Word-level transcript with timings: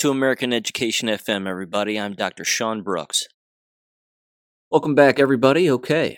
To 0.00 0.10
American 0.10 0.54
Education 0.54 1.10
FM, 1.10 1.46
everybody. 1.46 2.00
I'm 2.00 2.14
Dr. 2.14 2.42
Sean 2.42 2.80
Brooks. 2.80 3.24
Welcome 4.70 4.94
back, 4.94 5.20
everybody. 5.20 5.70
Okay. 5.70 6.16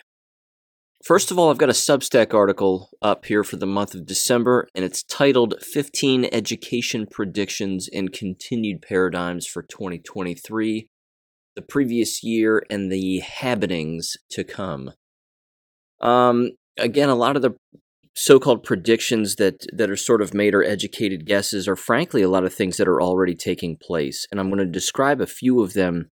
First 1.05 1.33
of 1.33 1.39
all, 1.41 1.51
I've 1.51 1.59
got 1.59 1.69
a 1.69 1.73
Substack 1.73 2.33
article 2.33 2.91
up 3.03 3.25
here 3.25 3.43
for 3.43 3.57
the 3.57 3.67
month 3.67 3.97
of 3.97 4.07
December, 4.07 4.69
and 4.77 4.85
it's 4.85 5.03
titled 5.03 5.57
15 5.61 6.29
Education 6.31 7.09
Predictions 7.11 7.89
and 7.93 8.13
Continued 8.13 8.83
Paradigms 8.83 9.49
for 9.49 9.65
2023, 9.65 10.87
the 11.57 11.63
previous 11.63 12.23
year, 12.23 12.63
and 12.71 12.93
the 12.93 13.21
habitings 13.27 14.17
to 14.31 14.45
come. 14.45 14.93
Um, 16.01 16.53
again, 16.79 17.09
a 17.09 17.17
lot 17.17 17.35
of 17.35 17.43
the 17.43 17.57
so-called 18.15 18.63
predictions 18.63 19.37
that 19.37 19.67
that 19.73 19.91
are 19.91 19.97
sort 19.97 20.21
of 20.21 20.35
made 20.35 20.55
or 20.55 20.63
educated 20.63 21.25
guesses 21.25 21.67
are 21.67 21.77
frankly 21.77 22.23
a 22.23 22.29
lot 22.29 22.45
of 22.45 22.53
things 22.53 22.77
that 22.77 22.89
are 22.89 23.01
already 23.01 23.35
taking 23.35 23.77
place. 23.81 24.27
And 24.31 24.39
i'm 24.39 24.49
going 24.49 24.59
to 24.59 24.67
describe 24.67 25.21
a 25.21 25.27
few 25.27 25.63
of 25.63 25.73
them 25.73 26.11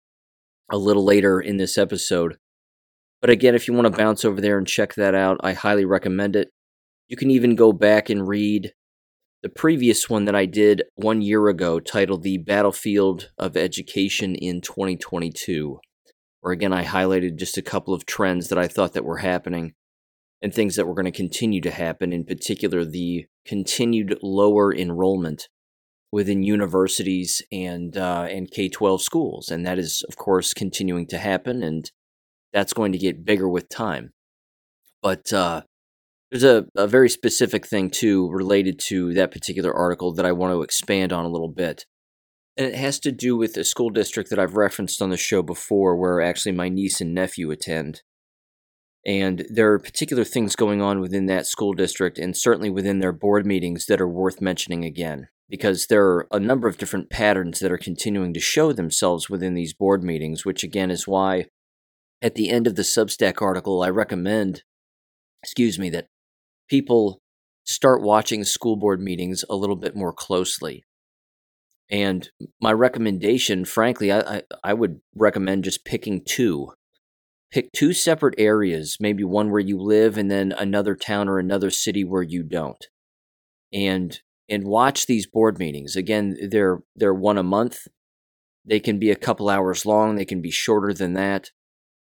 a 0.71 0.79
little 0.79 1.05
later 1.05 1.41
in 1.41 1.57
this 1.57 1.77
episode. 1.77 2.37
But 3.21 3.31
again 3.31 3.55
if 3.55 3.69
you 3.69 3.75
want 3.75 3.87
to 3.87 3.97
bounce 3.97 4.25
over 4.25 4.41
there 4.41 4.57
and 4.57 4.67
check 4.67 4.95
that 4.95 5.15
out 5.15 5.39
i 5.43 5.53
highly 5.53 5.85
recommend 5.85 6.37
it. 6.37 6.51
You 7.09 7.17
can 7.17 7.31
even 7.31 7.57
go 7.57 7.73
back 7.73 8.09
and 8.09 8.27
read 8.27 8.73
the 9.43 9.49
previous 9.49 10.09
one 10.09 10.25
that 10.25 10.35
i 10.35 10.47
did 10.47 10.85
one 10.95 11.21
year 11.21 11.49
ago 11.49 11.81
titled 11.81 12.23
the 12.23 12.39
battlefield 12.39 13.31
of 13.39 13.57
education 13.57 14.35
in 14.35 14.61
2022 14.61 15.79
where 16.41 16.53
again 16.53 16.73
i 16.73 16.85
highlighted 16.85 17.37
just 17.37 17.57
a 17.57 17.63
couple 17.63 17.95
of 17.95 18.05
trends 18.05 18.49
that 18.49 18.59
i 18.59 18.69
thought 18.69 18.93
that 18.93 19.05
were 19.05 19.19
happening 19.19 19.73
and 20.43 20.55
things 20.55 20.77
that 20.77 20.87
were 20.87 20.95
going 20.95 21.05
to 21.05 21.11
continue 21.11 21.61
to 21.61 21.71
happen, 21.71 22.13
in 22.13 22.25
particular, 22.25 22.85
the 22.85 23.27
continued 23.47 24.19
lower 24.23 24.75
enrollment 24.75 25.49
within 26.13 26.43
universities 26.43 27.43
and 27.53 27.97
uh, 27.97 28.27
and 28.29 28.51
K 28.51 28.69
twelve 28.69 29.03
schools, 29.03 29.49
and 29.49 29.65
that 29.67 29.79
is, 29.79 30.03
of 30.09 30.17
course, 30.17 30.55
continuing 30.55 31.07
to 31.09 31.19
happen, 31.19 31.63
and 31.63 31.91
that's 32.53 32.73
going 32.73 32.93
to 32.93 32.99
get 32.99 33.25
bigger 33.25 33.49
with 33.49 33.69
time. 33.69 34.11
But 35.03 35.33
uh, 35.33 35.63
there's 36.31 36.45
a, 36.45 36.67
a 36.77 36.87
very 36.87 37.09
specific 37.09 37.67
thing 37.67 37.91
too 37.91 38.29
related 38.31 38.79
to 38.89 39.15
that 39.15 39.31
particular 39.31 39.73
article 39.73 40.13
that 40.15 40.27
I 40.27 40.33
want 40.33 40.53
to 40.53 40.63
expand 40.63 41.13
on 41.13 41.25
a 41.25 41.31
little 41.31 41.53
bit. 41.53 41.85
And 42.57 42.67
it 42.67 42.75
has 42.75 42.99
to 43.01 43.13
do 43.13 43.37
with 43.37 43.57
a 43.57 43.65
school 43.65 43.91
district 43.91 44.31
that 44.31 44.39
I've 44.39 44.57
referenced 44.57 45.01
on 45.01 45.11
the 45.11 45.17
show 45.17 45.43
before, 45.43 45.97
where 45.97 46.21
actually 46.21 46.53
my 46.53 46.69
niece 46.69 47.01
and 47.01 47.15
nephew 47.15 47.51
attend. 47.51 48.03
And 49.07 49.47
there 49.49 49.73
are 49.73 49.79
particular 49.79 50.25
things 50.25 50.55
going 50.55 50.83
on 50.83 51.01
within 51.01 51.27
that 51.27 51.47
school 51.47 51.73
district 51.73 52.19
and 52.19 52.37
certainly 52.37 52.69
within 52.69 52.99
their 52.99 53.13
board 53.13 53.47
meetings 53.47 53.87
that 53.87 54.01
are 54.01 54.09
worth 54.09 54.43
mentioning 54.43 54.85
again, 54.85 55.29
because 55.49 55.87
there 55.87 56.05
are 56.05 56.29
a 56.31 56.39
number 56.39 56.69
of 56.69 56.77
different 56.77 57.09
patterns 57.09 57.61
that 57.61 57.73
are 57.73 57.79
continuing 57.79 58.35
to 58.35 58.41
show 58.41 58.73
themselves 58.73 59.31
within 59.31 59.55
these 59.55 59.73
board 59.73 60.05
meetings, 60.05 60.45
which 60.45 60.63
again 60.63 60.91
is 60.91 61.09
why 61.09 61.47
at 62.21 62.35
the 62.35 62.51
end 62.51 62.67
of 62.67 62.77
the 62.77 62.83
Substack 62.83 63.41
article, 63.41 63.83
I 63.83 63.89
recommend, 63.89 64.65
excuse 65.43 65.79
me, 65.79 65.89
that 65.91 66.09
people 66.69 67.21
start 67.65 68.03
watching 68.03 68.45
school 68.45 68.77
board 68.77 69.01
meetings 69.01 69.45
a 69.49 69.57
little 69.57 69.77
bit 69.77 69.97
more 69.97 70.13
closely. 70.13 70.85
And 71.91 72.29
my 72.61 72.73
recommendation, 72.73 73.65
frankly, 73.65 74.13
I, 74.13 74.21
I, 74.21 74.43
I 74.63 74.75
would 74.75 75.01
recommend 75.15 75.65
just 75.65 75.85
picking 75.87 76.23
two 76.23 76.73
pick 77.51 77.73
two 77.73 77.93
separate 77.93 78.35
areas, 78.39 78.97
maybe 79.01 79.25
one 79.25 79.51
where 79.51 79.61
you 79.61 79.81
live 79.81 80.17
and 80.17 80.31
then 80.31 80.53
another 80.53 80.95
town 80.95 81.29
or 81.29 81.39
another 81.39 81.71
city 81.71 82.05
where 82.05 82.23
you 82.23 82.43
don't. 82.43 82.87
And 83.73 84.21
and 84.49 84.65
watch 84.65 85.07
these 85.07 85.29
board 85.29 85.59
meetings. 85.59 85.95
Again, 85.95 86.37
they're 86.51 86.81
they're 86.97 87.15
one 87.15 87.39
a 87.39 87.43
month. 87.43 87.87
They 88.65 88.81
can 88.81 88.99
be 88.99 89.11
a 89.11 89.17
couple 89.17 89.49
hours 89.49 89.87
long, 89.87 90.17
they 90.17 90.25
can 90.25 90.43
be 90.43 90.51
shorter 90.51 90.93
than 90.93 91.15
that. 91.15 91.51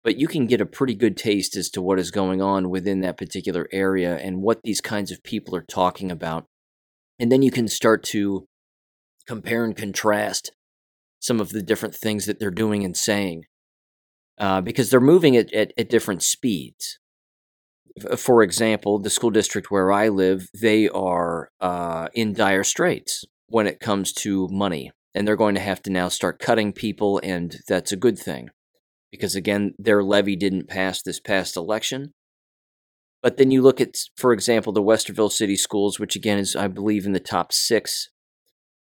But 0.03 0.17
you 0.17 0.27
can 0.27 0.45
get 0.45 0.61
a 0.61 0.67
pretty 0.67 0.93
good 0.93 1.17
taste 1.17 1.55
as 1.55 1.69
to 1.71 1.81
what 1.81 1.97
is 1.97 2.11
going 2.11 2.39
on 2.39 2.69
within 2.69 3.01
that 3.01 3.17
particular 3.17 3.67
area 3.71 4.15
and 4.17 4.43
what 4.43 4.59
these 4.63 4.79
kinds 4.79 5.11
of 5.11 5.23
people 5.23 5.55
are 5.55 5.65
talking 5.67 6.11
about. 6.11 6.45
And 7.17 7.31
then 7.31 7.41
you 7.41 7.49
can 7.49 7.67
start 7.67 8.03
to 8.03 8.45
compare 9.25 9.65
and 9.65 9.75
contrast 9.75 10.51
some 11.19 11.39
of 11.39 11.49
the 11.49 11.63
different 11.63 11.95
things 11.95 12.27
that 12.27 12.39
they're 12.39 12.51
doing 12.51 12.83
and 12.83 12.95
saying 12.95 13.45
uh, 14.37 14.61
because 14.61 14.89
they're 14.89 14.99
moving 14.99 15.37
at, 15.37 15.51
at, 15.53 15.73
at 15.77 15.89
different 15.89 16.23
speeds. 16.23 16.99
For 18.17 18.43
example, 18.43 18.99
the 18.99 19.09
school 19.09 19.31
district 19.31 19.71
where 19.71 19.91
I 19.91 20.09
live, 20.09 20.49
they 20.53 20.89
are 20.89 21.49
uh, 21.61 22.09
in 22.13 22.33
dire 22.33 22.63
straits 22.63 23.23
when 23.47 23.67
it 23.67 23.79
comes 23.79 24.11
to 24.13 24.49
money. 24.49 24.91
And 25.13 25.25
they're 25.25 25.37
going 25.37 25.55
to 25.55 25.61
have 25.61 25.81
to 25.83 25.89
now 25.89 26.09
start 26.09 26.39
cutting 26.39 26.73
people, 26.73 27.21
and 27.23 27.55
that's 27.69 27.93
a 27.93 27.97
good 27.97 28.19
thing. 28.19 28.49
Because 29.11 29.33
again, 29.33 29.73
their 29.79 30.03
levy 30.03 30.35
didn't 30.35 30.67
pass 30.67 31.01
this 31.01 31.21
past 31.21 31.55
election. 31.55 32.13
But 33.23 33.37
then 33.37 33.49
you 33.49 33.61
look 33.61 33.79
at, 33.79 33.95
for 34.17 34.33
example, 34.33 34.73
the 34.73 34.83
Westerville 34.83 35.31
City 35.31 35.55
Schools, 35.55 35.99
which 35.99 36.17
again 36.17 36.37
is, 36.37 36.53
I 36.53 36.67
believe, 36.67 37.05
in 37.05 37.13
the 37.13 37.21
top 37.21 37.53
six 37.53 38.09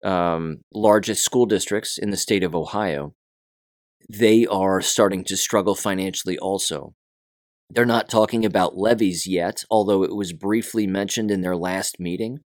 um, 0.02 0.62
largest 0.72 1.22
school 1.22 1.44
districts 1.44 1.98
in 1.98 2.10
the 2.10 2.16
state 2.16 2.42
of 2.42 2.54
Ohio 2.54 3.14
they 4.08 4.46
are 4.46 4.80
starting 4.80 5.24
to 5.24 5.36
struggle 5.36 5.74
financially 5.74 6.38
also. 6.38 6.94
They're 7.70 7.86
not 7.86 8.08
talking 8.08 8.44
about 8.44 8.76
levies 8.76 9.26
yet, 9.26 9.64
although 9.70 10.02
it 10.02 10.14
was 10.14 10.32
briefly 10.32 10.86
mentioned 10.86 11.30
in 11.30 11.40
their 11.40 11.56
last 11.56 11.98
meeting, 11.98 12.40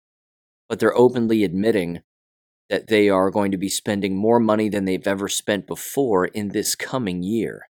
but 0.69 0.78
they're 0.78 0.96
openly 0.96 1.44
admitting 1.44 2.00
that 2.70 2.86
they 2.86 3.08
are 3.08 3.30
going 3.30 3.50
to 3.50 3.58
be 3.58 3.69
spending 3.69 4.16
more 4.16 4.38
money 4.38 4.69
than 4.69 4.84
they've 4.84 5.06
ever 5.06 5.28
spent 5.28 5.66
before 5.66 6.26
in 6.26 6.50
this 6.50 6.74
coming 6.74 7.22
year, 7.22 7.62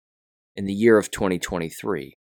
in 0.56 0.66
the 0.66 0.74
year 0.74 0.98
of 0.98 1.10
2023. 1.10 2.16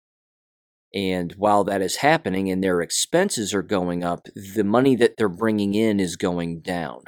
And 0.94 1.32
while 1.38 1.64
that 1.64 1.80
is 1.80 1.96
happening 1.96 2.50
and 2.50 2.62
their 2.62 2.80
expenses 2.80 3.54
are 3.54 3.62
going 3.62 4.02
up, 4.02 4.26
the 4.34 4.64
money 4.64 4.96
that 4.96 5.16
they're 5.16 5.28
bringing 5.28 5.74
in 5.74 6.00
is 6.00 6.16
going 6.16 6.60
down 6.60 7.04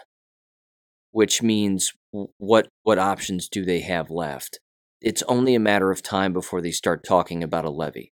which 1.15 1.41
means 1.41 1.93
what 2.39 2.69
what 2.83 2.99
options 2.99 3.49
do 3.49 3.65
they 3.65 3.81
have 3.81 4.11
left? 4.11 4.61
It's 5.01 5.23
only 5.25 5.55
a 5.55 5.61
matter 5.61 5.91
of 5.91 6.03
time 6.03 6.33
before 6.33 6.61
they 6.61 6.71
start 6.71 7.05
talking 7.05 7.43
about 7.43 7.65
a 7.65 7.71
levy. 7.71 8.13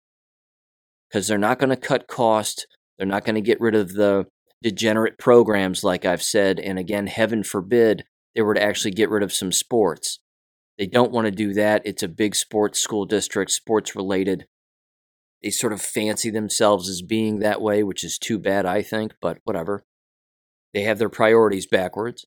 Because 1.10 1.28
they're 1.28 1.38
not 1.38 1.60
going 1.60 1.70
to 1.70 1.78
cut 1.78 2.08
cost, 2.08 2.68
they're 2.98 3.08
not 3.08 3.26
going 3.26 3.36
to 3.36 3.42
get 3.42 3.62
rid 3.62 3.76
of 3.76 3.94
the 3.94 4.26
degenerate 4.62 5.18
programs 5.18 5.84
like 5.84 6.06
I've 6.06 6.24
said, 6.24 6.60
and 6.60 6.78
again, 6.78 7.08
heaven 7.08 7.44
forbid 7.44 8.04
they 8.34 8.42
were 8.42 8.54
to 8.54 8.64
actually 8.64 8.92
get 8.92 9.10
rid 9.10 9.24
of 9.24 9.34
some 9.34 9.52
sports. 9.52 10.20
They 10.78 10.88
don't 10.88 11.12
want 11.12 11.26
to 11.26 11.32
do 11.32 11.54
that. 11.54 11.82
It's 11.86 12.04
a 12.04 12.10
big 12.10 12.36
sports 12.36 12.82
school 12.82 13.06
district, 13.06 13.52
sports 13.52 13.96
related. 13.96 14.46
They 15.42 15.52
sort 15.52 15.72
of 15.72 15.82
fancy 15.82 16.30
themselves 16.30 16.90
as 16.90 17.02
being 17.02 17.40
that 17.40 17.62
way, 17.62 17.84
which 17.84 18.04
is 18.04 18.18
too 18.18 18.40
bad, 18.40 18.66
I 18.66 18.82
think, 18.82 19.14
but 19.22 19.38
whatever. 19.46 19.86
They 20.74 20.82
have 20.82 21.00
their 21.00 21.10
priorities 21.10 21.68
backwards 21.68 22.26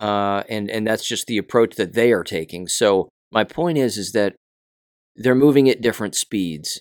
uh, 0.00 0.42
and 0.48 0.70
and 0.70 0.86
that's 0.86 1.06
just 1.06 1.26
the 1.26 1.38
approach 1.38 1.76
that 1.76 1.92
they 1.92 2.12
are 2.12 2.24
taking. 2.24 2.66
So 2.66 3.08
my 3.30 3.44
point 3.44 3.78
is 3.78 3.96
is 3.96 4.12
that 4.12 4.34
they're 5.14 5.34
moving 5.34 5.68
at 5.68 5.82
different 5.82 6.14
speeds, 6.14 6.80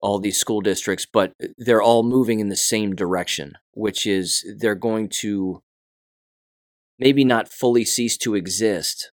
all 0.00 0.18
these 0.18 0.38
school 0.38 0.60
districts, 0.60 1.06
but 1.10 1.32
they're 1.58 1.82
all 1.82 2.02
moving 2.02 2.40
in 2.40 2.48
the 2.48 2.56
same 2.56 2.94
direction, 2.94 3.52
which 3.72 4.06
is 4.06 4.44
they're 4.58 4.74
going 4.74 5.08
to 5.20 5.60
maybe 6.98 7.24
not 7.24 7.52
fully 7.52 7.84
cease 7.84 8.16
to 8.18 8.34
exist 8.34 9.12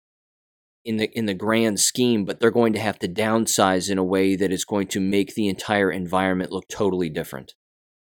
in 0.85 0.97
the 0.97 1.11
in 1.13 1.27
the 1.27 1.35
grand 1.35 1.79
scheme, 1.79 2.25
but 2.25 2.41
they're 2.41 2.51
going 2.51 2.73
to 2.73 2.81
have 2.81 2.99
to 3.01 3.09
downsize 3.09 3.91
in 3.91 3.99
a 3.99 4.05
way 4.05 4.35
that 4.37 4.51
is 4.51 4.65
going 4.65 4.87
to 4.89 5.01
make 5.01 5.35
the 5.35 5.49
entire 5.49 5.91
environment 5.91 6.51
look 6.53 6.69
totally 6.69 7.11
different. 7.11 7.55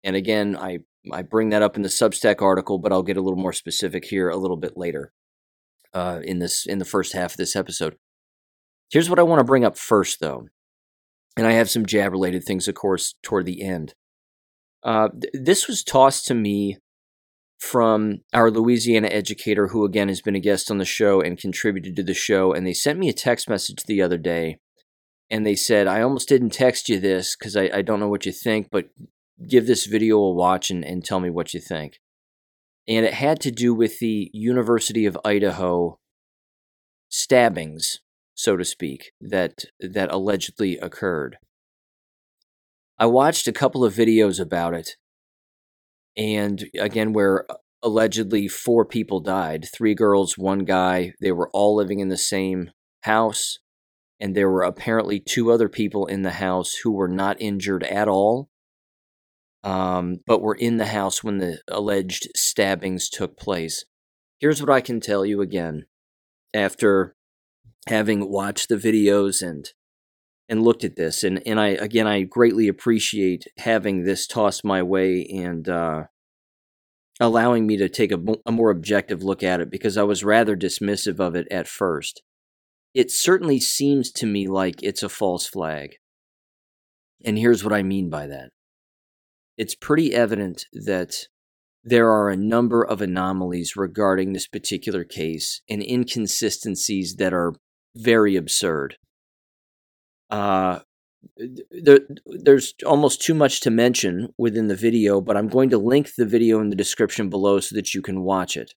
And 0.03 0.15
again, 0.15 0.55
I 0.55 0.79
I 1.11 1.21
bring 1.21 1.49
that 1.49 1.61
up 1.61 1.75
in 1.75 1.81
the 1.81 1.89
Substack 1.89 2.41
article, 2.41 2.77
but 2.77 2.91
I'll 2.91 3.03
get 3.03 3.17
a 3.17 3.21
little 3.21 3.39
more 3.39 3.53
specific 3.53 4.05
here 4.05 4.29
a 4.29 4.37
little 4.37 4.57
bit 4.57 4.75
later 4.75 5.13
uh, 5.93 6.19
in 6.23 6.39
this 6.39 6.65
in 6.65 6.79
the 6.79 6.85
first 6.85 7.13
half 7.13 7.31
of 7.31 7.37
this 7.37 7.55
episode. 7.55 7.97
Here's 8.91 9.09
what 9.09 9.19
I 9.19 9.23
want 9.23 9.39
to 9.39 9.45
bring 9.45 9.63
up 9.63 9.77
first, 9.77 10.19
though, 10.19 10.47
and 11.37 11.47
I 11.47 11.51
have 11.53 11.69
some 11.69 11.85
jab 11.85 12.11
related 12.11 12.43
things, 12.43 12.67
of 12.67 12.75
course, 12.75 13.15
toward 13.23 13.45
the 13.45 13.61
end. 13.61 13.93
Uh, 14.83 15.09
th- 15.09 15.33
this 15.33 15.67
was 15.67 15.83
tossed 15.83 16.25
to 16.27 16.33
me 16.33 16.77
from 17.59 18.21
our 18.33 18.49
Louisiana 18.49 19.09
educator, 19.09 19.67
who 19.67 19.85
again 19.85 20.07
has 20.07 20.21
been 20.21 20.35
a 20.35 20.39
guest 20.39 20.71
on 20.71 20.77
the 20.77 20.85
show 20.85 21.21
and 21.21 21.37
contributed 21.37 21.95
to 21.95 22.03
the 22.03 22.13
show, 22.13 22.53
and 22.53 22.65
they 22.65 22.73
sent 22.73 22.99
me 22.99 23.09
a 23.09 23.13
text 23.13 23.49
message 23.49 23.83
the 23.83 24.01
other 24.01 24.17
day, 24.17 24.57
and 25.29 25.45
they 25.45 25.55
said, 25.55 25.87
"I 25.87 26.01
almost 26.01 26.29
didn't 26.29 26.51
text 26.51 26.89
you 26.89 26.99
this 26.99 27.35
because 27.35 27.55
I, 27.55 27.69
I 27.73 27.81
don't 27.81 27.99
know 27.99 28.09
what 28.09 28.25
you 28.25 28.31
think, 28.31 28.69
but 28.71 28.89
give 29.47 29.67
this 29.67 29.85
video 29.85 30.17
a 30.17 30.33
watch 30.33 30.69
and, 30.69 30.83
and 30.83 31.03
tell 31.03 31.19
me 31.19 31.29
what 31.29 31.53
you 31.53 31.59
think. 31.59 31.99
And 32.87 33.05
it 33.05 33.13
had 33.13 33.39
to 33.41 33.51
do 33.51 33.73
with 33.73 33.99
the 33.99 34.29
University 34.33 35.05
of 35.05 35.17
Idaho 35.23 35.99
stabbings, 37.09 37.99
so 38.33 38.57
to 38.57 38.65
speak, 38.65 39.11
that 39.21 39.65
that 39.79 40.11
allegedly 40.11 40.77
occurred. 40.77 41.37
I 42.97 43.05
watched 43.05 43.47
a 43.47 43.53
couple 43.53 43.85
of 43.85 43.93
videos 43.93 44.39
about 44.39 44.73
it, 44.73 44.97
and 46.17 46.65
again, 46.79 47.13
where 47.13 47.49
uh, 47.49 47.55
allegedly 47.81 48.47
four 48.47 48.85
people 48.85 49.19
died 49.19 49.65
three 49.73 49.95
girls, 49.95 50.37
one 50.37 50.65
guy. 50.65 51.13
They 51.21 51.31
were 51.31 51.49
all 51.53 51.75
living 51.75 51.99
in 51.99 52.09
the 52.09 52.17
same 52.17 52.71
house. 53.03 53.59
And 54.19 54.35
there 54.35 54.49
were 54.49 54.63
apparently 54.63 55.19
two 55.19 55.51
other 55.51 55.69
people 55.69 56.05
in 56.05 56.23
the 56.23 56.31
house 56.31 56.73
who 56.83 56.91
were 56.91 57.07
not 57.07 57.39
injured 57.39 57.83
at 57.83 58.09
all, 58.09 58.48
um, 59.63 60.17
but 60.25 60.41
were 60.41 60.55
in 60.55 60.77
the 60.77 60.87
house 60.87 61.23
when 61.23 61.37
the 61.37 61.61
alleged 61.67 62.29
stabbings 62.35 63.09
took 63.09 63.37
place. 63.37 63.85
Here's 64.39 64.61
what 64.61 64.71
I 64.71 64.81
can 64.81 64.99
tell 64.99 65.25
you 65.25 65.41
again 65.41 65.85
after 66.53 67.15
having 67.87 68.29
watched 68.29 68.69
the 68.69 68.75
videos 68.75 69.41
and 69.41 69.71
and 70.47 70.63
looked 70.63 70.83
at 70.83 70.95
this 70.95 71.23
and 71.23 71.41
and 71.45 71.59
I 71.59 71.69
again 71.69 72.07
I 72.07 72.23
greatly 72.23 72.67
appreciate 72.67 73.45
having 73.57 74.03
this 74.03 74.25
tossed 74.25 74.65
my 74.65 74.81
way 74.81 75.25
and 75.25 75.67
uh, 75.69 76.03
allowing 77.19 77.67
me 77.67 77.77
to 77.77 77.89
take 77.89 78.11
a, 78.11 78.19
a 78.45 78.51
more 78.51 78.71
objective 78.71 79.23
look 79.23 79.43
at 79.43 79.59
it 79.59 79.69
because 79.69 79.97
I 79.97 80.03
was 80.03 80.23
rather 80.23 80.55
dismissive 80.55 81.19
of 81.19 81.35
it 81.35 81.47
at 81.51 81.67
first. 81.67 82.23
It 82.93 83.11
certainly 83.11 83.59
seems 83.59 84.11
to 84.13 84.25
me 84.25 84.47
like 84.47 84.81
it's 84.81 85.03
a 85.03 85.09
false 85.09 85.45
flag. 85.45 85.97
And 87.23 87.37
here's 87.37 87.63
what 87.63 87.73
I 87.73 87.83
mean 87.83 88.09
by 88.09 88.27
that. 88.27 88.49
It's 89.59 89.75
pretty 89.75 90.15
evident 90.15 90.67
that 90.71 91.27
there 91.83 92.09
are 92.09 92.29
a 92.29 92.37
number 92.37 92.81
of 92.81 93.01
anomalies 93.01 93.75
regarding 93.75 94.31
this 94.31 94.47
particular 94.47 95.03
case 95.03 95.61
and 95.69 95.83
inconsistencies 95.83 97.17
that 97.17 97.33
are 97.33 97.55
very 97.93 98.37
absurd. 98.37 98.95
Uh, 100.29 100.79
there, 101.71 101.99
there's 102.25 102.73
almost 102.85 103.21
too 103.21 103.33
much 103.33 103.59
to 103.59 103.69
mention 103.69 104.29
within 104.37 104.67
the 104.67 104.77
video, 104.77 105.19
but 105.19 105.35
I'm 105.35 105.49
going 105.49 105.69
to 105.71 105.77
link 105.77 106.11
the 106.17 106.25
video 106.25 106.61
in 106.61 106.69
the 106.69 106.75
description 106.77 107.29
below 107.29 107.59
so 107.59 107.75
that 107.75 107.93
you 107.93 108.01
can 108.01 108.23
watch 108.23 108.55
it. 108.55 108.73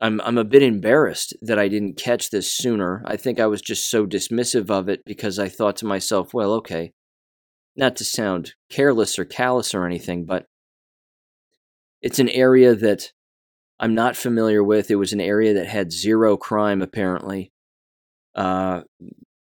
I'm 0.00 0.20
I'm 0.20 0.38
a 0.38 0.44
bit 0.44 0.62
embarrassed 0.62 1.34
that 1.42 1.58
I 1.58 1.66
didn't 1.66 1.98
catch 1.98 2.30
this 2.30 2.56
sooner. 2.56 3.02
I 3.06 3.16
think 3.16 3.40
I 3.40 3.48
was 3.48 3.60
just 3.60 3.90
so 3.90 4.06
dismissive 4.06 4.70
of 4.70 4.88
it 4.88 5.02
because 5.04 5.40
I 5.40 5.48
thought 5.48 5.76
to 5.78 5.84
myself, 5.84 6.32
well, 6.32 6.52
okay, 6.52 6.92
not 7.80 7.96
to 7.96 8.04
sound 8.04 8.54
careless 8.70 9.18
or 9.18 9.24
callous 9.24 9.74
or 9.74 9.86
anything, 9.86 10.24
but 10.24 10.46
it's 12.00 12.20
an 12.20 12.28
area 12.28 12.74
that 12.76 13.10
I'm 13.80 13.94
not 13.94 14.16
familiar 14.16 14.62
with. 14.62 14.90
It 14.90 14.96
was 14.96 15.12
an 15.12 15.20
area 15.20 15.54
that 15.54 15.66
had 15.66 15.90
zero 15.90 16.36
crime 16.36 16.82
apparently. 16.82 17.50
Uh, 18.34 18.82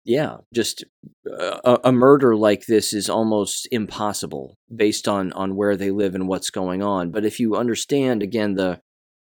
yeah, 0.05 0.39
just 0.55 0.85
uh, 1.31 1.59
a, 1.65 1.79
a, 1.89 1.93
murder 1.93 2.35
like 2.35 2.67
this 2.67 2.93
is 2.93 3.11
almost 3.11 3.69
impossible 3.71 4.57
based 4.75 5.07
on 5.07 5.33
on 5.33 5.55
where 5.55 5.77
they 5.77 5.91
live 5.91 6.15
and 6.15 6.27
what's 6.27 6.51
going 6.51 6.83
on. 6.83 7.11
But 7.11 7.25
if 7.25 7.39
you 7.39 7.55
understand 7.55 8.23
again 8.23 8.55
the 8.55 8.81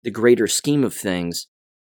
the 0.03 0.11
greater 0.11 0.47
scheme 0.47 0.83
of 0.83 0.93
things, 0.93 1.47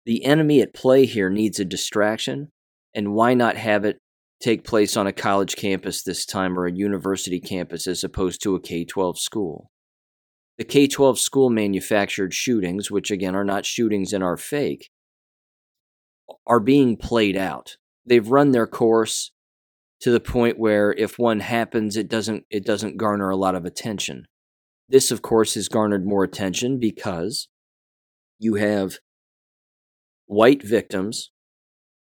the 0.05 0.25
enemy 0.25 0.61
at 0.61 0.73
play 0.73 1.05
here 1.05 1.29
needs 1.29 1.59
a 1.59 1.65
distraction, 1.65 2.51
and 2.93 3.13
why 3.13 3.33
not 3.33 3.57
have 3.57 3.85
it 3.85 3.99
take 4.45 4.63
place 4.63 4.95
on 4.95 5.07
a 5.07 5.13
college 5.13 5.55
campus 5.55 6.03
this 6.03 6.25
time 6.25 6.57
or 6.57 6.65
a 6.65 6.71
university 6.71 7.39
campus 7.39 7.87
as 7.87 8.03
opposed 8.03 8.41
to 8.43 8.55
a 8.55 8.59
K 8.59 8.85
12 8.85 9.19
school? 9.19 9.71
The 10.57 10.63
K 10.63 10.87
12 10.87 11.19
school 11.19 11.49
manufactured 11.49 12.33
shootings, 12.33 12.89
which 12.89 13.11
again 13.11 13.35
are 13.35 13.43
not 13.43 13.65
shootings 13.65 14.13
and 14.13 14.23
are 14.23 14.37
fake, 14.37 14.89
are 16.47 16.59
being 16.59 16.97
played 16.97 17.35
out 17.35 17.77
they've 18.05 18.29
run 18.29 18.51
their 18.51 18.67
course 18.67 19.31
to 19.99 20.11
the 20.11 20.19
point 20.19 20.59
where 20.59 20.93
if 20.93 21.17
one 21.17 21.39
happens 21.39 21.97
it 21.97 22.07
doesn't 22.07 22.45
it 22.49 22.65
doesn't 22.65 22.97
garner 22.97 23.29
a 23.29 23.35
lot 23.35 23.55
of 23.55 23.65
attention 23.65 24.25
this 24.87 25.11
of 25.11 25.21
course 25.21 25.55
has 25.55 25.67
garnered 25.67 26.05
more 26.05 26.23
attention 26.23 26.79
because 26.79 27.47
you 28.39 28.55
have 28.55 28.97
white 30.27 30.63
victims 30.63 31.31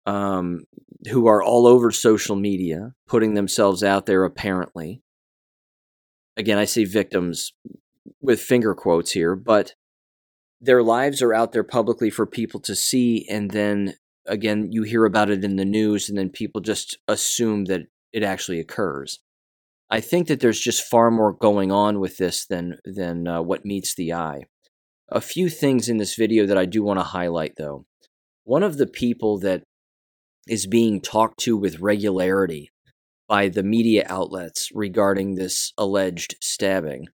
um, 0.06 0.64
who 1.10 1.26
are 1.26 1.42
all 1.42 1.66
over 1.66 1.90
social 1.90 2.36
media 2.36 2.92
putting 3.06 3.34
themselves 3.34 3.82
out 3.82 4.06
there 4.06 4.24
apparently 4.24 5.02
again 6.36 6.58
i 6.58 6.64
say 6.64 6.84
victims 6.84 7.52
with 8.20 8.40
finger 8.40 8.74
quotes 8.74 9.12
here 9.12 9.36
but 9.36 9.74
their 10.60 10.82
lives 10.82 11.20
are 11.20 11.34
out 11.34 11.52
there 11.52 11.64
publicly 11.64 12.08
for 12.08 12.26
people 12.26 12.60
to 12.60 12.74
see 12.74 13.26
and 13.28 13.50
then 13.50 13.94
again, 14.26 14.70
you 14.70 14.82
hear 14.82 15.04
about 15.04 15.30
it 15.30 15.44
in 15.44 15.56
the 15.56 15.64
news 15.64 16.08
and 16.08 16.18
then 16.18 16.30
people 16.30 16.60
just 16.60 16.98
assume 17.08 17.66
that 17.66 17.82
it 18.12 18.22
actually 18.22 18.60
occurs. 18.60 19.20
I 19.90 20.00
think 20.00 20.26
that 20.28 20.40
there's 20.40 20.60
just 20.60 20.82
far 20.82 21.10
more 21.10 21.32
going 21.32 21.70
on 21.70 22.00
with 22.00 22.16
this 22.16 22.44
than 22.46 22.78
than 22.84 23.28
uh, 23.28 23.42
what 23.42 23.64
meets 23.64 23.94
the 23.94 24.12
eye. 24.12 24.42
A 25.08 25.20
few 25.20 25.48
things 25.48 25.88
in 25.88 25.98
this 25.98 26.16
video 26.16 26.46
that 26.46 26.58
I 26.58 26.64
do 26.64 26.82
want 26.82 26.98
to 26.98 27.04
highlight 27.04 27.54
though. 27.56 27.86
One 28.42 28.62
of 28.62 28.78
the 28.78 28.86
people 28.86 29.38
that 29.40 29.62
is 30.48 30.66
being 30.66 31.00
talked 31.00 31.38
to 31.40 31.56
with 31.56 31.80
regularity 31.80 32.70
by 33.28 33.48
the 33.48 33.62
media 33.62 34.04
outlets 34.08 34.70
regarding 34.72 35.34
this 35.34 35.72
alleged 35.76 36.36
stabbing 36.40 37.06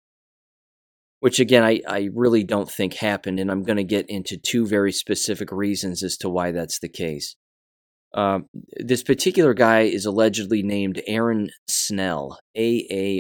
which 1.22 1.40
again 1.40 1.64
I, 1.64 1.80
I 1.88 2.10
really 2.14 2.44
don't 2.44 2.70
think 2.70 2.96
happened 2.96 3.40
and 3.40 3.50
i'm 3.50 3.64
going 3.64 3.78
to 3.78 3.84
get 3.84 4.10
into 4.10 4.36
two 4.38 4.68
very 4.68 4.92
specific 4.92 5.52
reasons 5.52 6.04
as 6.04 6.18
to 6.18 6.30
why 6.30 6.52
that's 6.52 6.80
the 6.80 6.90
case. 6.90 7.38
Uh, 8.14 8.40
this 8.76 9.04
particular 9.04 9.54
guy 9.54 9.84
is 9.84 10.06
allegedly 10.06 10.62
named 10.62 11.02
aaron 11.08 11.50
snell 11.70 12.38
a-a-r-o-n-s-n-e-l-l 12.58 13.20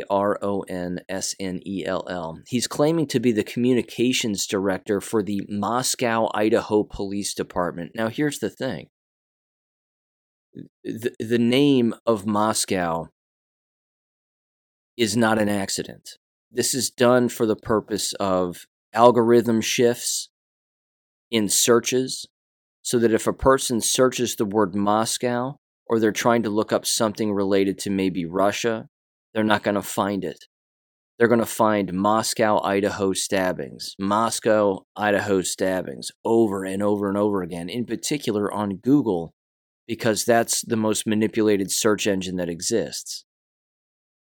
he's 2.47 2.67
claiming 2.67 3.07
to 3.07 3.21
be 3.21 3.31
the 3.31 3.43
communications 3.43 4.45
director 4.45 4.99
for 4.99 5.23
the 5.23 5.39
moscow 5.47 6.29
idaho 6.33 6.83
police 6.83 7.33
department. 7.33 7.93
Now 7.95 8.09
here's 8.09 8.39
the 8.39 8.49
thing 8.49 8.89
the, 10.83 11.13
the 11.19 11.39
name 11.39 11.93
of 12.05 12.25
moscow 12.25 13.05
is 14.97 15.15
not 15.15 15.39
an 15.39 15.49
accident 15.49 16.17
this 16.51 16.73
is 16.73 16.89
done 16.89 17.29
for 17.29 17.45
the 17.45 17.55
purpose 17.55 18.13
of 18.19 18.65
algorithm 18.93 19.61
shifts 19.61 20.29
in 21.29 21.47
searches 21.47 22.27
so 22.81 22.99
that 22.99 23.13
if 23.13 23.27
a 23.27 23.33
person 23.33 23.79
searches 23.79 24.35
the 24.35 24.45
word 24.45 24.75
Moscow 24.75 25.55
or 25.87 25.99
they're 25.99 26.11
trying 26.11 26.43
to 26.43 26.49
look 26.49 26.71
up 26.71 26.85
something 26.85 27.33
related 27.33 27.77
to 27.79 27.89
maybe 27.89 28.25
Russia, 28.25 28.87
they're 29.33 29.43
not 29.43 29.63
going 29.63 29.75
to 29.75 29.81
find 29.81 30.23
it. 30.23 30.45
They're 31.17 31.27
going 31.27 31.39
to 31.39 31.45
find 31.45 31.93
Moscow, 31.93 32.59
Idaho 32.63 33.13
stabbings, 33.13 33.95
Moscow, 33.99 34.85
Idaho 34.95 35.41
stabbings 35.41 36.09
over 36.25 36.65
and 36.65 36.81
over 36.81 37.07
and 37.07 37.17
over 37.17 37.43
again, 37.43 37.69
in 37.69 37.85
particular 37.85 38.51
on 38.51 38.77
Google, 38.77 39.33
because 39.87 40.23
that's 40.25 40.61
the 40.61 40.77
most 40.77 41.05
manipulated 41.07 41.71
search 41.71 42.07
engine 42.07 42.37
that 42.37 42.49
exists. 42.49 43.25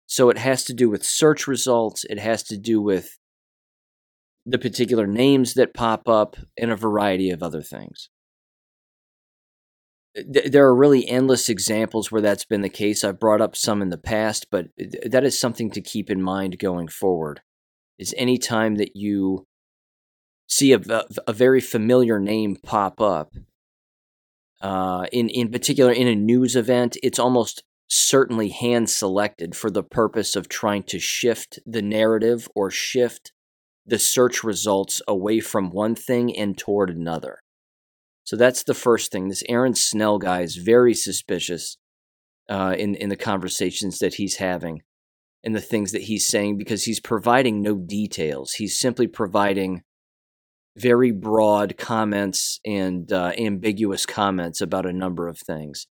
So 0.06 0.30
it 0.30 0.38
has 0.38 0.64
to 0.64 0.74
do 0.74 0.88
with 0.88 1.04
search 1.04 1.46
results, 1.46 2.04
it 2.04 2.18
has 2.18 2.42
to 2.44 2.56
do 2.56 2.80
with 2.80 3.18
the 4.46 4.58
particular 4.58 5.06
names 5.06 5.54
that 5.54 5.74
pop 5.74 6.08
up, 6.08 6.36
and 6.56 6.70
a 6.70 6.76
variety 6.76 7.30
of 7.30 7.42
other 7.42 7.62
things. 7.62 8.08
Uh, 10.16 10.22
there 10.46 10.64
are 10.64 10.74
really 10.74 11.08
endless 11.08 11.48
examples 11.48 12.12
where 12.12 12.22
that's 12.22 12.44
been 12.44 12.62
the 12.62 12.68
case. 12.68 13.02
I've 13.02 13.18
brought 13.18 13.40
up 13.40 13.56
some 13.56 13.82
in 13.82 13.90
the 13.90 13.98
past, 13.98 14.46
but 14.50 14.66
that 15.04 15.24
is 15.24 15.38
something 15.38 15.70
to 15.72 15.80
keep 15.80 16.10
in 16.10 16.22
mind 16.22 16.60
going 16.60 16.86
forward. 16.86 17.40
Is 17.98 18.14
any 18.16 18.38
time 18.38 18.76
that 18.76 18.94
you 18.94 19.46
see 20.48 20.72
a, 20.72 20.80
a 21.26 21.32
very 21.32 21.60
familiar 21.60 22.20
name 22.20 22.56
pop 22.62 23.00
up, 23.00 23.32
uh, 24.60 25.06
in 25.12 25.28
in 25.28 25.50
particular 25.50 25.92
in 25.92 26.06
a 26.06 26.14
news 26.14 26.56
event, 26.56 26.96
it's 27.02 27.18
almost 27.18 27.62
certainly 27.88 28.48
hand 28.48 28.90
selected 28.90 29.54
for 29.54 29.70
the 29.70 29.82
purpose 29.82 30.34
of 30.34 30.48
trying 30.48 30.82
to 30.82 30.98
shift 30.98 31.58
the 31.64 31.82
narrative 31.82 32.48
or 32.54 32.70
shift 32.70 33.32
the 33.86 33.98
search 33.98 34.42
results 34.42 35.00
away 35.06 35.38
from 35.38 35.70
one 35.70 35.94
thing 35.94 36.36
and 36.36 36.58
toward 36.58 36.90
another. 36.90 37.38
So 38.24 38.34
that's 38.34 38.64
the 38.64 38.74
first 38.74 39.12
thing. 39.12 39.28
This 39.28 39.44
Aaron 39.48 39.76
Snell 39.76 40.18
guy 40.18 40.40
is 40.40 40.56
very 40.56 40.94
suspicious 40.94 41.76
uh, 42.48 42.74
in 42.76 42.94
in 42.96 43.08
the 43.08 43.16
conversations 43.16 43.98
that 44.00 44.14
he's 44.14 44.36
having 44.36 44.82
and 45.44 45.54
the 45.54 45.60
things 45.60 45.92
that 45.92 46.02
he's 46.02 46.26
saying 46.26 46.58
because 46.58 46.84
he's 46.84 46.98
providing 46.98 47.62
no 47.62 47.76
details. 47.76 48.54
He's 48.54 48.76
simply 48.76 49.06
providing 49.06 49.82
very 50.76 51.10
broad 51.10 51.76
comments 51.78 52.60
and 52.64 53.10
uh, 53.12 53.32
ambiguous 53.38 54.04
comments 54.04 54.60
about 54.60 54.86
a 54.86 54.92
number 54.92 55.26
of 55.26 55.38
things. 55.38 55.86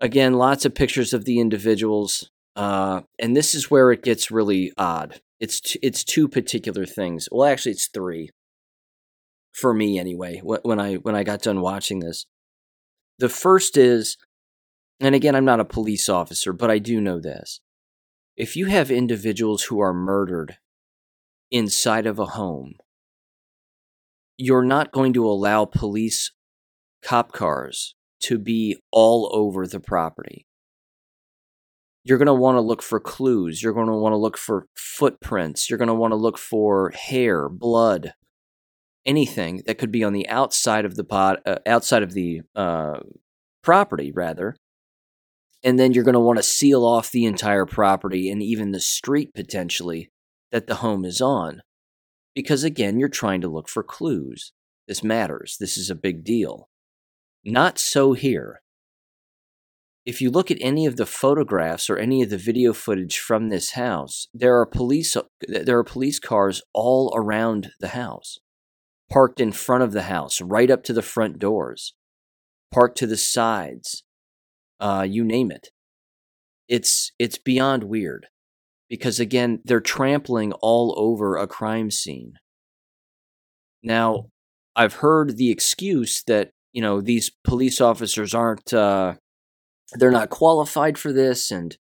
Again, 0.00 0.34
lots 0.34 0.64
of 0.64 0.74
pictures 0.74 1.12
of 1.12 1.24
the 1.24 1.40
individuals, 1.40 2.30
uh, 2.56 3.02
and 3.18 3.36
this 3.36 3.54
is 3.54 3.70
where 3.70 3.90
it 3.90 4.02
gets 4.02 4.30
really 4.30 4.72
odd. 4.76 5.20
It's 5.40 5.60
t- 5.60 5.78
it's 5.82 6.04
two 6.04 6.28
particular 6.28 6.86
things. 6.86 7.28
Well, 7.30 7.48
actually, 7.48 7.72
it's 7.72 7.88
three 7.88 8.30
for 9.52 9.74
me 9.74 9.98
anyway. 9.98 10.40
When 10.42 10.78
I 10.78 10.94
when 10.96 11.16
I 11.16 11.24
got 11.24 11.42
done 11.42 11.60
watching 11.60 12.00
this, 12.00 12.26
the 13.18 13.28
first 13.28 13.76
is, 13.76 14.16
and 15.00 15.14
again, 15.14 15.34
I'm 15.34 15.44
not 15.44 15.60
a 15.60 15.64
police 15.64 16.08
officer, 16.08 16.52
but 16.52 16.70
I 16.70 16.78
do 16.78 17.00
know 17.00 17.18
this: 17.18 17.60
if 18.36 18.56
you 18.56 18.66
have 18.66 18.90
individuals 18.90 19.64
who 19.64 19.80
are 19.80 19.94
murdered 19.94 20.58
inside 21.50 22.06
of 22.06 22.18
a 22.18 22.26
home 22.26 22.74
you're 24.36 24.64
not 24.64 24.92
going 24.92 25.12
to 25.12 25.26
allow 25.26 25.64
police 25.64 26.32
cop 27.02 27.32
cars 27.32 27.94
to 28.20 28.38
be 28.38 28.76
all 28.90 29.30
over 29.32 29.66
the 29.66 29.80
property. 29.80 30.46
You're 32.04 32.18
going 32.18 32.26
to 32.26 32.34
want 32.34 32.56
to 32.56 32.60
look 32.60 32.82
for 32.82 33.00
clues. 33.00 33.62
You're 33.62 33.72
going 33.72 33.86
to 33.86 33.94
want 33.94 34.12
to 34.12 34.18
look 34.18 34.36
for 34.36 34.66
footprints. 34.76 35.70
You're 35.70 35.78
going 35.78 35.88
to 35.88 35.94
want 35.94 36.12
to 36.12 36.16
look 36.16 36.36
for 36.36 36.90
hair, 36.90 37.48
blood, 37.48 38.12
anything 39.06 39.62
that 39.66 39.78
could 39.78 39.90
be 39.90 40.04
on 40.04 40.12
the 40.12 40.28
outside 40.28 40.84
of 40.84 40.96
the 40.96 41.04
pot, 41.04 41.40
uh, 41.46 41.58
outside 41.66 42.02
of 42.02 42.12
the 42.12 42.42
uh, 42.54 43.00
property, 43.62 44.12
rather. 44.12 44.56
And 45.62 45.78
then 45.78 45.94
you're 45.94 46.04
going 46.04 46.12
to 46.12 46.20
want 46.20 46.38
to 46.38 46.42
seal 46.42 46.84
off 46.84 47.10
the 47.10 47.24
entire 47.24 47.64
property 47.64 48.30
and 48.30 48.42
even 48.42 48.72
the 48.72 48.80
street 48.80 49.32
potentially 49.34 50.10
that 50.52 50.66
the 50.66 50.76
home 50.76 51.06
is 51.06 51.22
on. 51.22 51.62
Because 52.34 52.64
again, 52.64 52.98
you're 52.98 53.08
trying 53.08 53.40
to 53.42 53.48
look 53.48 53.68
for 53.68 53.82
clues. 53.82 54.52
This 54.88 55.02
matters. 55.02 55.56
This 55.58 55.76
is 55.76 55.90
a 55.90 55.94
big 55.94 56.24
deal. 56.24 56.68
Not 57.44 57.78
so 57.78 58.12
here. 58.12 58.60
If 60.04 60.20
you 60.20 60.30
look 60.30 60.50
at 60.50 60.58
any 60.60 60.84
of 60.84 60.96
the 60.96 61.06
photographs 61.06 61.88
or 61.88 61.96
any 61.96 62.22
of 62.22 62.28
the 62.28 62.36
video 62.36 62.74
footage 62.74 63.18
from 63.18 63.48
this 63.48 63.70
house, 63.70 64.28
there 64.34 64.58
are 64.58 64.66
police 64.66 65.16
there 65.48 65.78
are 65.78 65.84
police 65.84 66.18
cars 66.18 66.60
all 66.74 67.12
around 67.16 67.70
the 67.80 67.88
house 67.88 68.38
parked 69.10 69.40
in 69.40 69.52
front 69.52 69.82
of 69.82 69.92
the 69.92 70.02
house, 70.02 70.40
right 70.40 70.70
up 70.70 70.82
to 70.84 70.92
the 70.92 71.02
front 71.02 71.38
doors, 71.38 71.94
parked 72.72 72.98
to 72.98 73.06
the 73.06 73.16
sides, 73.16 74.02
uh, 74.80 75.06
you 75.08 75.24
name 75.24 75.50
it. 75.50 75.68
It's 76.68 77.12
it's 77.18 77.38
beyond 77.38 77.84
weird 77.84 78.26
because 78.88 79.20
again, 79.20 79.60
they're 79.64 79.80
trampling 79.80 80.52
all 80.54 80.94
over 80.96 81.36
a 81.36 81.46
crime 81.46 81.90
scene. 81.90 82.34
Now, 83.82 84.26
I've 84.76 84.94
heard 84.94 85.36
the 85.36 85.50
excuse 85.50 86.22
that 86.26 86.50
you 86.72 86.82
know 86.82 87.00
these 87.00 87.30
police 87.44 87.80
officers 87.80 88.34
aren't 88.34 88.72
uh, 88.72 89.14
they're 89.92 90.10
not 90.10 90.30
qualified 90.30 90.98
for 90.98 91.12
this, 91.12 91.50
and 91.50 91.76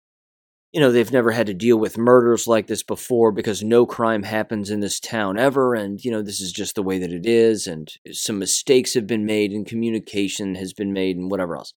you 0.73 0.81
know, 0.81 0.93
they've 0.93 1.13
never 1.13 1.31
had 1.31 1.47
to 1.47 1.55
deal 1.55 1.79
with 1.79 1.97
murders 1.97 2.47
like 2.47 2.67
this 2.67 2.83
before 2.83 3.33
because 3.33 3.63
no 3.63 3.87
crime 3.87 4.23
happens 4.23 4.71
in 4.71 4.81
this 4.81 5.01
town 5.01 5.39
ever. 5.39 5.75
And, 5.75 6.03
you 6.05 6.11
know, 6.11 6.21
this 6.21 6.41
is 6.41 6.53
just 6.53 6.75
the 6.75 6.83
way 6.83 6.99
that 6.99 7.13
it 7.13 7.25
is. 7.25 7.67
And 7.67 7.91
some 8.13 8.39
mistakes 8.39 8.93
have 8.95 9.07
been 9.07 9.25
made 9.25 9.53
and 9.53 9.67
communication 9.67 10.57
has 10.57 10.75
been 10.75 10.93
made 10.93 11.17
and 11.17 11.31
whatever 11.31 11.57
else. 11.57 11.73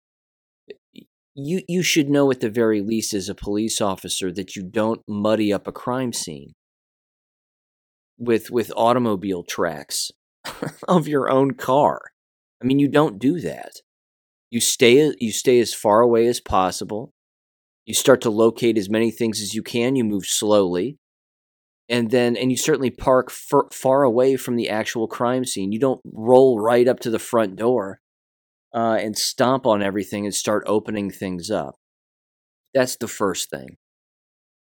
You, 1.36 1.62
you 1.68 1.84
should 1.84 2.10
know 2.10 2.32
at 2.32 2.42
the 2.42 2.50
very 2.50 2.82
least 2.82 3.14
as 3.14 3.30
a 3.30 3.36
police 3.36 3.80
officer 3.80 4.32
that 4.32 4.56
you 4.56 4.64
don't 4.64 5.02
muddy 5.08 5.54
up 5.54 5.68
a 5.68 5.72
crime 5.72 6.12
scene 6.12 6.54
with, 8.18 8.52
with 8.52 8.72
automobile 8.76 9.44
tracks 9.44 10.12
of 10.88 11.08
your 11.08 11.32
own 11.32 11.52
car. 11.54 12.02
I 12.62 12.66
mean, 12.66 12.80
you 12.80 12.90
don't 12.90 13.20
do 13.20 13.40
that. 13.40 13.72
You 14.52 14.60
stay, 14.60 15.14
you 15.20 15.32
stay 15.32 15.60
as 15.60 15.74
far 15.74 16.02
away 16.02 16.28
as 16.28 16.42
possible 16.42 17.14
you 17.90 17.96
start 17.96 18.22
to 18.22 18.30
locate 18.30 18.78
as 18.78 18.88
many 18.88 19.10
things 19.10 19.42
as 19.42 19.56
you 19.56 19.64
can. 19.64 19.96
You 19.96 20.04
move 20.04 20.28
slowly. 20.28 21.00
And 21.90 22.12
then, 22.12 22.38
and 22.38 22.52
you 22.52 22.56
certainly 22.56 22.92
park 22.92 23.32
far, 23.32 23.66
far 23.74 24.04
away 24.04 24.36
from 24.36 24.58
the 24.58 24.70
actual 24.70 25.08
crime 25.08 25.44
scene. 25.44 25.72
You 25.72 25.80
don't 25.80 26.00
roll 26.06 26.60
right 26.60 26.88
up 26.88 27.00
to 27.00 27.10
the 27.10 27.18
front 27.18 27.56
door 27.56 28.00
uh, 28.74 28.98
and 29.00 29.18
stomp 29.18 29.66
on 29.66 29.82
everything 29.82 30.26
and 30.26 30.34
start 30.34 30.64
opening 30.68 31.12
things 31.12 31.50
up. 31.50 31.76
That's 32.74 32.96
the 32.96 33.08
first 33.08 33.50
thing. 33.50 33.78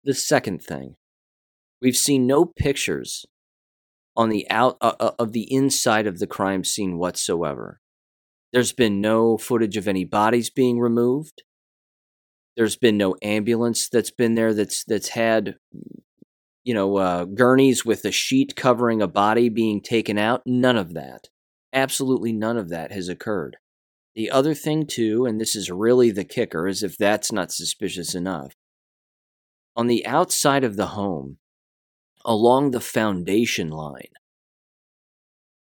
The 0.03 0.13
second 0.13 0.63
thing, 0.63 0.95
we've 1.81 1.97
seen 1.97 2.25
no 2.25 2.45
pictures 2.45 3.25
on 4.15 4.29
the 4.29 4.49
out 4.49 4.77
uh, 4.81 4.95
uh 4.99 5.11
of 5.19 5.33
the 5.33 5.51
inside 5.53 6.07
of 6.07 6.19
the 6.19 6.27
crime 6.27 6.63
scene 6.63 6.97
whatsoever. 6.97 7.79
There's 8.51 8.73
been 8.73 9.01
no 9.01 9.37
footage 9.37 9.77
of 9.77 9.87
any 9.87 10.05
bodies 10.05 10.49
being 10.49 10.79
removed. 10.79 11.43
There's 12.57 12.75
been 12.75 12.97
no 12.97 13.15
ambulance 13.21 13.87
that's 13.89 14.11
been 14.11 14.35
there 14.35 14.53
that's 14.53 14.83
that's 14.85 15.09
had 15.09 15.55
you 16.63 16.73
know 16.73 16.97
uh, 16.97 17.25
gurneys 17.25 17.85
with 17.85 18.05
a 18.05 18.11
sheet 18.11 18.55
covering 18.55 19.01
a 19.01 19.07
body 19.07 19.49
being 19.49 19.81
taken 19.81 20.17
out. 20.17 20.41
None 20.45 20.77
of 20.77 20.93
that. 20.93 21.27
Absolutely 21.73 22.33
none 22.33 22.57
of 22.57 22.69
that 22.69 22.91
has 22.91 23.09
occurred. 23.09 23.57
The 24.19 24.31
other 24.31 24.53
thing 24.53 24.85
too, 24.85 25.25
and 25.25 25.39
this 25.39 25.55
is 25.55 25.71
really 25.71 26.11
the 26.11 26.25
kicker, 26.25 26.67
is 26.67 26.83
if 26.83 26.97
that's 26.97 27.31
not 27.31 27.53
suspicious 27.53 28.13
enough. 28.13 28.53
On 29.77 29.87
the 29.87 30.05
outside 30.05 30.65
of 30.65 30.75
the 30.75 30.87
home, 30.87 31.37
along 32.25 32.71
the 32.71 32.81
foundation 32.81 33.69
line, 33.69 34.11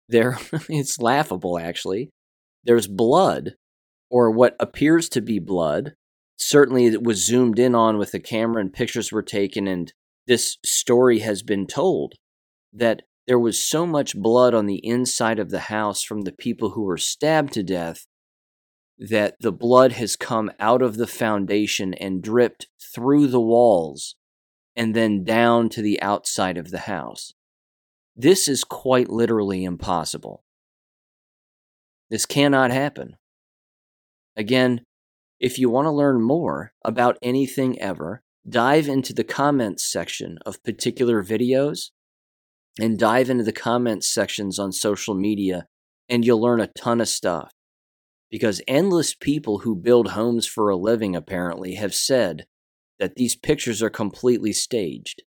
there 0.08 0.40
it's 0.68 0.98
laughable 0.98 1.56
actually. 1.56 2.10
There's 2.64 2.88
blood, 2.88 3.54
or 4.10 4.28
what 4.32 4.56
appears 4.58 5.08
to 5.10 5.20
be 5.20 5.38
blood, 5.38 5.94
certainly 6.36 6.86
it 6.86 7.04
was 7.04 7.24
zoomed 7.24 7.60
in 7.60 7.76
on 7.76 7.96
with 7.96 8.10
the 8.10 8.18
camera 8.18 8.60
and 8.60 8.72
pictures 8.72 9.12
were 9.12 9.22
taken 9.22 9.68
and 9.68 9.92
this 10.26 10.58
story 10.64 11.20
has 11.20 11.44
been 11.44 11.68
told 11.68 12.14
that 12.72 13.02
there 13.28 13.38
was 13.38 13.62
so 13.62 13.86
much 13.86 14.16
blood 14.16 14.52
on 14.52 14.66
the 14.66 14.84
inside 14.84 15.38
of 15.38 15.50
the 15.50 15.70
house 15.70 16.02
from 16.02 16.22
the 16.22 16.32
people 16.32 16.70
who 16.70 16.82
were 16.82 16.98
stabbed 16.98 17.52
to 17.52 17.62
death 17.62 18.04
that 18.98 19.36
the 19.40 19.52
blood 19.52 19.92
has 19.92 20.16
come 20.16 20.50
out 20.58 20.82
of 20.82 20.96
the 20.96 21.06
foundation 21.06 21.94
and 21.94 22.22
dripped 22.22 22.66
through 22.92 23.28
the 23.28 23.40
walls 23.40 24.16
and 24.74 24.94
then 24.94 25.24
down 25.24 25.68
to 25.68 25.82
the 25.82 26.00
outside 26.02 26.58
of 26.58 26.70
the 26.70 26.80
house. 26.80 27.32
This 28.16 28.48
is 28.48 28.64
quite 28.64 29.08
literally 29.08 29.64
impossible. 29.64 30.42
This 32.10 32.26
cannot 32.26 32.70
happen. 32.70 33.16
Again, 34.36 34.82
if 35.40 35.58
you 35.58 35.70
want 35.70 35.86
to 35.86 35.92
learn 35.92 36.20
more 36.20 36.72
about 36.84 37.18
anything 37.22 37.80
ever, 37.80 38.22
dive 38.48 38.88
into 38.88 39.12
the 39.12 39.24
comments 39.24 39.84
section 39.84 40.38
of 40.44 40.62
particular 40.64 41.22
videos 41.22 41.90
and 42.80 42.98
dive 42.98 43.30
into 43.30 43.44
the 43.44 43.52
comments 43.52 44.08
sections 44.08 44.58
on 44.58 44.72
social 44.72 45.14
media, 45.14 45.66
and 46.08 46.24
you'll 46.24 46.40
learn 46.40 46.60
a 46.60 46.68
ton 46.68 47.00
of 47.00 47.08
stuff. 47.08 47.52
Because 48.30 48.60
endless 48.68 49.14
people 49.14 49.60
who 49.60 49.74
build 49.74 50.10
homes 50.10 50.46
for 50.46 50.68
a 50.68 50.76
living 50.76 51.16
apparently 51.16 51.74
have 51.74 51.94
said 51.94 52.46
that 52.98 53.14
these 53.14 53.36
pictures 53.36 53.82
are 53.82 53.90
completely 53.90 54.52
staged. 54.52 55.22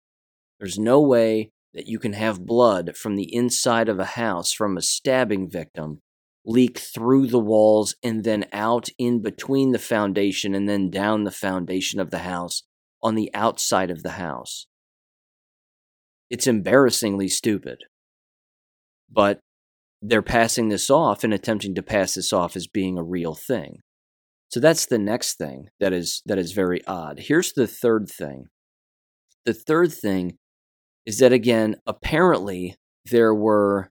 There's 0.58 0.78
no 0.78 1.00
way 1.00 1.52
that 1.72 1.86
you 1.86 1.98
can 1.98 2.12
have 2.12 2.44
blood 2.44 2.96
from 2.96 3.16
the 3.16 3.34
inside 3.34 3.88
of 3.88 3.98
a 3.98 4.04
house 4.04 4.52
from 4.52 4.76
a 4.76 4.82
stabbing 4.82 5.48
victim 5.48 6.00
leak 6.44 6.78
through 6.78 7.26
the 7.26 7.38
walls 7.38 7.94
and 8.02 8.24
then 8.24 8.46
out 8.52 8.88
in 8.98 9.20
between 9.22 9.72
the 9.72 9.78
foundation 9.78 10.54
and 10.54 10.68
then 10.68 10.90
down 10.90 11.24
the 11.24 11.30
foundation 11.30 12.00
of 12.00 12.10
the 12.10 12.20
house 12.20 12.62
on 13.02 13.14
the 13.14 13.30
outside 13.34 13.90
of 13.90 14.02
the 14.02 14.12
house. 14.12 14.66
It's 16.28 16.46
embarrassingly 16.46 17.28
stupid. 17.28 17.84
But 19.10 19.40
they're 20.02 20.22
passing 20.22 20.68
this 20.68 20.88
off 20.90 21.24
and 21.24 21.34
attempting 21.34 21.74
to 21.74 21.82
pass 21.82 22.14
this 22.14 22.32
off 22.32 22.56
as 22.56 22.66
being 22.66 22.98
a 22.98 23.02
real 23.02 23.34
thing. 23.34 23.80
So 24.48 24.58
that's 24.58 24.86
the 24.86 24.98
next 24.98 25.36
thing 25.36 25.68
that 25.78 25.92
is 25.92 26.22
that 26.26 26.38
is 26.38 26.52
very 26.52 26.84
odd. 26.86 27.20
Here's 27.20 27.52
the 27.52 27.66
third 27.66 28.08
thing. 28.08 28.46
The 29.44 29.54
third 29.54 29.92
thing 29.92 30.38
is 31.06 31.18
that 31.18 31.32
again, 31.32 31.76
apparently 31.86 32.76
there 33.04 33.34
were 33.34 33.90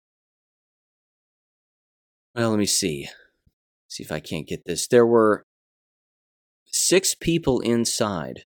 well, 2.35 2.51
let 2.51 2.59
me 2.59 2.65
see. 2.65 3.07
See 3.87 4.03
if 4.03 4.11
I 4.11 4.19
can't 4.19 4.47
get 4.47 4.65
this. 4.65 4.87
There 4.87 5.05
were 5.05 5.45
six 6.65 7.15
people 7.15 7.59
inside, 7.61 8.43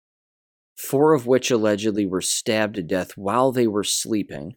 four 0.78 1.14
of 1.14 1.26
which 1.26 1.50
allegedly 1.50 2.06
were 2.06 2.22
stabbed 2.22 2.76
to 2.76 2.84
death 2.84 3.12
while 3.16 3.52
they 3.52 3.68
were 3.68 3.84
sleeping, 3.84 4.56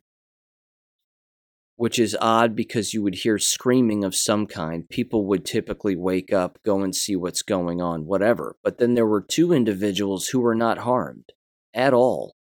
which 1.76 1.98
is 1.98 2.16
odd 2.20 2.54
because 2.54 2.94
you 2.94 3.02
would 3.02 3.16
hear 3.16 3.38
screaming 3.38 4.04
of 4.04 4.14
some 4.14 4.46
kind. 4.46 4.88
People 4.88 5.26
would 5.26 5.44
typically 5.44 5.96
wake 5.96 6.32
up, 6.32 6.58
go 6.64 6.82
and 6.82 6.94
see 6.94 7.16
what's 7.16 7.42
going 7.42 7.80
on, 7.80 8.06
whatever. 8.06 8.56
But 8.62 8.78
then 8.78 8.94
there 8.94 9.06
were 9.06 9.22
two 9.22 9.52
individuals 9.52 10.28
who 10.28 10.40
were 10.40 10.54
not 10.54 10.78
harmed 10.78 11.32
at 11.74 11.94
all. 11.94 12.36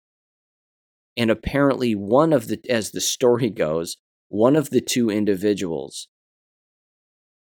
And 1.16 1.30
apparently, 1.30 1.94
one 1.94 2.32
of 2.32 2.48
the, 2.48 2.60
as 2.68 2.90
the 2.90 3.00
story 3.00 3.50
goes, 3.50 3.96
one 4.28 4.56
of 4.56 4.70
the 4.70 4.80
two 4.80 5.10
individuals 5.10 6.08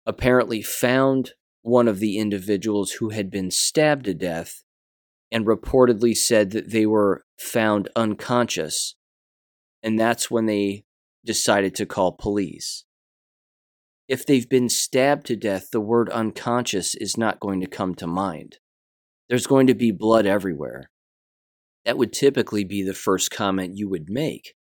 apparently 0.06 0.62
found 0.62 1.34
one 1.62 1.88
of 1.88 2.00
the 2.00 2.18
individuals 2.18 2.94
who 2.94 3.10
had 3.10 3.30
been 3.30 3.52
stabbed 3.52 4.06
to 4.06 4.14
death 4.14 4.64
and 5.32 5.46
reportedly 5.46 6.16
said 6.16 6.52
that 6.52 6.72
they 6.72 6.86
were 6.86 7.26
found 7.38 7.90
unconscious. 7.96 8.96
And 9.84 10.00
that's 10.00 10.32
when 10.32 10.46
they 10.46 10.86
decided 11.28 11.76
to 11.76 11.86
call 11.86 12.14
police. 12.14 12.86
If 14.08 14.26
they've 14.26 14.50
been 14.50 14.70
stabbed 14.70 15.28
to 15.28 15.36
death, 15.36 15.70
the 15.72 15.82
word 15.82 16.10
unconscious 16.10 16.96
is 16.96 17.18
not 17.18 17.40
going 17.40 17.62
to 17.62 17.68
come 17.68 17.94
to 17.96 18.08
mind. 18.08 18.58
There's 19.30 19.46
going 19.46 19.68
to 19.68 19.76
be 19.76 19.92
blood 19.92 20.26
everywhere. 20.26 20.90
That 21.86 22.00
would 22.00 22.14
typically 22.14 22.64
be 22.64 22.82
the 22.82 22.96
first 22.96 23.30
comment 23.30 23.78
you 23.78 23.88
would 23.90 24.10
make 24.10 24.56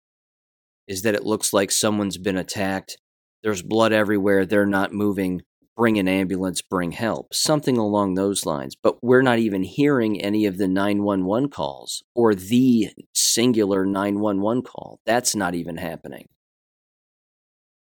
is 0.88 1.02
that 1.02 1.16
it 1.16 1.26
looks 1.26 1.52
like 1.52 1.72
someone's 1.72 2.18
been 2.18 2.38
attacked 2.38 2.98
there's 3.44 3.62
blood 3.62 3.94
everywhere, 3.94 4.46
they're 4.46 4.66
not 4.66 4.94
moving, 4.94 5.42
bring 5.76 5.98
an 6.00 6.08
ambulance, 6.08 6.62
bring 6.62 6.92
help, 6.92 7.34
something 7.34 7.78
along 7.78 8.16
those 8.16 8.46
lines. 8.46 8.76
But 8.76 9.04
we're 9.04 9.22
not 9.22 9.40
even 9.40 9.64
hearing 9.64 10.20
any 10.20 10.46
of 10.46 10.58
the 10.58 10.68
911 10.68 11.50
calls 11.50 12.04
or 12.16 12.34
the 12.34 12.90
singular 13.14 13.86
911 13.86 14.64
call. 14.64 15.00
That's 15.06 15.36
not 15.36 15.56
even 15.56 15.78
happening. 15.78 16.28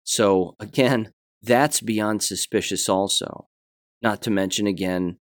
So, 0.08 0.56
again, 0.58 1.12
that's 1.44 1.82
beyond 1.82 2.24
suspicious, 2.24 2.88
also. 2.88 3.50
Not 4.02 4.22
to 4.22 4.32
mention, 4.32 4.66
again, 4.66 5.18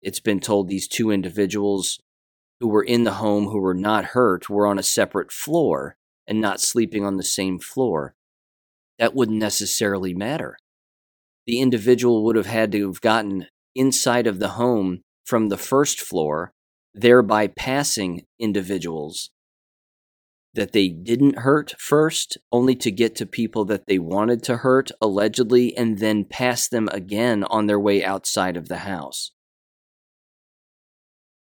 it's 0.00 0.20
been 0.20 0.40
told 0.40 0.68
these 0.68 0.88
two 0.88 1.10
individuals 1.10 2.00
who 2.58 2.68
were 2.68 2.82
in 2.82 3.04
the 3.04 3.14
home 3.14 3.44
who 3.44 3.60
were 3.60 3.74
not 3.74 4.06
hurt 4.06 4.48
were 4.48 4.66
on 4.66 4.78
a 4.78 4.82
separate 4.82 5.30
floor 5.30 5.96
and 6.26 6.40
not 6.40 6.62
sleeping 6.62 7.04
on 7.04 7.18
the 7.18 7.22
same 7.22 7.58
floor. 7.58 8.14
That 8.98 9.14
wouldn't 9.14 9.38
necessarily 9.38 10.14
matter. 10.14 10.56
The 11.46 11.60
individual 11.60 12.24
would 12.24 12.36
have 12.36 12.46
had 12.46 12.72
to 12.72 12.86
have 12.86 13.02
gotten 13.02 13.48
inside 13.74 14.26
of 14.26 14.38
the 14.38 14.50
home 14.50 15.02
from 15.26 15.50
the 15.50 15.58
first 15.58 16.00
floor, 16.00 16.52
thereby 16.94 17.48
passing 17.48 18.24
individuals 18.38 19.30
that 20.54 20.72
they 20.72 20.88
didn't 20.88 21.38
hurt 21.38 21.74
first, 21.78 22.36
only 22.50 22.74
to 22.76 22.90
get 22.90 23.14
to 23.16 23.26
people 23.26 23.64
that 23.64 23.86
they 23.86 23.98
wanted 23.98 24.42
to 24.44 24.58
hurt, 24.58 24.90
allegedly, 25.00 25.76
and 25.76 25.98
then 25.98 26.24
pass 26.24 26.68
them 26.68 26.88
again 26.92 27.44
on 27.44 27.66
their 27.66 27.80
way 27.80 28.04
outside 28.04 28.56
of 28.56 28.68
the 28.68 28.78
house. 28.78 29.32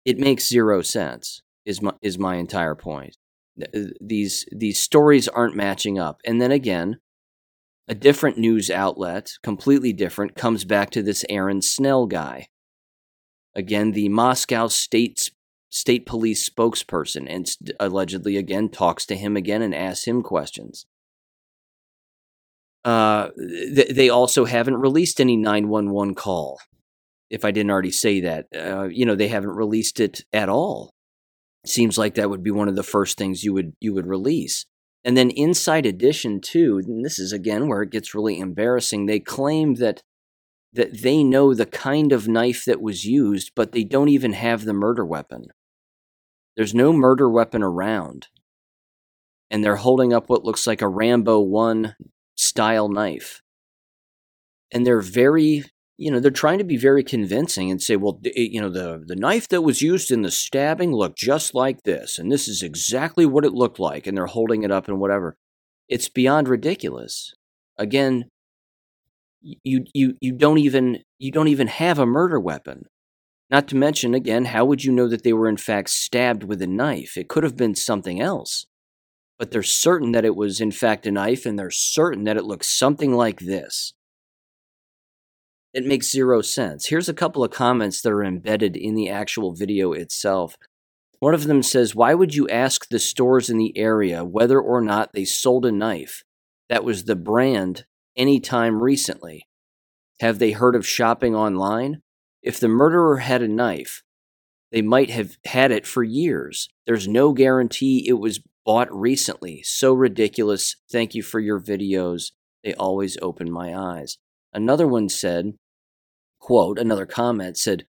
It 0.04 0.18
makes 0.18 0.48
zero 0.48 0.82
sense, 0.82 1.42
is 1.64 1.82
my, 1.82 1.92
is 2.00 2.18
my 2.18 2.36
entire 2.36 2.74
point. 2.74 3.16
Uh, 3.60 3.90
these, 4.00 4.46
these 4.52 4.78
stories 4.78 5.28
aren't 5.28 5.56
matching 5.56 5.98
up. 5.98 6.20
And 6.24 6.40
then 6.40 6.52
again, 6.52 6.98
a 7.88 7.94
different 7.94 8.38
news 8.38 8.70
outlet, 8.70 9.32
completely 9.42 9.92
different, 9.92 10.36
comes 10.36 10.64
back 10.64 10.90
to 10.90 11.02
this 11.02 11.24
Aaron 11.28 11.60
Snell 11.60 12.06
guy. 12.06 12.48
Again, 13.54 13.92
the 13.92 14.08
Moscow 14.08 14.68
State 14.68 15.30
state 15.72 16.04
police 16.04 16.48
spokesperson 16.48 17.26
and 17.28 17.50
allegedly 17.80 18.36
again 18.36 18.68
talks 18.68 19.06
to 19.06 19.16
him 19.16 19.36
again 19.36 19.62
and 19.62 19.74
asks 19.74 20.06
him 20.06 20.22
questions. 20.22 20.84
Uh, 22.84 23.30
th- 23.38 23.94
they 23.94 24.10
also 24.10 24.44
haven't 24.44 24.76
released 24.76 25.18
any 25.18 25.36
911 25.36 26.14
call. 26.14 26.60
If 27.30 27.44
I 27.44 27.52
didn't 27.52 27.70
already 27.70 27.90
say 27.90 28.20
that, 28.20 28.46
uh, 28.54 28.84
you 28.84 29.06
know, 29.06 29.14
they 29.14 29.28
haven't 29.28 29.56
released 29.56 29.98
it 29.98 30.20
at 30.30 30.50
all. 30.50 30.90
Seems 31.64 31.96
like 31.96 32.16
that 32.16 32.28
would 32.28 32.42
be 32.42 32.50
one 32.50 32.68
of 32.68 32.76
the 32.76 32.82
first 32.82 33.16
things 33.16 33.42
you 33.42 33.54
would 33.54 33.72
you 33.80 33.94
would 33.94 34.06
release. 34.06 34.66
And 35.04 35.16
then 35.16 35.30
Inside 35.30 35.86
Edition 35.86 36.40
too, 36.40 36.82
this 37.02 37.18
is 37.18 37.32
again 37.32 37.66
where 37.66 37.80
it 37.80 37.90
gets 37.90 38.14
really 38.14 38.38
embarrassing. 38.38 39.06
They 39.06 39.20
claim 39.20 39.76
that 39.76 40.02
that 40.74 41.02
they 41.02 41.24
know 41.24 41.54
the 41.54 41.66
kind 41.66 42.12
of 42.12 42.28
knife 42.28 42.64
that 42.66 42.82
was 42.82 43.04
used, 43.04 43.52
but 43.54 43.72
they 43.72 43.84
don't 43.84 44.08
even 44.08 44.34
have 44.34 44.64
the 44.64 44.74
murder 44.74 45.04
weapon. 45.04 45.46
There's 46.56 46.74
no 46.74 46.92
murder 46.92 47.28
weapon 47.28 47.62
around. 47.62 48.28
And 49.50 49.62
they're 49.62 49.76
holding 49.76 50.12
up 50.12 50.28
what 50.28 50.44
looks 50.44 50.66
like 50.66 50.82
a 50.82 50.88
Rambo 50.88 51.40
1 51.40 51.96
style 52.36 52.88
knife. 52.88 53.42
And 54.72 54.86
they're 54.86 55.02
very, 55.02 55.64
you 55.98 56.10
know, 56.10 56.20
they're 56.20 56.30
trying 56.30 56.58
to 56.58 56.64
be 56.64 56.78
very 56.78 57.04
convincing 57.04 57.70
and 57.70 57.82
say, 57.82 57.96
well, 57.96 58.18
eh, 58.24 58.30
you 58.34 58.60
know, 58.60 58.70
the, 58.70 59.02
the 59.06 59.16
knife 59.16 59.48
that 59.48 59.62
was 59.62 59.82
used 59.82 60.10
in 60.10 60.22
the 60.22 60.30
stabbing 60.30 60.92
looked 60.92 61.18
just 61.18 61.54
like 61.54 61.82
this. 61.82 62.18
And 62.18 62.32
this 62.32 62.48
is 62.48 62.62
exactly 62.62 63.26
what 63.26 63.44
it 63.44 63.52
looked 63.52 63.78
like. 63.78 64.06
And 64.06 64.16
they're 64.16 64.26
holding 64.26 64.62
it 64.62 64.70
up 64.70 64.88
and 64.88 64.98
whatever. 64.98 65.36
It's 65.88 66.08
beyond 66.08 66.48
ridiculous. 66.48 67.34
Again, 67.76 68.30
you 69.42 69.84
you 69.92 70.14
you 70.20 70.32
don't 70.32 70.58
even 70.58 71.02
you 71.18 71.32
don't 71.32 71.48
even 71.48 71.66
have 71.66 71.98
a 71.98 72.06
murder 72.06 72.38
weapon. 72.38 72.84
Not 73.52 73.68
to 73.68 73.76
mention, 73.76 74.14
again, 74.14 74.46
how 74.46 74.64
would 74.64 74.82
you 74.82 74.90
know 74.90 75.06
that 75.08 75.24
they 75.24 75.34
were 75.34 75.46
in 75.46 75.58
fact 75.58 75.90
stabbed 75.90 76.42
with 76.42 76.62
a 76.62 76.66
knife? 76.66 77.18
It 77.18 77.28
could 77.28 77.44
have 77.44 77.56
been 77.56 77.74
something 77.74 78.18
else. 78.18 78.64
But 79.38 79.50
they're 79.50 79.62
certain 79.62 80.12
that 80.12 80.24
it 80.24 80.34
was 80.34 80.58
in 80.58 80.72
fact 80.72 81.06
a 81.06 81.10
knife, 81.12 81.44
and 81.44 81.58
they're 81.58 81.70
certain 81.70 82.24
that 82.24 82.38
it 82.38 82.44
looks 82.44 82.76
something 82.76 83.12
like 83.12 83.40
this. 83.40 83.92
It 85.74 85.84
makes 85.84 86.10
zero 86.10 86.40
sense. 86.40 86.86
Here's 86.86 87.10
a 87.10 87.14
couple 87.14 87.44
of 87.44 87.50
comments 87.50 88.00
that 88.00 88.12
are 88.12 88.24
embedded 88.24 88.74
in 88.74 88.94
the 88.94 89.10
actual 89.10 89.52
video 89.54 89.92
itself. 89.92 90.56
One 91.18 91.34
of 91.34 91.44
them 91.44 91.62
says, 91.62 91.94
Why 91.94 92.14
would 92.14 92.34
you 92.34 92.48
ask 92.48 92.88
the 92.88 92.98
stores 92.98 93.50
in 93.50 93.58
the 93.58 93.76
area 93.76 94.24
whether 94.24 94.60
or 94.60 94.80
not 94.80 95.12
they 95.12 95.24
sold 95.26 95.66
a 95.66 95.72
knife 95.72 96.24
that 96.70 96.84
was 96.84 97.04
the 97.04 97.16
brand 97.16 97.84
any 98.16 98.40
time 98.40 98.82
recently? 98.82 99.46
Have 100.20 100.38
they 100.38 100.52
heard 100.52 100.74
of 100.74 100.86
shopping 100.86 101.34
online? 101.34 102.01
If 102.42 102.58
the 102.58 102.68
murderer 102.68 103.18
had 103.18 103.42
a 103.42 103.48
knife, 103.48 104.02
they 104.72 104.82
might 104.82 105.10
have 105.10 105.36
had 105.44 105.70
it 105.70 105.86
for 105.86 106.02
years. 106.02 106.68
There's 106.86 107.06
no 107.06 107.32
guarantee 107.32 108.06
it 108.08 108.14
was 108.14 108.40
bought 108.64 108.92
recently. 108.92 109.62
So 109.64 109.92
ridiculous. 109.92 110.76
Thank 110.90 111.14
you 111.14 111.22
for 111.22 111.40
your 111.40 111.60
videos. 111.60 112.32
They 112.64 112.74
always 112.74 113.18
open 113.20 113.50
my 113.50 113.76
eyes. 113.76 114.18
Another 114.52 114.86
one 114.86 115.08
said, 115.08 115.54
quote, 116.40 116.78
another 116.78 117.06
comment 117.06 117.56
said, 117.56 117.86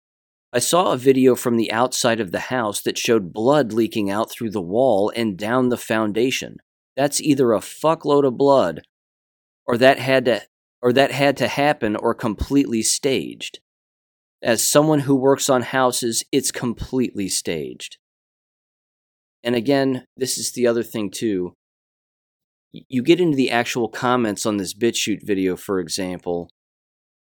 I 0.52 0.60
saw 0.60 0.92
a 0.92 0.96
video 0.96 1.34
from 1.34 1.56
the 1.56 1.70
outside 1.70 2.20
of 2.20 2.32
the 2.32 2.40
house 2.40 2.80
that 2.82 2.96
showed 2.96 3.34
blood 3.34 3.72
leaking 3.72 4.10
out 4.10 4.30
through 4.30 4.50
the 4.50 4.62
wall 4.62 5.12
and 5.14 5.36
down 5.36 5.68
the 5.68 5.76
foundation. 5.76 6.56
That's 6.96 7.20
either 7.20 7.52
a 7.52 7.58
fuckload 7.58 8.26
of 8.26 8.38
blood 8.38 8.82
or 9.66 9.76
that 9.76 9.98
had 9.98 10.24
to 10.24 10.42
or 10.80 10.92
that 10.92 11.10
had 11.10 11.36
to 11.38 11.48
happen 11.48 11.96
or 11.96 12.14
completely 12.14 12.82
staged. 12.82 13.60
As 14.42 14.62
someone 14.62 15.00
who 15.00 15.16
works 15.16 15.48
on 15.48 15.62
houses, 15.62 16.24
it's 16.30 16.52
completely 16.52 17.28
staged. 17.28 17.98
And 19.42 19.54
again, 19.54 20.04
this 20.16 20.38
is 20.38 20.52
the 20.52 20.66
other 20.66 20.82
thing 20.82 21.10
too. 21.10 21.54
You 22.72 23.02
get 23.02 23.20
into 23.20 23.36
the 23.36 23.50
actual 23.50 23.88
comments 23.88 24.44
on 24.46 24.58
this 24.58 24.74
BitChute 24.74 25.24
video, 25.24 25.56
for 25.56 25.80
example, 25.80 26.50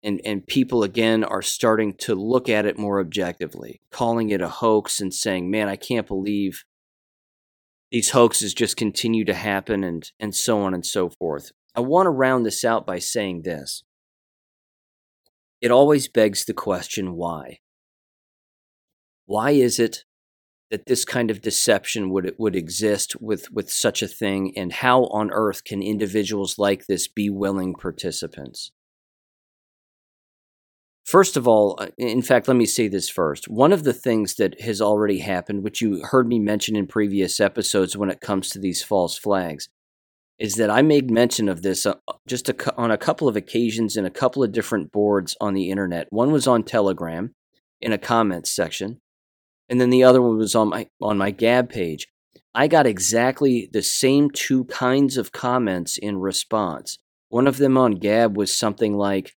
and, 0.03 0.21
and 0.25 0.47
people 0.47 0.83
again 0.83 1.25
are 1.25 1.43
starting 1.43 1.95
to 1.95 2.15
look 2.15 2.49
at 2.49 2.67
it 2.67 2.79
more 2.79 3.01
objectively, 3.01 3.81
calling 3.91 4.31
it 4.31 4.41
a 4.41 4.49
hoax 4.49 5.01
and 5.01 5.13
saying, 5.13 5.51
man, 5.51 5.69
I 5.69 5.77
can't 5.77 6.07
believe 6.07 6.65
these 7.91 8.11
hoaxes 8.11 8.55
just 8.55 8.77
continue 8.77 9.25
to 9.25 9.35
happen 9.35 9.83
and, 9.83 10.11
and 10.21 10.35
so 10.35 10.61
on 10.61 10.75
and 10.75 10.85
so 10.85 11.09
forth. 11.09 11.53
I 11.75 11.81
want 11.81 12.07
to 12.07 12.11
round 12.11 12.47
this 12.47 12.65
out 12.65 12.87
by 12.87 12.99
saying 12.99 13.43
this 13.43 13.83
it 15.65 15.71
always 15.71 16.09
begs 16.09 16.45
the 16.45 16.53
question 16.53 17.15
why? 17.15 17.61
Why 19.25 19.53
is 19.53 19.79
it 19.79 20.05
that 20.71 20.85
this 20.85 21.07
kind 21.07 21.31
of 21.31 21.41
deception 21.41 22.11
would 22.11 22.35
would 22.37 22.55
exist 22.55 23.17
with 23.19 23.51
with 23.51 23.71
such 23.71 24.03
a 24.03 24.07
thing 24.07 24.53
and 24.59 24.71
how 24.71 25.05
on 25.05 25.31
earth 25.33 25.65
can 25.65 25.83
individuals 25.83 26.59
like 26.59 26.85
this 26.85 27.09
be 27.09 27.31
willing 27.31 27.73
participants? 27.73 28.73
First 31.07 31.35
of 31.35 31.49
all, 31.49 31.77
uh, 31.79 31.89
in 31.97 32.21
fact, 32.21 32.47
let 32.47 32.59
me 32.59 32.67
say 32.67 32.87
this 32.89 33.09
first. 33.09 33.49
One 33.49 33.73
of 33.73 33.85
the 33.85 33.95
things 33.95 34.35
that 34.35 34.61
has 34.61 34.83
already 34.83 35.21
happened, 35.21 35.65
which 35.65 35.81
you 35.81 36.03
heard 36.03 36.29
me 36.29 36.39
mention 36.39 36.77
in 36.77 36.87
previous 36.87 37.41
episodes 37.41 37.97
when 37.97 38.11
it 38.11 38.21
comes 38.21 38.51
to 38.51 38.59
these 38.59 38.83
false 38.83 39.17
flags, 39.17 39.71
is 40.39 40.55
that 40.55 40.71
I 40.71 40.83
made 40.83 41.11
mention 41.11 41.49
of 41.49 41.63
this 41.63 41.87
uh, 41.87 41.95
just 42.27 42.49
a, 42.49 42.77
on 42.77 42.91
a 42.91 42.99
couple 42.99 43.29
of 43.29 43.37
occasions 43.37 43.97
in 43.97 44.05
a 44.05 44.11
couple 44.11 44.43
of 44.43 44.53
different 44.53 44.91
boards 44.91 45.37
on 45.41 45.55
the 45.55 45.71
internet. 45.71 46.09
One 46.11 46.33
was 46.33 46.47
on 46.47 46.65
Telegram 46.65 47.33
in 47.81 47.93
a 47.93 47.99
comments 47.99 48.55
section, 48.55 49.01
and 49.69 49.81
then 49.81 49.91
the 49.91 50.03
other 50.03 50.21
one 50.21 50.37
was 50.37 50.55
on 50.55 50.69
my 50.71 50.89
on 51.01 51.19
my 51.19 51.31
Gab 51.31 51.69
page. 51.69 52.09
I 52.55 52.69
got 52.69 52.87
exactly 52.87 53.69
the 53.73 53.83
same 53.83 54.31
two 54.31 54.65
kinds 54.65 55.17
of 55.17 55.33
comments 55.33 55.97
in 55.97 56.19
response. 56.19 56.99
One 57.29 57.47
of 57.47 57.59
them 57.59 57.77
on 57.77 57.93
Gab 57.93 58.37
was 58.37 58.57
something 58.57 58.97
like, 58.97 59.35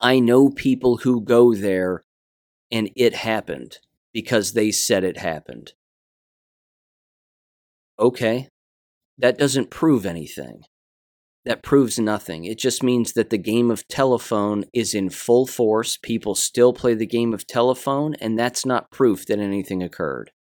"I 0.00 0.20
know 0.20 0.50
people 0.50 0.98
who 0.98 1.20
go 1.20 1.54
there, 1.54 2.04
and 2.70 2.90
it 2.96 3.14
happened 3.14 3.78
because 4.12 4.52
they 4.52 4.70
said 4.70 5.02
it 5.02 5.18
happened." 5.18 5.72
Okay, 7.98 8.48
that 9.18 9.38
doesn't 9.38 9.70
prove 9.70 10.06
anything. 10.06 10.62
That 11.44 11.62
proves 11.62 11.98
nothing. 11.98 12.44
It 12.44 12.58
just 12.58 12.82
means 12.82 13.12
that 13.12 13.30
the 13.30 13.38
game 13.38 13.70
of 13.70 13.86
telephone 13.86 14.64
is 14.72 14.94
in 14.94 15.10
full 15.10 15.46
force. 15.46 15.96
People 15.96 16.34
still 16.34 16.72
play 16.72 16.94
the 16.94 17.06
game 17.06 17.32
of 17.32 17.46
telephone, 17.46 18.14
and 18.14 18.36
that's 18.38 18.66
not 18.66 18.90
proof 18.90 19.26
that 19.26 19.38
anything 19.38 19.82
occurred. 19.82 20.32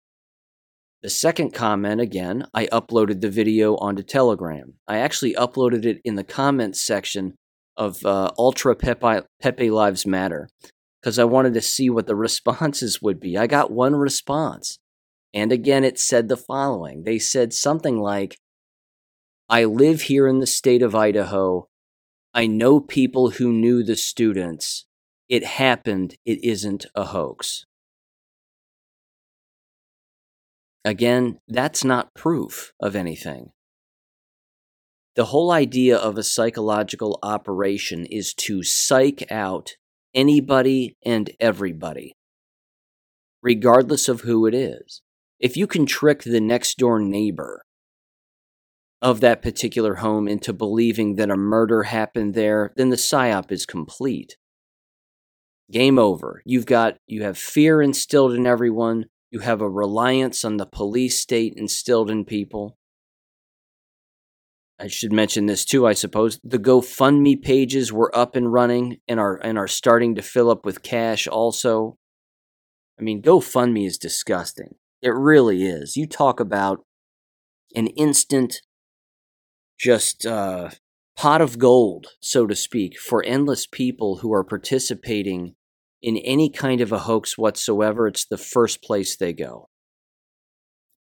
The 1.02 1.10
second 1.10 1.52
comment, 1.52 2.00
again, 2.00 2.46
I 2.54 2.64
uploaded 2.68 3.20
the 3.20 3.28
video 3.28 3.76
onto 3.76 4.02
Telegram. 4.02 4.74
I 4.88 4.96
actually 4.96 5.34
uploaded 5.34 5.84
it 5.84 6.00
in 6.02 6.14
the 6.14 6.24
comments 6.24 6.80
section 6.80 7.34
of 7.76 8.04
uh, 8.06 8.30
Ultra 8.38 8.74
Pepe, 8.74 9.26
Pepe 9.42 9.70
Lives 9.70 10.06
Matter 10.06 10.48
because 11.04 11.18
I 11.18 11.24
wanted 11.24 11.52
to 11.52 11.60
see 11.60 11.90
what 11.90 12.06
the 12.06 12.16
responses 12.16 13.02
would 13.02 13.20
be. 13.20 13.36
I 13.36 13.46
got 13.46 13.70
one 13.70 13.94
response. 13.94 14.78
And 15.34 15.52
again, 15.52 15.84
it 15.84 15.98
said 15.98 16.28
the 16.28 16.36
following 16.36 17.02
they 17.04 17.18
said 17.18 17.52
something 17.52 17.98
like, 17.98 18.38
I 19.48 19.64
live 19.64 20.02
here 20.02 20.26
in 20.26 20.38
the 20.40 20.46
state 20.46 20.80
of 20.80 20.94
Idaho. 20.94 21.68
I 22.32 22.46
know 22.46 22.80
people 22.80 23.30
who 23.30 23.52
knew 23.52 23.82
the 23.82 23.94
students. 23.94 24.86
It 25.28 25.44
happened. 25.44 26.16
It 26.24 26.42
isn't 26.42 26.86
a 26.94 27.04
hoax. 27.04 27.66
Again, 30.82 31.40
that's 31.46 31.84
not 31.84 32.14
proof 32.14 32.72
of 32.80 32.96
anything. 32.96 33.50
The 35.14 35.26
whole 35.26 35.50
idea 35.50 35.96
of 35.96 36.16
a 36.16 36.22
psychological 36.22 37.18
operation 37.22 38.06
is 38.06 38.32
to 38.34 38.62
psych 38.62 39.30
out 39.30 39.76
anybody 40.14 40.96
and 41.04 41.30
everybody, 41.38 42.14
regardless 43.42 44.08
of 44.08 44.22
who 44.22 44.46
it 44.46 44.54
is. 44.54 45.02
If 45.38 45.56
you 45.56 45.66
can 45.66 45.84
trick 45.84 46.22
the 46.22 46.40
next 46.40 46.78
door 46.78 46.98
neighbor 46.98 47.63
of 49.02 49.20
that 49.20 49.42
particular 49.42 49.96
home 49.96 50.26
into 50.26 50.52
believing 50.52 51.16
that 51.16 51.30
a 51.30 51.36
murder 51.36 51.84
happened 51.84 52.34
there, 52.34 52.72
then 52.76 52.90
the 52.90 52.96
psyop 52.96 53.52
is 53.52 53.66
complete. 53.66 54.36
Game 55.70 55.98
over. 55.98 56.42
You've 56.44 56.66
got 56.66 56.96
you 57.06 57.22
have 57.22 57.38
fear 57.38 57.82
instilled 57.82 58.32
in 58.32 58.46
everyone. 58.46 59.06
You 59.30 59.40
have 59.40 59.60
a 59.60 59.68
reliance 59.68 60.44
on 60.44 60.58
the 60.58 60.66
police 60.66 61.18
state 61.18 61.54
instilled 61.56 62.10
in 62.10 62.24
people. 62.24 62.76
I 64.78 64.88
should 64.88 65.12
mention 65.12 65.46
this 65.46 65.64
too, 65.64 65.86
I 65.86 65.92
suppose. 65.92 66.40
The 66.42 66.58
GoFundMe 66.58 67.40
pages 67.40 67.92
were 67.92 68.14
up 68.16 68.36
and 68.36 68.52
running 68.52 68.98
and 69.08 69.20
are 69.20 69.36
and 69.36 69.56
are 69.56 69.68
starting 69.68 70.14
to 70.16 70.22
fill 70.22 70.50
up 70.50 70.64
with 70.64 70.82
cash 70.82 71.26
also. 71.26 71.96
I 72.98 73.02
mean, 73.02 73.22
GoFundMe 73.22 73.86
is 73.86 73.98
disgusting. 73.98 74.74
It 75.00 75.14
really 75.14 75.64
is. 75.64 75.96
You 75.96 76.06
talk 76.06 76.40
about 76.40 76.84
an 77.74 77.88
instant 77.88 78.62
just 79.78 80.24
uh, 80.26 80.70
pot 81.16 81.40
of 81.40 81.58
gold, 81.58 82.08
so 82.20 82.46
to 82.46 82.54
speak, 82.54 82.98
for 82.98 83.22
endless 83.24 83.66
people 83.66 84.16
who 84.16 84.32
are 84.32 84.44
participating 84.44 85.54
in 86.02 86.16
any 86.18 86.50
kind 86.50 86.80
of 86.80 86.92
a 86.92 87.00
hoax 87.00 87.38
whatsoever, 87.38 88.06
it's 88.06 88.26
the 88.26 88.36
first 88.36 88.82
place 88.82 89.16
they 89.16 89.32
go. 89.32 89.68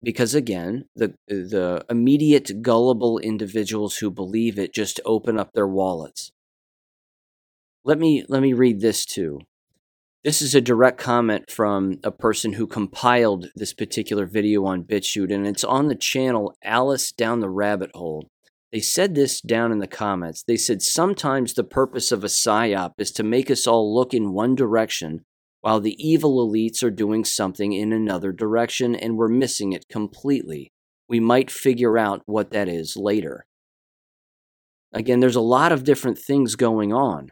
Because 0.02 0.34
again, 0.34 0.86
the 0.96 1.16
the 1.28 1.86
immediate 1.90 2.62
gullible 2.62 3.18
individuals 3.20 3.98
who 3.98 4.10
believe 4.10 4.58
it 4.58 4.74
just 4.74 5.00
open 5.06 5.38
up 5.38 5.52
their 5.54 5.68
wallets. 5.68 6.32
Let 7.84 8.00
me 8.00 8.24
let 8.30 8.42
me 8.42 8.54
read 8.54 8.80
this 8.80 9.06
too. 9.06 9.40
This 10.24 10.42
is 10.42 10.54
a 10.54 10.62
direct 10.62 10.98
comment 10.98 11.50
from 11.50 12.00
a 12.04 12.12
person 12.12 12.54
who 12.54 12.68
compiled 12.68 13.48
this 13.56 13.74
particular 13.74 14.26
video 14.26 14.66
on 14.66 14.84
BitChute, 14.84 15.34
and 15.34 15.48
it's 15.48 15.64
on 15.64 15.88
the 15.88 15.96
channel 15.96 16.58
Alice 16.62 17.14
Down 17.14 17.40
the 17.40 17.50
Rabbit 17.50 17.92
Hole. 17.94 18.30
They 18.72 18.80
said 18.80 19.16
this 19.16 19.42
down 19.42 19.72
in 19.72 19.80
the 19.80 19.88
comments. 19.88 20.44
They 20.44 20.58
said 20.58 20.82
sometimes 20.82 21.54
the 21.54 21.64
purpose 21.64 22.12
of 22.12 22.24
a 22.24 22.28
psyop 22.28 22.92
is 23.00 23.12
to 23.14 23.24
make 23.24 23.50
us 23.50 23.66
all 23.66 23.94
look 23.96 24.14
in 24.14 24.34
one 24.34 24.56
direction 24.56 25.26
while 25.62 25.80
the 25.80 25.96
evil 25.98 26.48
elites 26.48 26.84
are 26.84 26.92
doing 26.92 27.26
something 27.26 27.74
in 27.74 27.92
another 27.92 28.32
direction 28.32 28.96
and 28.96 29.18
we're 29.18 29.28
missing 29.28 29.74
it 29.74 29.88
completely. 29.90 30.72
We 31.08 31.20
might 31.20 31.50
figure 31.50 31.98
out 31.98 32.22
what 32.26 32.52
that 32.52 32.70
is 32.70 32.96
later. 32.96 33.46
Again, 34.94 35.20
there's 35.20 35.36
a 35.36 35.42
lot 35.42 35.72
of 35.72 35.84
different 35.84 36.18
things 36.18 36.56
going 36.56 36.94
on 36.94 37.32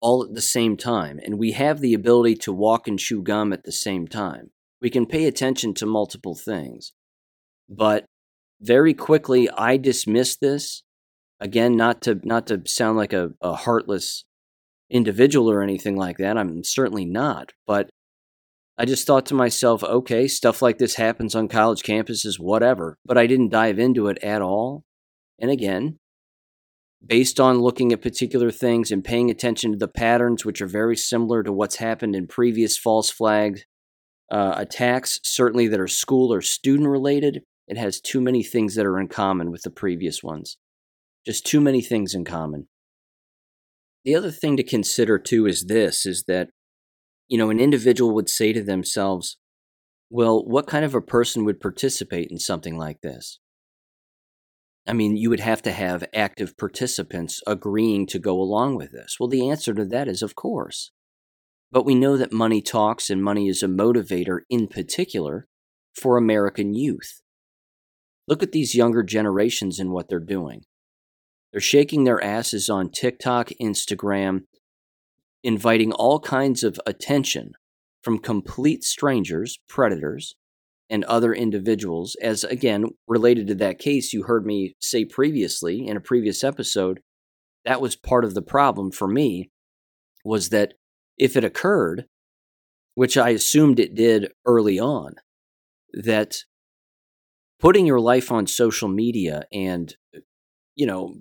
all 0.00 0.24
at 0.24 0.34
the 0.34 0.42
same 0.42 0.76
time, 0.76 1.20
and 1.24 1.38
we 1.38 1.52
have 1.52 1.80
the 1.80 1.94
ability 1.94 2.34
to 2.34 2.52
walk 2.52 2.88
and 2.88 2.98
chew 2.98 3.22
gum 3.22 3.52
at 3.52 3.62
the 3.62 3.72
same 3.72 4.08
time. 4.08 4.50
We 4.80 4.90
can 4.90 5.06
pay 5.06 5.26
attention 5.26 5.74
to 5.74 5.86
multiple 5.86 6.34
things. 6.34 6.92
But 7.68 8.04
very 8.62 8.94
quickly 8.94 9.50
I 9.50 9.76
dismissed 9.76 10.40
this. 10.40 10.82
Again, 11.40 11.76
not 11.76 12.00
to 12.02 12.20
not 12.22 12.46
to 12.46 12.62
sound 12.66 12.96
like 12.96 13.12
a, 13.12 13.32
a 13.40 13.54
heartless 13.54 14.24
individual 14.88 15.50
or 15.50 15.62
anything 15.62 15.96
like 15.96 16.18
that. 16.18 16.38
I'm 16.38 16.62
certainly 16.62 17.04
not. 17.04 17.52
But 17.66 17.90
I 18.78 18.84
just 18.84 19.06
thought 19.06 19.26
to 19.26 19.34
myself, 19.34 19.82
okay, 19.82 20.28
stuff 20.28 20.62
like 20.62 20.78
this 20.78 20.94
happens 20.94 21.34
on 21.34 21.48
college 21.48 21.82
campuses, 21.82 22.38
whatever. 22.38 22.96
But 23.04 23.18
I 23.18 23.26
didn't 23.26 23.50
dive 23.50 23.78
into 23.78 24.06
it 24.06 24.18
at 24.22 24.42
all. 24.42 24.84
And 25.40 25.50
again, 25.50 25.98
based 27.04 27.40
on 27.40 27.60
looking 27.60 27.92
at 27.92 28.02
particular 28.02 28.50
things 28.50 28.92
and 28.92 29.04
paying 29.04 29.30
attention 29.30 29.72
to 29.72 29.78
the 29.78 29.88
patterns, 29.88 30.44
which 30.44 30.62
are 30.62 30.68
very 30.68 30.96
similar 30.96 31.42
to 31.42 31.52
what's 31.52 31.76
happened 31.76 32.14
in 32.14 32.26
previous 32.28 32.78
false 32.78 33.10
flag 33.10 33.62
uh, 34.30 34.54
attacks, 34.56 35.18
certainly 35.24 35.66
that 35.68 35.80
are 35.80 35.88
school 35.88 36.32
or 36.32 36.40
student 36.40 36.88
related, 36.88 37.42
it 37.72 37.78
has 37.78 38.02
too 38.02 38.20
many 38.20 38.42
things 38.42 38.74
that 38.74 38.84
are 38.84 39.00
in 39.00 39.08
common 39.08 39.50
with 39.50 39.62
the 39.62 39.70
previous 39.70 40.22
ones. 40.22 40.58
Just 41.24 41.46
too 41.46 41.58
many 41.58 41.80
things 41.80 42.12
in 42.12 42.22
common. 42.22 42.68
The 44.04 44.14
other 44.14 44.30
thing 44.30 44.58
to 44.58 44.62
consider 44.62 45.18
too 45.18 45.46
is 45.46 45.64
this 45.64 46.04
is 46.04 46.24
that 46.28 46.50
you 47.28 47.38
know 47.38 47.48
an 47.48 47.58
individual 47.58 48.14
would 48.14 48.28
say 48.28 48.52
to 48.52 48.62
themselves, 48.62 49.38
well, 50.10 50.44
what 50.44 50.66
kind 50.66 50.84
of 50.84 50.94
a 50.94 51.00
person 51.00 51.46
would 51.46 51.62
participate 51.62 52.28
in 52.30 52.38
something 52.38 52.76
like 52.76 53.00
this? 53.00 53.38
I 54.86 54.92
mean, 54.92 55.16
you 55.16 55.30
would 55.30 55.40
have 55.40 55.62
to 55.62 55.72
have 55.72 56.04
active 56.12 56.58
participants 56.58 57.40
agreeing 57.46 58.06
to 58.08 58.18
go 58.18 58.38
along 58.38 58.76
with 58.76 58.92
this. 58.92 59.16
Well, 59.18 59.30
the 59.30 59.48
answer 59.48 59.72
to 59.72 59.86
that 59.86 60.08
is 60.08 60.20
of 60.20 60.34
course. 60.34 60.90
But 61.70 61.86
we 61.86 61.94
know 61.94 62.18
that 62.18 62.34
money 62.34 62.60
talks 62.60 63.08
and 63.08 63.24
money 63.24 63.48
is 63.48 63.62
a 63.62 63.66
motivator 63.66 64.40
in 64.50 64.66
particular 64.66 65.46
for 65.94 66.18
American 66.18 66.74
youth. 66.74 67.22
Look 68.28 68.42
at 68.42 68.52
these 68.52 68.74
younger 68.74 69.02
generations 69.02 69.78
and 69.78 69.90
what 69.90 70.08
they're 70.08 70.20
doing. 70.20 70.62
They're 71.52 71.60
shaking 71.60 72.04
their 72.04 72.22
asses 72.22 72.70
on 72.70 72.90
TikTok, 72.90 73.50
Instagram, 73.60 74.42
inviting 75.42 75.92
all 75.92 76.20
kinds 76.20 76.62
of 76.62 76.80
attention 76.86 77.52
from 78.02 78.18
complete 78.18 78.84
strangers, 78.84 79.58
predators, 79.68 80.34
and 80.88 81.04
other 81.04 81.34
individuals. 81.34 82.16
As 82.22 82.44
again, 82.44 82.86
related 83.06 83.46
to 83.48 83.54
that 83.56 83.78
case, 83.78 84.12
you 84.12 84.24
heard 84.24 84.46
me 84.46 84.74
say 84.80 85.04
previously 85.04 85.86
in 85.86 85.96
a 85.96 86.00
previous 86.00 86.42
episode, 86.42 87.00
that 87.64 87.80
was 87.80 87.96
part 87.96 88.24
of 88.24 88.34
the 88.34 88.42
problem 88.42 88.90
for 88.90 89.08
me 89.08 89.50
was 90.24 90.48
that 90.50 90.74
if 91.18 91.36
it 91.36 91.44
occurred, 91.44 92.06
which 92.94 93.16
I 93.16 93.30
assumed 93.30 93.78
it 93.78 93.94
did 93.94 94.32
early 94.46 94.78
on, 94.78 95.14
that 95.92 96.38
putting 97.62 97.86
your 97.86 98.00
life 98.00 98.32
on 98.32 98.44
social 98.48 98.88
media 98.88 99.44
and 99.52 99.94
you 100.74 100.84
know 100.84 101.14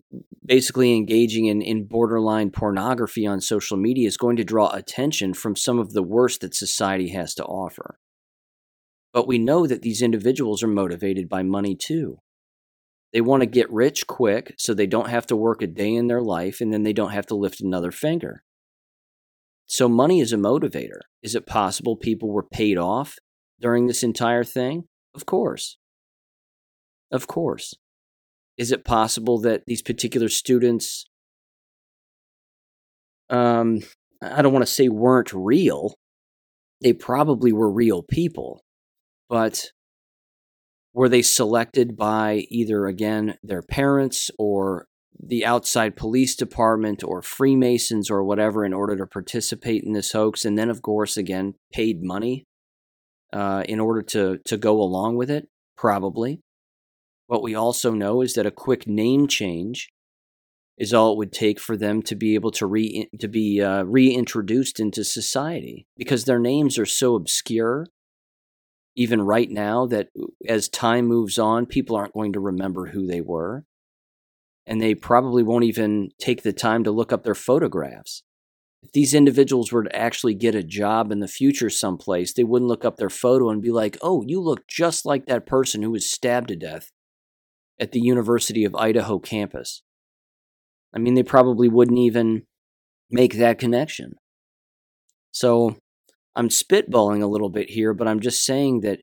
basically 0.43 0.95
engaging 0.95 1.45
in, 1.45 1.61
in 1.61 1.85
borderline 1.85 2.49
pornography 2.49 3.27
on 3.27 3.39
social 3.39 3.77
media 3.77 4.07
is 4.07 4.17
going 4.17 4.35
to 4.35 4.43
draw 4.43 4.67
attention 4.71 5.35
from 5.35 5.55
some 5.55 5.77
of 5.77 5.93
the 5.93 6.01
worst 6.01 6.41
that 6.41 6.55
society 6.55 7.09
has 7.09 7.35
to 7.35 7.45
offer. 7.45 7.99
But 9.13 9.27
we 9.27 9.37
know 9.37 9.67
that 9.67 9.83
these 9.83 10.01
individuals 10.01 10.63
are 10.63 10.67
motivated 10.67 11.29
by 11.29 11.43
money 11.43 11.75
too. 11.75 12.17
They 13.13 13.21
want 13.21 13.41
to 13.41 13.47
get 13.47 13.71
rich 13.71 14.07
quick 14.07 14.55
so 14.57 14.73
they 14.73 14.87
don't 14.87 15.09
have 15.09 15.27
to 15.27 15.35
work 15.35 15.61
a 15.61 15.67
day 15.67 15.93
in 15.93 16.07
their 16.07 16.21
life 16.21 16.59
and 16.59 16.73
then 16.73 16.81
they 16.81 16.93
don't 16.93 17.11
have 17.11 17.27
to 17.27 17.35
lift 17.35 17.61
another 17.61 17.91
finger. 17.91 18.43
So 19.67 19.87
money 19.87 20.21
is 20.21 20.33
a 20.33 20.37
motivator. 20.37 21.01
Is 21.21 21.35
it 21.35 21.45
possible 21.45 21.95
people 21.95 22.31
were 22.31 22.41
paid 22.41 22.77
off 22.77 23.17
during 23.59 23.85
this 23.85 24.01
entire 24.01 24.43
thing? 24.43 24.85
Of 25.13 25.25
course 25.25 25.77
of 27.11 27.27
course. 27.27 27.73
Is 28.57 28.71
it 28.71 28.85
possible 28.85 29.39
that 29.41 29.63
these 29.65 29.81
particular 29.81 30.29
students, 30.29 31.05
um, 33.29 33.79
I 34.21 34.41
don't 34.41 34.53
want 34.53 34.65
to 34.65 34.71
say 34.71 34.89
weren't 34.89 35.33
real, 35.33 35.95
they 36.81 36.93
probably 36.93 37.51
were 37.51 37.71
real 37.71 38.03
people, 38.03 38.63
but 39.29 39.71
were 40.93 41.09
they 41.09 41.21
selected 41.21 41.95
by 41.95 42.45
either, 42.49 42.85
again, 42.85 43.37
their 43.41 43.61
parents 43.61 44.29
or 44.37 44.87
the 45.23 45.45
outside 45.45 45.95
police 45.95 46.35
department 46.35 47.03
or 47.03 47.21
Freemasons 47.21 48.09
or 48.09 48.23
whatever 48.23 48.65
in 48.65 48.73
order 48.73 48.97
to 48.97 49.05
participate 49.05 49.83
in 49.83 49.93
this 49.93 50.11
hoax, 50.11 50.43
and 50.43 50.57
then, 50.57 50.69
of 50.69 50.81
course, 50.81 51.15
again, 51.15 51.53
paid 51.71 52.03
money 52.03 52.45
uh, 53.31 53.63
in 53.67 53.79
order 53.79 54.01
to 54.01 54.39
to 54.45 54.57
go 54.57 54.81
along 54.81 55.15
with 55.15 55.29
it? 55.29 55.47
Probably. 55.77 56.41
What 57.31 57.43
we 57.43 57.55
also 57.55 57.91
know 57.91 58.21
is 58.21 58.33
that 58.33 58.45
a 58.45 58.51
quick 58.51 58.85
name 58.85 59.25
change 59.25 59.87
is 60.77 60.93
all 60.93 61.13
it 61.13 61.17
would 61.17 61.31
take 61.31 61.61
for 61.61 61.77
them 61.77 62.01
to 62.01 62.13
be 62.13 62.35
able 62.35 62.51
to 62.51 62.65
re 62.65 63.07
to 63.21 63.29
be 63.29 63.61
uh, 63.61 63.83
reintroduced 63.83 64.81
into 64.81 65.05
society 65.05 65.87
because 65.95 66.25
their 66.25 66.39
names 66.39 66.77
are 66.77 66.85
so 66.85 67.15
obscure 67.15 67.87
even 68.97 69.21
right 69.21 69.49
now 69.49 69.85
that 69.85 70.09
as 70.45 70.67
time 70.67 71.05
moves 71.05 71.39
on 71.39 71.67
people 71.67 71.95
aren't 71.95 72.13
going 72.13 72.33
to 72.33 72.41
remember 72.41 72.87
who 72.87 73.07
they 73.07 73.21
were. 73.21 73.63
And 74.67 74.81
they 74.81 74.93
probably 74.93 75.41
won't 75.41 75.63
even 75.63 76.09
take 76.19 76.43
the 76.43 76.51
time 76.51 76.83
to 76.83 76.91
look 76.91 77.13
up 77.13 77.23
their 77.23 77.33
photographs. 77.33 78.23
If 78.83 78.91
these 78.91 79.13
individuals 79.13 79.71
were 79.71 79.83
to 79.83 79.95
actually 79.95 80.33
get 80.33 80.53
a 80.53 80.63
job 80.63 81.13
in 81.13 81.21
the 81.21 81.29
future 81.29 81.69
someplace 81.69 82.33
they 82.33 82.43
wouldn't 82.43 82.67
look 82.67 82.83
up 82.83 82.97
their 82.97 83.09
photo 83.09 83.49
and 83.51 83.61
be 83.61 83.71
like 83.71 83.97
oh 84.01 84.21
you 84.27 84.41
look 84.41 84.67
just 84.67 85.05
like 85.05 85.27
that 85.27 85.45
person 85.45 85.81
who 85.81 85.91
was 85.91 86.11
stabbed 86.11 86.49
to 86.49 86.57
death 86.57 86.91
at 87.81 87.91
the 87.91 87.99
University 87.99 88.63
of 88.63 88.75
Idaho 88.75 89.19
campus. 89.19 89.81
I 90.93 90.99
mean, 90.99 91.15
they 91.15 91.23
probably 91.23 91.67
wouldn't 91.67 91.99
even 91.99 92.43
make 93.09 93.37
that 93.37 93.59
connection. 93.59 94.13
So 95.31 95.77
I'm 96.35 96.49
spitballing 96.49 97.23
a 97.23 97.27
little 97.27 97.49
bit 97.49 97.71
here, 97.71 97.93
but 97.93 98.07
I'm 98.07 98.19
just 98.19 98.45
saying 98.45 98.81
that 98.81 99.01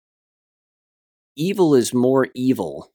evil 1.36 1.74
is 1.74 1.92
more 1.92 2.28
evil 2.34 2.92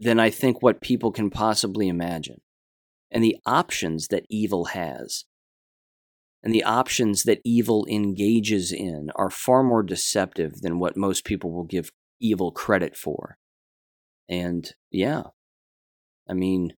than 0.00 0.18
I 0.18 0.30
think 0.30 0.60
what 0.60 0.80
people 0.80 1.12
can 1.12 1.30
possibly 1.30 1.88
imagine. 1.88 2.40
And 3.10 3.22
the 3.22 3.36
options 3.46 4.08
that 4.08 4.24
evil 4.28 4.66
has 4.66 5.24
and 6.42 6.54
the 6.54 6.64
options 6.64 7.22
that 7.22 7.40
evil 7.42 7.86
engages 7.88 8.70
in 8.70 9.10
are 9.16 9.30
far 9.30 9.62
more 9.62 9.82
deceptive 9.82 10.60
than 10.60 10.78
what 10.78 10.96
most 10.96 11.24
people 11.24 11.52
will 11.52 11.64
give 11.64 11.90
evil 12.20 12.50
credit 12.50 12.96
for. 12.96 13.38
And 14.28 14.72
yeah, 14.90 15.22
I 16.28 16.32
mean, 16.32 16.74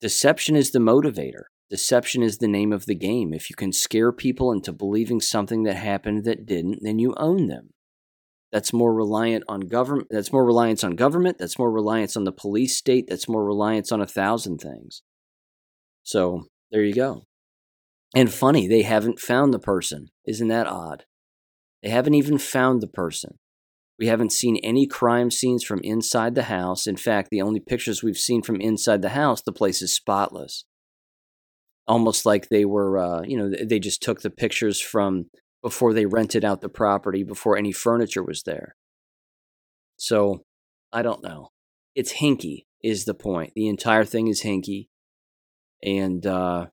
deception 0.00 0.56
is 0.56 0.70
the 0.70 0.78
motivator. 0.78 1.44
Deception 1.70 2.22
is 2.22 2.38
the 2.38 2.48
name 2.48 2.72
of 2.72 2.86
the 2.86 2.94
game. 2.94 3.32
If 3.32 3.48
you 3.48 3.56
can 3.56 3.72
scare 3.72 4.12
people 4.12 4.50
into 4.52 4.72
believing 4.72 5.20
something 5.20 5.62
that 5.64 5.76
happened 5.76 6.24
that 6.24 6.46
didn't, 6.46 6.80
then 6.82 6.98
you 6.98 7.14
own 7.16 7.46
them. 7.46 7.70
That's 8.50 8.72
more 8.72 8.92
reliant 8.92 9.44
on 9.48 9.60
government. 9.60 10.08
That's 10.10 10.32
more 10.32 10.44
reliance 10.44 10.82
on 10.82 10.96
government. 10.96 11.38
That's 11.38 11.58
more 11.58 11.70
reliance 11.70 12.16
on 12.16 12.24
the 12.24 12.32
police 12.32 12.76
state. 12.76 13.06
That's 13.08 13.28
more 13.28 13.44
reliance 13.44 13.92
on 13.92 14.00
a 14.00 14.06
thousand 14.06 14.58
things. 14.58 15.02
So 16.02 16.46
there 16.72 16.82
you 16.82 16.94
go. 16.94 17.22
And 18.14 18.32
funny, 18.32 18.66
they 18.66 18.82
haven't 18.82 19.20
found 19.20 19.54
the 19.54 19.60
person. 19.60 20.08
Isn't 20.26 20.48
that 20.48 20.66
odd? 20.66 21.04
They 21.82 21.90
haven't 21.90 22.14
even 22.14 22.38
found 22.38 22.80
the 22.80 22.88
person. 22.88 23.38
We 24.00 24.06
haven't 24.06 24.32
seen 24.32 24.56
any 24.62 24.86
crime 24.86 25.30
scenes 25.30 25.62
from 25.62 25.80
inside 25.84 26.34
the 26.34 26.44
house. 26.44 26.86
In 26.86 26.96
fact, 26.96 27.28
the 27.30 27.42
only 27.42 27.60
pictures 27.60 28.02
we've 28.02 28.16
seen 28.16 28.42
from 28.42 28.60
inside 28.60 29.02
the 29.02 29.10
house, 29.10 29.42
the 29.42 29.52
place 29.52 29.82
is 29.82 29.94
spotless 29.94 30.64
almost 31.90 32.24
like 32.24 32.48
they 32.48 32.64
were, 32.64 32.98
uh, 32.98 33.22
you 33.22 33.36
know, 33.36 33.50
they 33.50 33.80
just 33.80 34.00
took 34.00 34.20
the 34.20 34.30
pictures 34.30 34.80
from 34.80 35.26
before 35.60 35.92
they 35.92 36.06
rented 36.06 36.44
out 36.44 36.60
the 36.60 36.68
property, 36.68 37.24
before 37.24 37.56
any 37.56 37.72
furniture 37.72 38.22
was 38.22 38.44
there. 38.44 38.76
So 39.96 40.44
I 40.92 41.02
don't 41.02 41.22
know. 41.22 41.48
It's 41.96 42.14
hinky, 42.14 42.66
is 42.80 43.06
the 43.06 43.14
point. 43.14 43.52
The 43.56 43.66
entire 43.66 44.04
thing 44.04 44.28
is 44.28 44.42
hinky. 44.42 44.86
And 45.82 46.24
uh, 46.24 46.66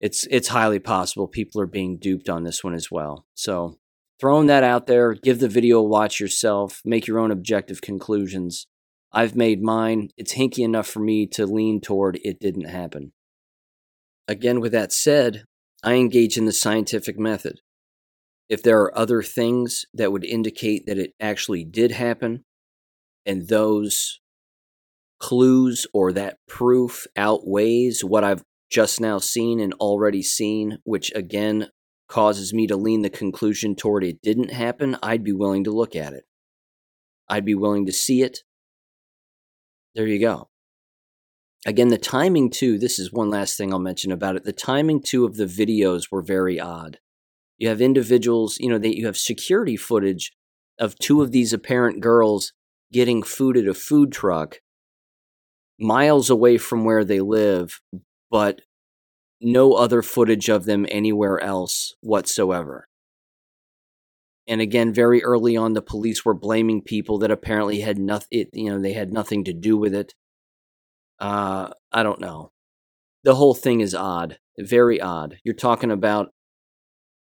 it's 0.00 0.26
it's 0.30 0.48
highly 0.48 0.78
possible 0.78 1.28
people 1.28 1.60
are 1.60 1.66
being 1.66 1.98
duped 1.98 2.30
on 2.30 2.44
this 2.44 2.64
one 2.64 2.74
as 2.74 2.90
well. 2.90 3.26
So 3.34 3.78
throwing 4.22 4.46
that 4.46 4.62
out 4.62 4.86
there, 4.86 5.14
give 5.14 5.40
the 5.40 5.48
video 5.48 5.80
a 5.80 5.82
watch 5.82 6.20
yourself, 6.20 6.80
make 6.84 7.08
your 7.08 7.18
own 7.18 7.32
objective 7.32 7.80
conclusions. 7.80 8.68
I've 9.12 9.34
made 9.34 9.60
mine. 9.60 10.10
It's 10.16 10.34
hinky 10.34 10.60
enough 10.60 10.86
for 10.86 11.00
me 11.00 11.26
to 11.32 11.44
lean 11.44 11.80
toward 11.80 12.20
it 12.22 12.38
didn't 12.38 12.68
happen. 12.68 13.10
Again, 14.28 14.60
with 14.60 14.70
that 14.70 14.92
said, 14.92 15.42
I 15.82 15.94
engage 15.94 16.38
in 16.38 16.44
the 16.44 16.52
scientific 16.52 17.18
method. 17.18 17.62
If 18.48 18.62
there 18.62 18.80
are 18.82 18.96
other 18.96 19.24
things 19.24 19.86
that 19.92 20.12
would 20.12 20.24
indicate 20.24 20.86
that 20.86 20.98
it 20.98 21.14
actually 21.18 21.64
did 21.64 21.90
happen, 21.90 22.44
and 23.26 23.48
those 23.48 24.20
clues 25.18 25.84
or 25.92 26.12
that 26.12 26.38
proof 26.46 27.08
outweighs 27.16 28.04
what 28.04 28.22
I've 28.22 28.44
just 28.70 29.00
now 29.00 29.18
seen 29.18 29.58
and 29.58 29.74
already 29.74 30.22
seen, 30.22 30.78
which 30.84 31.10
again 31.12 31.70
causes 32.12 32.52
me 32.52 32.66
to 32.66 32.76
lean 32.76 33.00
the 33.00 33.08
conclusion 33.08 33.74
toward 33.74 34.04
it 34.04 34.20
didn't 34.20 34.50
happen, 34.50 34.98
I'd 35.02 35.24
be 35.24 35.32
willing 35.32 35.64
to 35.64 35.70
look 35.70 35.96
at 35.96 36.12
it. 36.12 36.24
I'd 37.26 37.46
be 37.46 37.54
willing 37.54 37.86
to 37.86 37.92
see 37.92 38.22
it. 38.22 38.40
There 39.94 40.06
you 40.06 40.20
go. 40.20 40.50
Again, 41.64 41.88
the 41.88 41.96
timing 41.96 42.50
too, 42.50 42.78
this 42.78 42.98
is 42.98 43.14
one 43.14 43.30
last 43.30 43.56
thing 43.56 43.72
I'll 43.72 43.78
mention 43.78 44.12
about 44.12 44.36
it. 44.36 44.44
The 44.44 44.52
timing 44.52 45.00
too 45.00 45.24
of 45.24 45.36
the 45.36 45.46
videos 45.46 46.12
were 46.12 46.20
very 46.20 46.60
odd. 46.60 46.98
You 47.56 47.70
have 47.70 47.80
individuals, 47.80 48.58
you 48.58 48.68
know, 48.68 48.78
that 48.78 48.94
you 48.94 49.06
have 49.06 49.16
security 49.16 49.78
footage 49.78 50.32
of 50.78 50.98
two 50.98 51.22
of 51.22 51.32
these 51.32 51.54
apparent 51.54 52.00
girls 52.00 52.52
getting 52.92 53.22
food 53.22 53.56
at 53.56 53.66
a 53.66 53.72
food 53.72 54.12
truck 54.12 54.58
miles 55.80 56.28
away 56.28 56.58
from 56.58 56.84
where 56.84 57.06
they 57.06 57.20
live, 57.20 57.80
but 58.30 58.60
no 59.42 59.72
other 59.72 60.02
footage 60.02 60.48
of 60.48 60.64
them 60.64 60.86
anywhere 60.88 61.40
else 61.40 61.94
whatsoever. 62.00 62.88
And 64.46 64.60
again, 64.60 64.92
very 64.92 65.22
early 65.22 65.56
on, 65.56 65.72
the 65.72 65.82
police 65.82 66.24
were 66.24 66.34
blaming 66.34 66.82
people 66.82 67.18
that 67.18 67.30
apparently 67.30 67.80
had 67.80 67.98
nothing, 67.98 68.46
you 68.52 68.70
know, 68.70 68.80
they 68.80 68.92
had 68.92 69.12
nothing 69.12 69.44
to 69.44 69.52
do 69.52 69.76
with 69.76 69.94
it. 69.94 70.14
Uh, 71.20 71.70
I 71.92 72.02
don't 72.02 72.20
know. 72.20 72.50
The 73.24 73.36
whole 73.36 73.54
thing 73.54 73.80
is 73.80 73.94
odd, 73.94 74.38
very 74.58 75.00
odd. 75.00 75.38
You're 75.44 75.54
talking 75.54 75.92
about 75.92 76.30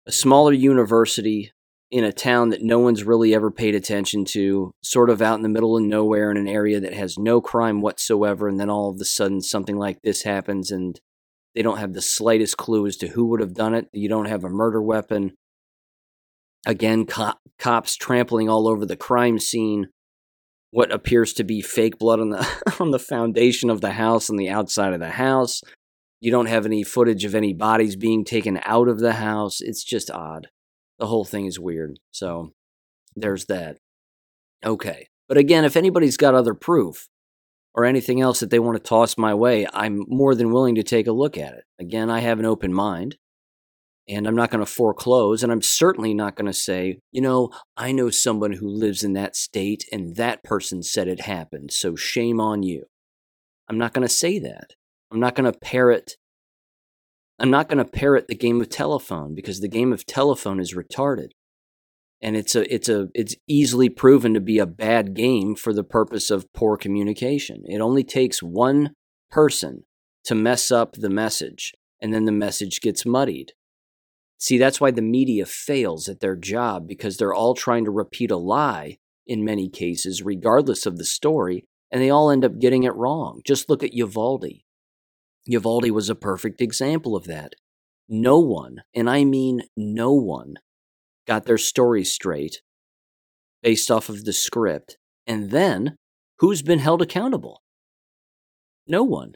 a 0.06 0.12
smaller 0.12 0.52
university 0.52 1.52
in 1.90 2.04
a 2.04 2.12
town 2.12 2.50
that 2.50 2.62
no 2.62 2.80
one's 2.80 3.06
really 3.06 3.34
ever 3.34 3.50
paid 3.50 3.76
attention 3.76 4.26
to, 4.26 4.74
sort 4.84 5.10
of 5.10 5.22
out 5.22 5.36
in 5.36 5.44
the 5.44 5.50
middle 5.50 5.78
of 5.78 5.84
nowhere 5.84 6.30
in 6.32 6.38
an 6.38 6.48
area 6.48 6.80
that 6.82 6.94
has 6.94 7.18
no 7.18 7.40
crime 7.40 7.80
whatsoever, 7.80 8.50
and 8.50 8.60
then 8.60 8.70
all 8.70 8.90
of 8.90 9.00
a 9.00 9.06
sudden 9.06 9.40
something 9.40 9.78
like 9.78 10.02
this 10.04 10.24
happens 10.24 10.72
and 10.72 11.00
they 11.56 11.62
don't 11.62 11.78
have 11.78 11.94
the 11.94 12.02
slightest 12.02 12.58
clue 12.58 12.86
as 12.86 12.98
to 12.98 13.08
who 13.08 13.26
would 13.28 13.40
have 13.40 13.54
done 13.54 13.74
it. 13.74 13.88
You 13.94 14.10
don't 14.10 14.28
have 14.28 14.44
a 14.44 14.50
murder 14.50 14.82
weapon. 14.82 15.34
Again, 16.68 17.06
co- 17.06 17.34
cops 17.58 17.96
trampling 17.96 18.50
all 18.50 18.68
over 18.68 18.86
the 18.86 18.98
crime 18.98 19.40
scene 19.40 19.88
what 20.72 20.92
appears 20.92 21.32
to 21.32 21.44
be 21.46 21.62
fake 21.62 21.98
blood 21.98 22.20
on 22.20 22.32
the 22.32 22.48
on 22.82 22.92
the 22.92 23.00
foundation 23.00 23.70
of 23.70 23.80
the 23.80 23.94
house 23.94 24.28
and 24.28 24.38
the 24.38 24.50
outside 24.50 24.94
of 24.94 25.00
the 25.00 25.12
house. 25.12 25.62
You 26.20 26.32
don't 26.32 26.48
have 26.48 26.66
any 26.66 26.84
footage 26.84 27.24
of 27.24 27.36
any 27.36 27.54
bodies 27.54 27.96
being 27.96 28.26
taken 28.26 28.60
out 28.64 28.90
of 28.90 29.00
the 29.00 29.14
house. 29.14 29.62
It's 29.62 29.84
just 29.84 30.12
odd. 30.12 30.48
The 31.00 31.08
whole 31.08 31.24
thing 31.24 31.46
is 31.46 31.60
weird. 31.60 32.00
So 32.12 32.52
there's 33.16 33.46
that. 33.46 33.78
Okay. 34.66 35.08
But 35.30 35.38
again, 35.38 35.66
if 35.66 35.78
anybody's 35.78 36.18
got 36.18 36.36
other 36.36 36.54
proof 36.54 37.08
or 37.76 37.86
anything 37.86 38.22
else 38.22 38.40
that 38.40 38.50
they 38.50 38.60
want 38.60 38.78
to 38.78 38.90
toss 38.90 39.18
my 39.18 39.34
way, 39.34 39.68
I'm 39.74 40.06
more 40.08 40.34
than 40.34 40.52
willing 40.52 40.76
to 40.76 40.84
take 40.84 41.08
a 41.08 41.12
look 41.12 41.38
at 41.38 41.54
it. 41.54 41.66
Again, 41.78 42.10
I 42.10 42.22
have 42.22 42.40
an 42.40 42.46
open 42.46 42.74
mind 42.74 43.18
and 44.08 44.28
I'm 44.28 44.36
not 44.36 44.50
going 44.50 44.64
to 44.64 44.72
foreclose. 44.72 45.44
And 45.44 45.52
I'm 45.52 45.62
certainly 45.62 46.14
not 46.14 46.36
going 46.36 46.46
to 46.46 46.54
say, 46.54 47.00
you 47.12 47.22
know, 47.22 47.50
I 47.76 47.92
know 47.92 48.10
someone 48.10 48.54
who 48.54 48.68
lives 48.68 49.04
in 49.04 49.14
that 49.14 49.36
state 49.36 49.86
and 49.92 50.16
that 50.16 50.44
person 50.44 50.84
said 50.84 51.08
it 51.08 51.22
happened. 51.22 51.72
So 51.74 51.96
shame 51.96 52.40
on 52.40 52.64
you. 52.64 52.86
I'm 53.68 53.78
not 53.78 53.94
going 53.94 54.08
to 54.08 54.14
say 54.14 54.40
that. 54.40 54.72
I'm 55.12 55.20
not 55.20 55.36
going 55.36 55.52
to 55.52 55.60
parrot. 55.60 56.14
I'm 57.40 57.52
not 57.52 57.68
going 57.68 57.84
to 57.84 57.92
parrot 57.92 58.28
the 58.28 58.36
game 58.36 58.62
of 58.62 58.70
telephone 58.70 59.36
because 59.36 59.60
the 59.60 59.68
game 59.68 59.92
of 59.92 60.06
telephone 60.06 60.62
is 60.62 60.74
retarded. 60.74 61.32
And 62.26 62.36
it's 62.36 62.56
a 62.56 62.74
it's 62.74 62.90
a 62.90 63.08
it's 63.14 63.36
easily 63.48 63.88
proven 63.88 64.34
to 64.34 64.42
be 64.42 64.58
a 64.58 64.66
bad 64.66 65.14
game 65.14 65.56
for 65.56 65.74
the 65.74 65.84
purpose 65.84 66.32
of 66.32 66.52
poor 66.54 66.76
communication. 66.76 67.62
It 67.66 67.82
only 67.82 68.04
takes 68.04 68.42
one 68.42 68.96
person 69.30 69.84
to 70.24 70.34
mess 70.34 70.72
up 70.72 70.94
the 70.94 71.10
message 71.10 71.74
and 72.02 72.12
then 72.12 72.26
the 72.26 72.32
message 72.32 72.82
gets 72.82 73.06
muddied 73.06 73.52
See, 74.38 74.58
that's 74.58 74.82
why 74.82 74.92
the 74.92 75.02
media 75.02 75.46
fails 75.46 76.10
at 76.10 76.20
their 76.20 76.36
job 76.36 76.88
because 76.88 77.18
they're 77.18 77.34
all 77.34 77.56
trying 77.56 77.86
to 77.86 77.92
repeat 77.92 78.32
a 78.32 78.38
lie 78.38 78.98
in 79.26 79.46
many 79.46 79.70
cases, 79.70 80.22
regardless 80.22 80.86
of 80.86 80.98
the 80.98 81.06
story, 81.06 81.66
and 81.92 82.02
they 82.02 82.10
all 82.10 82.30
end 82.30 82.44
up 82.44 82.60
getting 82.60 82.84
it 82.84 82.96
wrong. 82.96 83.42
Just 83.46 83.70
look 83.70 83.82
at 83.82 83.94
Uvalde. 83.94 84.62
Uvalde 85.46 85.92
was 85.92 86.10
a 86.10 86.16
perfect 86.16 86.62
example 86.62 87.16
of 87.16 87.26
that. 87.26 87.54
No 88.08 88.40
one, 88.40 88.84
and 88.94 89.10
I 89.10 89.24
mean 89.24 89.64
no 89.76 90.14
one, 90.14 90.56
got 91.28 91.46
their 91.46 91.58
story 91.58 92.04
straight 92.04 92.62
based 93.62 93.90
off 93.90 94.10
of 94.10 94.26
the 94.26 94.34
script. 94.34 94.98
And 95.26 95.50
then, 95.50 95.96
who's 96.40 96.62
been 96.62 96.80
held 96.80 97.02
accountable? 97.02 97.62
No 98.88 99.04
one. 99.04 99.34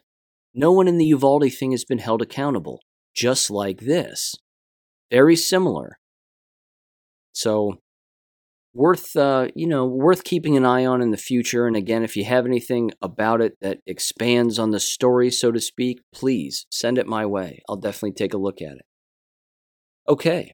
No 0.54 0.72
one 0.72 0.88
in 0.88 0.98
the 0.98 1.06
Uvalde 1.06 1.52
thing 1.52 1.72
has 1.72 1.86
been 1.86 2.00
held 2.00 2.22
accountable, 2.22 2.82
just 3.16 3.50
like 3.50 3.82
this. 3.82 4.36
Very 5.10 5.36
similar. 5.36 5.98
So 7.34 7.80
worth 8.74 9.16
uh, 9.16 9.48
you 9.56 9.68
know 9.68 9.86
worth 9.86 10.24
keeping 10.24 10.56
an 10.56 10.66
eye 10.66 10.86
on 10.86 11.02
in 11.02 11.12
the 11.12 11.18
future 11.18 11.66
and 11.66 11.76
again 11.76 12.04
if 12.04 12.16
you 12.16 12.24
have 12.24 12.46
anything 12.46 12.92
about 13.02 13.42
it 13.42 13.54
that 13.62 13.80
expands 13.88 14.60
on 14.60 14.70
the 14.70 14.80
story 14.80 15.32
so 15.32 15.52
to 15.52 15.60
speak 15.60 16.02
please 16.14 16.66
send 16.70 16.98
it 16.98 17.08
my 17.08 17.26
way 17.26 17.62
i'll 17.68 17.76
definitely 17.76 18.12
take 18.12 18.34
a 18.34 18.38
look 18.38 18.62
at 18.62 18.74
it 18.74 18.86
okay 20.08 20.54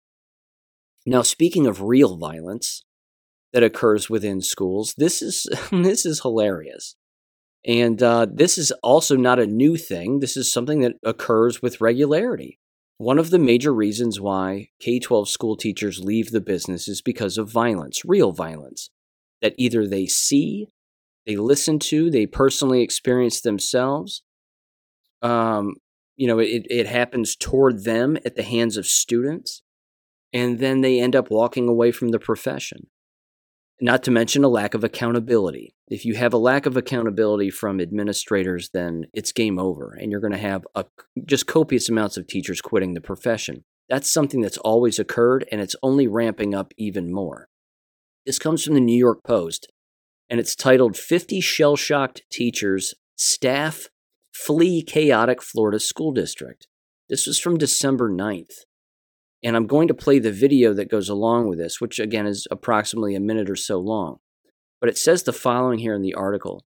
now 1.06 1.22
speaking 1.22 1.68
of 1.68 1.82
real 1.82 2.18
violence 2.18 2.84
that 3.54 3.64
occurs 3.64 4.10
within 4.10 4.42
schools 4.42 4.94
this 4.98 5.22
is 5.22 5.48
this 5.72 6.06
is 6.06 6.22
hilarious. 6.22 6.96
And 7.66 8.02
uh, 8.04 8.28
this 8.32 8.58
is 8.58 8.72
also 8.84 9.16
not 9.16 9.40
a 9.40 9.48
new 9.48 9.76
thing. 9.76 10.20
This 10.20 10.38
is 10.38 10.52
something 10.52 10.82
that 10.82 10.94
occurs 11.04 11.64
with 11.64 11.82
regularity. 11.82 12.60
One 12.98 13.18
of 13.18 13.32
the 13.32 13.40
major 13.40 13.74
reasons 13.74 14.22
why 14.22 14.70
K 14.80 15.00
12 15.00 15.28
school 15.28 15.58
teachers 15.58 16.00
leave 16.00 16.30
the 16.32 16.42
business 16.42 16.88
is 16.88 17.02
because 17.02 17.38
of 17.38 17.52
violence, 17.52 18.06
real 18.06 18.32
violence, 18.32 18.92
that 19.42 19.56
either 19.58 19.88
they 19.88 20.06
see, 20.06 20.70
they 21.26 21.36
listen 21.36 21.80
to, 21.80 22.12
they 22.12 22.28
personally 22.28 22.82
experience 22.82 23.42
themselves, 23.42 24.22
Um, 25.22 25.76
you 26.16 26.28
know, 26.28 26.40
it, 26.40 26.66
it 26.70 26.88
happens 26.88 27.36
toward 27.36 27.84
them 27.84 28.18
at 28.26 28.36
the 28.36 28.44
hands 28.44 28.78
of 28.78 28.86
students, 28.86 29.64
and 30.36 30.60
then 30.60 30.82
they 30.82 31.00
end 31.00 31.16
up 31.16 31.32
walking 31.32 31.70
away 31.70 31.94
from 31.94 32.10
the 32.10 32.20
profession. 32.20 32.88
Not 33.80 34.04
to 34.04 34.12
mention 34.12 34.44
a 34.44 34.50
lack 34.50 34.74
of 34.74 34.84
accountability. 34.84 35.76
If 35.88 36.04
you 36.04 36.16
have 36.16 36.34
a 36.34 36.38
lack 36.38 36.66
of 36.66 36.76
accountability 36.76 37.50
from 37.50 37.80
administrators, 37.80 38.70
then 38.74 39.06
it's 39.14 39.32
game 39.32 39.58
over, 39.58 39.98
and 39.98 40.12
you're 40.12 40.20
going 40.20 40.34
to 40.34 40.38
have 40.38 40.68
a, 40.76 40.86
just 41.26 41.48
copious 41.48 41.88
amounts 41.88 42.18
of 42.18 42.28
teachers 42.28 42.60
quitting 42.60 42.94
the 42.94 43.02
profession. 43.02 43.64
That's 43.88 44.12
something 44.12 44.42
that's 44.42 44.58
always 44.58 45.00
occurred, 45.00 45.48
and 45.54 45.62
it's 45.62 45.76
only 45.82 46.06
ramping 46.06 46.54
up 46.54 46.74
even 46.78 47.14
more. 47.14 47.48
This 48.26 48.40
comes 48.40 48.64
from 48.64 48.74
the 48.74 48.82
New 48.82 48.98
York 48.98 49.24
Post, 49.24 49.72
and 50.30 50.38
it's 50.40 50.56
titled 50.56 50.98
50 50.98 51.40
Shell 51.40 51.78
Shocked 51.78 52.24
Teachers 52.30 52.94
Staff 53.16 53.88
Flee 54.34 54.82
Chaotic 54.82 55.42
Florida 55.42 55.80
School 55.80 56.12
District. 56.12 56.68
This 57.08 57.26
was 57.26 57.40
from 57.40 57.58
December 57.58 58.12
9th. 58.12 58.66
And 59.44 59.56
I'm 59.56 59.68
going 59.68 59.88
to 59.88 59.94
play 59.94 60.20
the 60.20 60.32
video 60.32 60.74
that 60.74 60.90
goes 60.90 61.10
along 61.10 61.48
with 61.48 61.60
this, 61.60 61.80
which 61.80 62.00
again 62.00 62.26
is 62.26 62.48
approximately 62.50 63.16
a 63.16 63.20
minute 63.20 63.50
or 63.50 63.56
so 63.56 63.80
long. 63.80 64.18
But 64.82 64.90
it 64.90 64.98
says 64.98 65.24
the 65.24 65.34
following 65.34 65.80
here 65.80 65.94
in 65.94 66.02
the 66.02 66.14
article. 66.14 66.64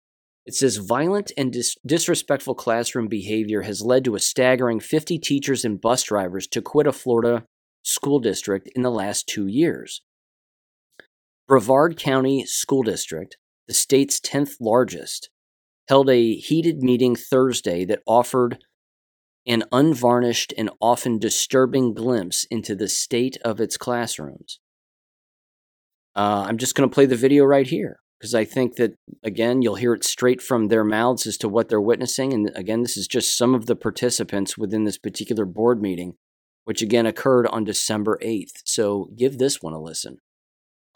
It 0.47 0.55
says 0.55 0.77
violent 0.77 1.31
and 1.37 1.53
dis- 1.53 1.77
disrespectful 1.85 2.55
classroom 2.55 3.07
behavior 3.07 3.63
has 3.63 3.83
led 3.83 4.05
to 4.05 4.15
a 4.15 4.21
staggering 4.21 4.81
50 4.81 5.19
teachers 5.19 5.65
and 5.65 5.81
bus 5.81 6.05
drivers 6.05 6.47
to 6.49 6.63
quit 6.63 6.87
a 6.87 6.93
Florida 6.93 7.45
school 7.83 8.19
district 8.19 8.69
in 8.75 8.83
the 8.83 8.91
last 8.91 9.27
two 9.27 9.47
years. 9.47 10.03
Brevard 11.47 11.99
County 11.99 12.45
School 12.45 12.83
District, 12.83 13.37
the 13.67 13.75
state's 13.75 14.21
10th 14.21 14.57
largest, 14.61 15.31
held 15.89 16.11
a 16.11 16.35
heated 16.35 16.83
meeting 16.83 17.17
Thursday 17.17 17.85
that 17.87 18.03
offered 18.07 18.59
an 19.49 19.65
unvarnished 19.73 20.53
and 20.59 20.71
often 20.81 21.19
disturbing 21.19 21.95
glimpse 21.95 22.45
into 22.51 22.77
the 22.77 22.89
state 22.89 23.39
of 23.45 23.61
its 23.61 23.79
classrooms. 23.79 24.61
Uh, 26.15 26.45
I'm 26.47 26.59
just 26.59 26.75
going 26.75 26.89
to 26.89 26.95
play 26.95 27.07
the 27.07 27.17
video 27.17 27.45
right 27.45 27.67
here 27.67 28.01
because 28.19 28.35
I 28.35 28.45
think 28.45 28.77
that, 28.77 28.95
again, 29.23 29.63
you'll 29.63 29.77
hear 29.77 29.95
it 29.95 30.05
straight 30.05 30.43
from 30.43 30.69
their 30.69 30.85
mouths 30.85 31.27
as 31.27 31.39
to 31.39 31.49
what 31.49 31.69
they're 31.69 31.81
witnessing. 31.81 32.33
And 32.33 32.51
again, 32.55 32.83
this 32.83 32.97
is 32.97 33.07
just 33.07 33.39
some 33.39 33.55
of 33.55 33.67
the 33.67 33.77
participants 33.77 34.59
within 34.59 34.85
this 34.85 34.99
particular 34.99 35.47
board 35.47 35.81
meeting, 35.81 36.15
which 36.65 36.83
again 36.83 37.07
occurred 37.07 37.47
on 37.47 37.65
December 37.65 38.19
8th. 38.23 38.63
So 38.65 39.11
give 39.17 39.39
this 39.39 39.63
one 39.63 39.73
a 39.73 39.81
listen. 39.81 40.19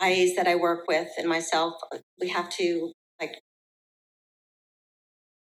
IAs 0.01 0.35
that 0.35 0.49
I 0.49 0.57
work 0.57 0.87
with 0.89 1.09
and 1.17 1.29
myself, 1.29 1.75
we 2.21 2.29
have 2.29 2.51
to 2.57 2.93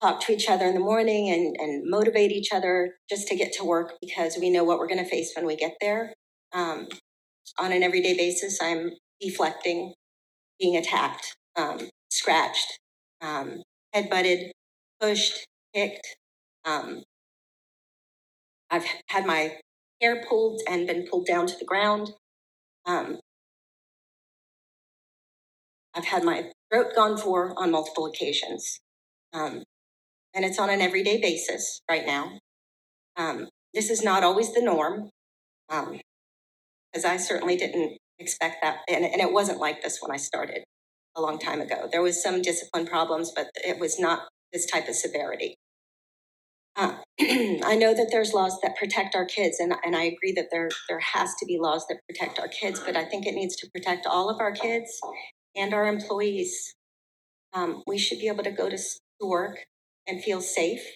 talk 0.02 0.22
to 0.22 0.34
each 0.34 0.50
other 0.50 0.66
in 0.66 0.74
the 0.74 0.80
morning 0.80 1.30
and, 1.30 1.56
and 1.60 1.90
motivate 1.90 2.32
each 2.32 2.52
other 2.54 2.96
just 3.10 3.28
to 3.28 3.36
get 3.36 3.54
to 3.54 3.64
work 3.64 3.94
because 4.02 4.38
we 4.40 4.50
know 4.50 4.64
what 4.64 4.80
we're 4.80 4.88
going 4.88 5.04
to 5.04 5.10
face 5.10 5.34
when 5.36 5.46
we 5.46 5.56
get 5.56 5.74
there. 5.82 6.14
Um, 6.54 6.88
on 7.60 7.72
an 7.72 7.84
everyday 7.84 8.16
basis, 8.16 8.60
I'm 8.62 8.92
deflecting, 9.20 9.94
being 10.60 10.76
attacked, 10.76 11.36
um, 11.56 11.90
scratched, 12.10 12.80
um, 13.22 13.62
head 13.94 14.10
butted, 14.10 14.52
pushed, 15.00 15.46
kicked. 15.74 16.18
Um, 16.66 17.04
I've 18.70 18.86
had 19.08 19.26
my 19.26 19.58
hair 20.02 20.24
pulled 20.28 20.62
and 20.68 20.88
been 20.88 21.08
pulled 21.10 21.28
down 21.28 21.48
to 21.48 21.56
the 21.58 21.66
ground. 21.66 22.14
Um, 22.86 23.20
I've 25.96 26.06
had 26.06 26.24
my 26.24 26.52
throat 26.70 26.88
gone 26.96 27.18
for 27.18 27.54
on 27.58 27.72
multiple 27.72 28.06
occasions. 28.06 28.80
Um, 29.34 29.64
and 30.36 30.44
it's 30.44 30.60
on 30.60 30.70
an 30.70 30.82
everyday 30.82 31.20
basis 31.20 31.82
right 31.90 32.06
now. 32.06 32.40
Um, 33.16 33.48
this 33.74 33.90
is 33.90 34.04
not 34.04 34.24
always 34.24 34.54
the 34.54 34.62
norm, 34.62 35.10
because 35.70 37.06
um, 37.06 37.12
I 37.12 37.18
certainly 37.18 37.56
didn't 37.56 37.98
expect 38.20 38.58
that, 38.62 38.80
and, 38.90 39.06
and 39.06 39.22
it 39.22 39.32
wasn't 39.32 39.60
like 39.60 39.82
this 39.82 40.00
when 40.02 40.12
I 40.12 40.18
started 40.18 40.64
a 41.16 41.22
long 41.22 41.40
time 41.40 41.62
ago. 41.62 41.88
There 41.90 42.02
was 42.02 42.22
some 42.22 42.42
discipline 42.42 42.86
problems, 42.86 43.32
but 43.34 43.48
it 43.56 43.80
was 43.80 44.00
not 44.00 44.28
this 44.52 44.66
type 44.66 44.90
of 44.90 44.96
severity. 44.96 45.56
Uh, 46.76 46.98
I 47.20 47.78
know 47.80 47.94
that 47.94 48.10
there's 48.12 48.34
laws 48.34 48.60
that 48.62 48.76
protect 48.76 49.16
our 49.16 49.26
kids, 49.26 49.60
and, 49.60 49.74
and 49.86 49.96
I 49.96 50.04
agree 50.04 50.34
that 50.34 50.48
there 50.52 50.70
there 50.90 51.00
has 51.00 51.34
to 51.40 51.46
be 51.46 51.58
laws 51.58 51.86
that 51.88 52.00
protect 52.10 52.38
our 52.38 52.50
kids, 52.50 52.82
but 52.82 52.98
I 52.98 53.06
think 53.06 53.26
it 53.26 53.34
needs 53.34 53.56
to 53.58 53.70
protect 53.74 54.06
all 54.06 54.30
of 54.30 54.42
our 54.42 54.52
kids 54.52 55.00
and 55.56 55.74
our 55.74 55.88
employees. 55.88 56.74
Um, 57.54 57.84
we 57.88 57.98
should 57.98 58.20
be 58.20 58.28
able 58.28 58.44
to 58.44 58.52
go 58.52 58.70
to 58.70 58.78
work 59.22 59.66
and 60.08 60.24
feel 60.24 60.42
safe. 60.42 60.96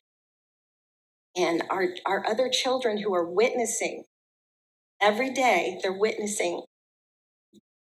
And 1.36 1.64
our, 1.70 1.90
our 2.06 2.26
other 2.28 2.50
children 2.50 3.00
who 3.00 3.14
are 3.14 3.26
witnessing 3.26 4.04
every 5.02 5.32
day, 5.32 5.80
they're 5.82 5.98
witnessing 5.98 6.64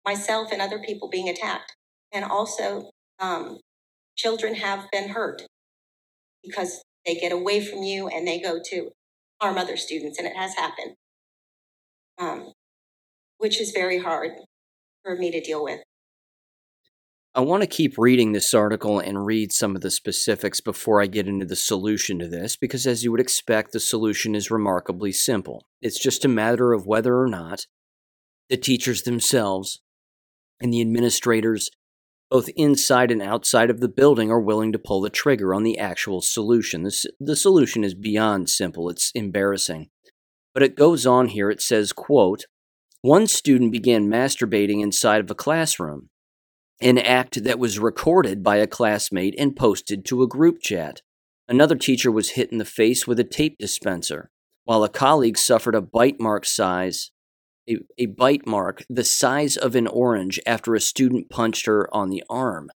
myself 0.04 0.50
and 0.52 0.62
other 0.62 0.78
people 0.78 1.08
being 1.08 1.28
attacked. 1.28 1.74
And 2.12 2.24
also, 2.24 2.90
um, 3.18 3.58
children 4.16 4.54
have 4.54 4.86
been 4.92 5.10
hurt 5.10 5.42
because 6.42 6.82
they 7.06 7.14
get 7.14 7.32
away 7.32 7.64
from 7.64 7.82
you 7.82 8.08
and 8.08 8.26
they 8.26 8.40
go 8.40 8.58
to 8.70 8.90
harm 9.40 9.58
other 9.58 9.76
students, 9.76 10.18
and 10.18 10.26
it 10.26 10.36
has 10.36 10.54
happened, 10.54 10.94
um, 12.18 12.52
which 13.38 13.60
is 13.60 13.72
very 13.72 13.98
hard 13.98 14.30
for 15.04 15.16
me 15.16 15.30
to 15.30 15.40
deal 15.40 15.62
with. 15.62 15.80
I 17.36 17.40
want 17.40 17.62
to 17.62 17.66
keep 17.66 17.98
reading 17.98 18.30
this 18.30 18.54
article 18.54 19.00
and 19.00 19.26
read 19.26 19.50
some 19.50 19.74
of 19.74 19.82
the 19.82 19.90
specifics 19.90 20.60
before 20.60 21.02
I 21.02 21.06
get 21.06 21.26
into 21.26 21.44
the 21.44 21.56
solution 21.56 22.20
to 22.20 22.28
this, 22.28 22.54
because 22.54 22.86
as 22.86 23.02
you 23.02 23.10
would 23.10 23.20
expect, 23.20 23.72
the 23.72 23.80
solution 23.80 24.36
is 24.36 24.52
remarkably 24.52 25.10
simple. 25.10 25.66
It's 25.82 25.98
just 25.98 26.24
a 26.24 26.28
matter 26.28 26.72
of 26.72 26.86
whether 26.86 27.18
or 27.18 27.26
not 27.26 27.66
the 28.48 28.56
teachers 28.56 29.02
themselves 29.02 29.80
and 30.60 30.72
the 30.72 30.80
administrators, 30.80 31.70
both 32.30 32.48
inside 32.54 33.10
and 33.10 33.20
outside 33.20 33.68
of 33.68 33.80
the 33.80 33.88
building, 33.88 34.30
are 34.30 34.40
willing 34.40 34.70
to 34.70 34.78
pull 34.78 35.00
the 35.00 35.10
trigger 35.10 35.52
on 35.52 35.64
the 35.64 35.76
actual 35.76 36.20
solution. 36.20 36.84
The, 37.18 37.34
solution 37.34 37.82
is 37.82 37.94
beyond 37.94 38.48
simple, 38.48 38.88
it's 38.88 39.10
embarrassing. 39.12 39.88
But 40.52 40.62
it 40.62 40.76
goes 40.76 41.04
on 41.04 41.26
here, 41.26 41.50
it 41.50 41.60
says, 41.60 41.92
quote, 41.92 42.44
one 43.00 43.26
student 43.26 43.72
began 43.72 44.08
masturbating 44.08 44.80
inside 44.80 45.20
of 45.20 45.30
a 45.32 45.34
classroom 45.34 46.10
an 46.80 46.98
act 46.98 47.44
that 47.44 47.58
was 47.58 47.78
recorded 47.78 48.42
by 48.42 48.56
a 48.56 48.66
classmate 48.66 49.34
and 49.38 49.56
posted 49.56 50.04
to 50.04 50.22
a 50.22 50.28
group 50.28 50.60
chat. 50.60 51.02
Another 51.48 51.76
teacher 51.76 52.10
was 52.10 52.30
hit 52.30 52.50
in 52.50 52.58
the 52.58 52.64
face 52.64 53.06
with 53.06 53.20
a 53.20 53.24
tape 53.24 53.56
dispenser, 53.58 54.30
while 54.64 54.82
a 54.82 54.88
colleague 54.88 55.38
suffered 55.38 55.74
a 55.74 55.80
bite 55.80 56.20
mark 56.20 56.44
size 56.44 57.10
a, 57.68 57.78
a 57.98 58.06
bite 58.06 58.46
mark 58.46 58.84
the 58.88 59.04
size 59.04 59.56
of 59.56 59.74
an 59.74 59.86
orange 59.86 60.40
after 60.46 60.74
a 60.74 60.80
student 60.80 61.30
punched 61.30 61.66
her 61.66 61.92
on 61.94 62.10
the 62.10 62.22
arm. 62.28 62.70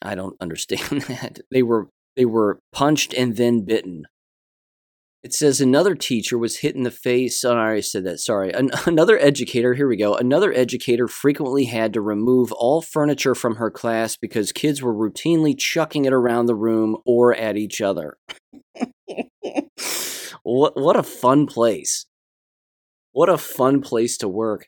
I 0.00 0.14
don't 0.14 0.36
understand 0.40 1.02
that. 1.02 1.40
They 1.50 1.62
were 1.62 1.88
they 2.16 2.24
were 2.24 2.60
punched 2.72 3.14
and 3.14 3.36
then 3.36 3.64
bitten. 3.64 4.04
It 5.22 5.32
says 5.32 5.60
another 5.60 5.94
teacher 5.94 6.36
was 6.36 6.58
hit 6.58 6.74
in 6.74 6.82
the 6.82 6.90
face. 6.90 7.44
Oh, 7.44 7.52
I 7.52 7.58
already 7.58 7.82
said 7.82 8.02
that. 8.04 8.18
Sorry. 8.18 8.52
An- 8.52 8.72
another 8.86 9.18
educator, 9.18 9.74
here 9.74 9.86
we 9.86 9.96
go. 9.96 10.14
Another 10.14 10.52
educator 10.52 11.06
frequently 11.06 11.66
had 11.66 11.92
to 11.92 12.00
remove 12.00 12.50
all 12.52 12.82
furniture 12.82 13.34
from 13.34 13.56
her 13.56 13.70
class 13.70 14.16
because 14.16 14.50
kids 14.50 14.82
were 14.82 14.94
routinely 14.94 15.56
chucking 15.56 16.06
it 16.06 16.12
around 16.12 16.46
the 16.46 16.56
room 16.56 16.96
or 17.06 17.34
at 17.34 17.56
each 17.56 17.80
other. 17.80 18.16
what, 20.42 20.76
what 20.76 20.96
a 20.96 21.04
fun 21.04 21.46
place. 21.46 22.06
What 23.12 23.28
a 23.28 23.38
fun 23.38 23.80
place 23.80 24.16
to 24.18 24.28
work. 24.28 24.66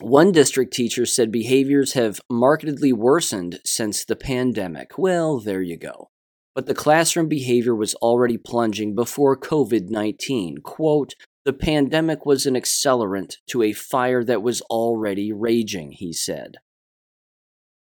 One 0.00 0.30
district 0.32 0.72
teacher 0.72 1.06
said 1.06 1.32
behaviors 1.32 1.94
have 1.94 2.20
markedly 2.30 2.92
worsened 2.92 3.60
since 3.64 4.04
the 4.04 4.16
pandemic. 4.16 4.98
Well, 4.98 5.40
there 5.40 5.62
you 5.62 5.76
go 5.76 6.10
but 6.54 6.66
the 6.66 6.74
classroom 6.74 7.28
behavior 7.28 7.74
was 7.74 7.94
already 7.96 8.38
plunging 8.38 8.94
before 8.94 9.36
COVID 9.36 9.90
19. 9.90 10.58
Quote, 10.58 11.14
the 11.44 11.52
pandemic 11.52 12.24
was 12.24 12.46
an 12.46 12.54
accelerant 12.54 13.36
to 13.48 13.62
a 13.62 13.72
fire 13.72 14.24
that 14.24 14.42
was 14.42 14.62
already 14.62 15.32
raging, 15.32 15.92
he 15.92 16.12
said. 16.12 16.56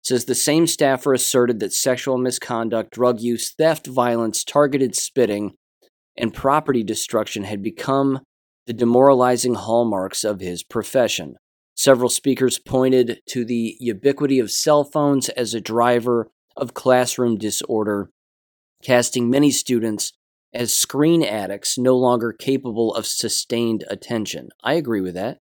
Says 0.03 0.25
the 0.25 0.35
same 0.35 0.67
staffer 0.67 1.15
asserted 1.15 1.61
that 1.61 1.73
sexual 1.73 2.19
misconduct, 2.19 2.91
drug 2.91 3.21
use, 3.21 3.55
theft, 3.55 3.87
violence, 3.87 4.45
targeted 4.45 4.97
spitting, 4.97 5.55
and 6.17 6.35
property 6.35 6.83
destruction 6.83 7.45
had 7.45 7.62
become 7.62 8.21
the 8.67 8.73
demoralizing 8.73 9.55
hallmarks 9.55 10.25
of 10.25 10.41
his 10.41 10.62
profession. 10.62 11.37
Several 11.77 12.09
speakers 12.09 12.59
pointed 12.59 13.21
to 13.29 13.45
the 13.45 13.77
ubiquity 13.79 14.39
of 14.39 14.51
cell 14.51 14.85
phones 14.85 15.29
as 15.31 15.55
a 15.55 15.61
driver 15.61 16.29
of 16.57 16.75
classroom 16.75 17.37
disorder 17.37 18.11
casting 18.85 19.30
many 19.30 19.51
students 19.51 20.12
as 20.53 20.72
screen 20.72 21.22
addicts 21.24 21.76
no 21.76 21.97
longer 21.97 22.32
capable 22.32 22.95
of 22.95 23.07
sustained 23.07 23.85
attention. 23.89 24.49
I 24.62 24.74
agree 24.74 25.01
with 25.01 25.14
that. 25.14 25.39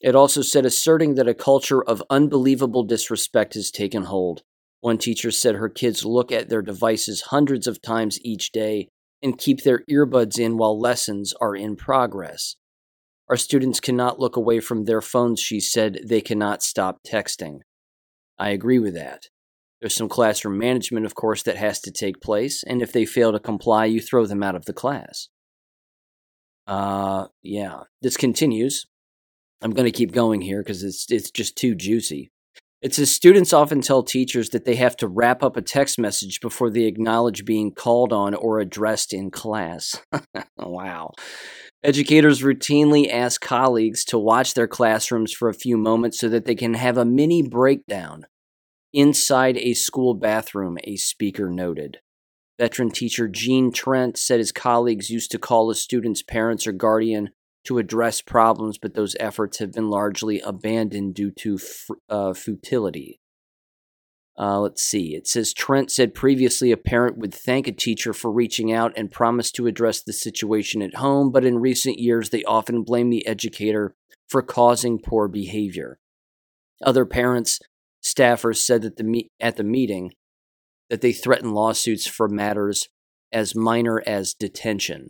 It 0.00 0.14
also 0.14 0.42
said 0.42 0.66
asserting 0.66 1.14
that 1.14 1.28
a 1.28 1.34
culture 1.34 1.82
of 1.82 2.02
unbelievable 2.10 2.84
disrespect 2.84 3.54
has 3.54 3.70
taken 3.70 4.04
hold. 4.04 4.42
One 4.80 4.98
teacher 4.98 5.30
said 5.30 5.54
her 5.54 5.70
kids 5.70 6.04
look 6.04 6.30
at 6.30 6.48
their 6.50 6.62
devices 6.62 7.22
hundreds 7.28 7.66
of 7.66 7.80
times 7.80 8.20
each 8.22 8.52
day 8.52 8.88
and 9.22 9.38
keep 9.38 9.62
their 9.62 9.82
earbuds 9.90 10.38
in 10.38 10.58
while 10.58 10.78
lessons 10.78 11.32
are 11.40 11.56
in 11.56 11.76
progress. 11.76 12.56
Our 13.28 13.36
students 13.36 13.80
cannot 13.80 14.20
look 14.20 14.36
away 14.36 14.60
from 14.60 14.84
their 14.84 15.00
phones, 15.00 15.40
she 15.40 15.58
said. 15.58 16.00
They 16.06 16.20
cannot 16.20 16.62
stop 16.62 16.98
texting. 17.04 17.60
I 18.38 18.50
agree 18.50 18.78
with 18.78 18.94
that. 18.94 19.28
There's 19.86 19.94
some 19.94 20.08
classroom 20.08 20.58
management, 20.58 21.06
of 21.06 21.14
course, 21.14 21.44
that 21.44 21.58
has 21.58 21.78
to 21.82 21.92
take 21.92 22.20
place, 22.20 22.64
and 22.64 22.82
if 22.82 22.90
they 22.90 23.04
fail 23.04 23.30
to 23.30 23.38
comply, 23.38 23.84
you 23.84 24.00
throw 24.00 24.26
them 24.26 24.42
out 24.42 24.56
of 24.56 24.64
the 24.64 24.72
class. 24.72 25.28
Uh, 26.66 27.28
yeah. 27.44 27.82
This 28.02 28.16
continues. 28.16 28.88
I'm 29.62 29.70
going 29.70 29.84
to 29.84 29.96
keep 29.96 30.10
going 30.10 30.40
here 30.40 30.60
because 30.60 30.82
it's 30.82 31.06
it's 31.08 31.30
just 31.30 31.54
too 31.54 31.76
juicy. 31.76 32.32
It 32.82 32.94
says 32.94 33.14
students 33.14 33.52
often 33.52 33.80
tell 33.80 34.02
teachers 34.02 34.48
that 34.48 34.64
they 34.64 34.74
have 34.74 34.96
to 34.96 35.06
wrap 35.06 35.44
up 35.44 35.56
a 35.56 35.62
text 35.62 36.00
message 36.00 36.40
before 36.40 36.68
they 36.68 36.86
acknowledge 36.86 37.44
being 37.44 37.70
called 37.70 38.12
on 38.12 38.34
or 38.34 38.58
addressed 38.58 39.12
in 39.12 39.30
class. 39.30 40.02
wow. 40.58 41.12
Educators 41.84 42.42
routinely 42.42 43.08
ask 43.08 43.40
colleagues 43.40 44.04
to 44.06 44.18
watch 44.18 44.54
their 44.54 44.66
classrooms 44.66 45.32
for 45.32 45.48
a 45.48 45.54
few 45.54 45.76
moments 45.76 46.18
so 46.18 46.28
that 46.28 46.44
they 46.44 46.56
can 46.56 46.74
have 46.74 46.98
a 46.98 47.04
mini 47.04 47.40
breakdown 47.40 48.26
inside 48.92 49.56
a 49.58 49.74
school 49.74 50.14
bathroom, 50.14 50.78
a 50.84 50.96
speaker 50.96 51.50
noted. 51.50 51.98
Veteran 52.58 52.90
teacher 52.90 53.28
Gene 53.28 53.70
Trent 53.70 54.16
said 54.16 54.38
his 54.38 54.52
colleagues 54.52 55.10
used 55.10 55.30
to 55.32 55.38
call 55.38 55.70
a 55.70 55.74
student's 55.74 56.22
parents 56.22 56.66
or 56.66 56.72
guardian 56.72 57.30
to 57.64 57.78
address 57.78 58.22
problems, 58.22 58.78
but 58.78 58.94
those 58.94 59.16
efforts 59.20 59.58
have 59.58 59.72
been 59.72 59.90
largely 59.90 60.40
abandoned 60.40 61.14
due 61.14 61.30
to 61.32 61.58
uh, 62.08 62.32
futility. 62.32 63.20
Uh, 64.38 64.60
let's 64.60 64.82
see. 64.82 65.14
It 65.14 65.26
says 65.26 65.54
Trent 65.54 65.90
said 65.90 66.14
previously 66.14 66.70
a 66.70 66.76
parent 66.76 67.16
would 67.18 67.34
thank 67.34 67.66
a 67.66 67.72
teacher 67.72 68.12
for 68.12 68.30
reaching 68.30 68.70
out 68.70 68.92
and 68.96 69.10
promise 69.10 69.50
to 69.52 69.66
address 69.66 70.02
the 70.02 70.12
situation 70.12 70.82
at 70.82 70.96
home, 70.96 71.32
but 71.32 71.44
in 71.44 71.58
recent 71.58 71.98
years 71.98 72.30
they 72.30 72.44
often 72.44 72.82
blame 72.82 73.10
the 73.10 73.26
educator 73.26 73.94
for 74.28 74.42
causing 74.42 74.98
poor 74.98 75.26
behavior. 75.26 75.98
Other 76.82 77.06
parents, 77.06 77.60
staffers 78.06 78.58
said 78.58 78.82
that 78.82 78.96
the 78.96 79.04
me- 79.04 79.30
at 79.40 79.56
the 79.56 79.64
meeting 79.64 80.12
that 80.90 81.00
they 81.00 81.12
threaten 81.12 81.52
lawsuits 81.52 82.06
for 82.06 82.28
matters 82.28 82.88
as 83.32 83.54
minor 83.54 84.02
as 84.06 84.34
detention. 84.34 85.08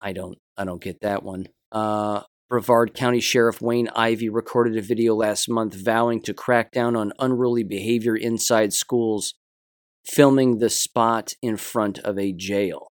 I 0.00 0.12
don't 0.12 0.38
I 0.56 0.64
don't 0.64 0.82
get 0.82 1.00
that 1.00 1.22
one. 1.22 1.46
Uh, 1.70 2.22
Brevard 2.50 2.92
County 2.92 3.20
Sheriff 3.20 3.62
Wayne 3.62 3.88
Ivey 3.96 4.28
recorded 4.28 4.76
a 4.76 4.82
video 4.82 5.14
last 5.14 5.48
month 5.48 5.74
vowing 5.74 6.20
to 6.22 6.34
crack 6.34 6.70
down 6.70 6.96
on 6.96 7.12
unruly 7.18 7.64
behavior 7.64 8.14
inside 8.14 8.74
schools, 8.74 9.34
filming 10.04 10.58
the 10.58 10.68
spot 10.68 11.32
in 11.40 11.56
front 11.56 11.98
of 12.00 12.18
a 12.18 12.32
jail. 12.32 12.91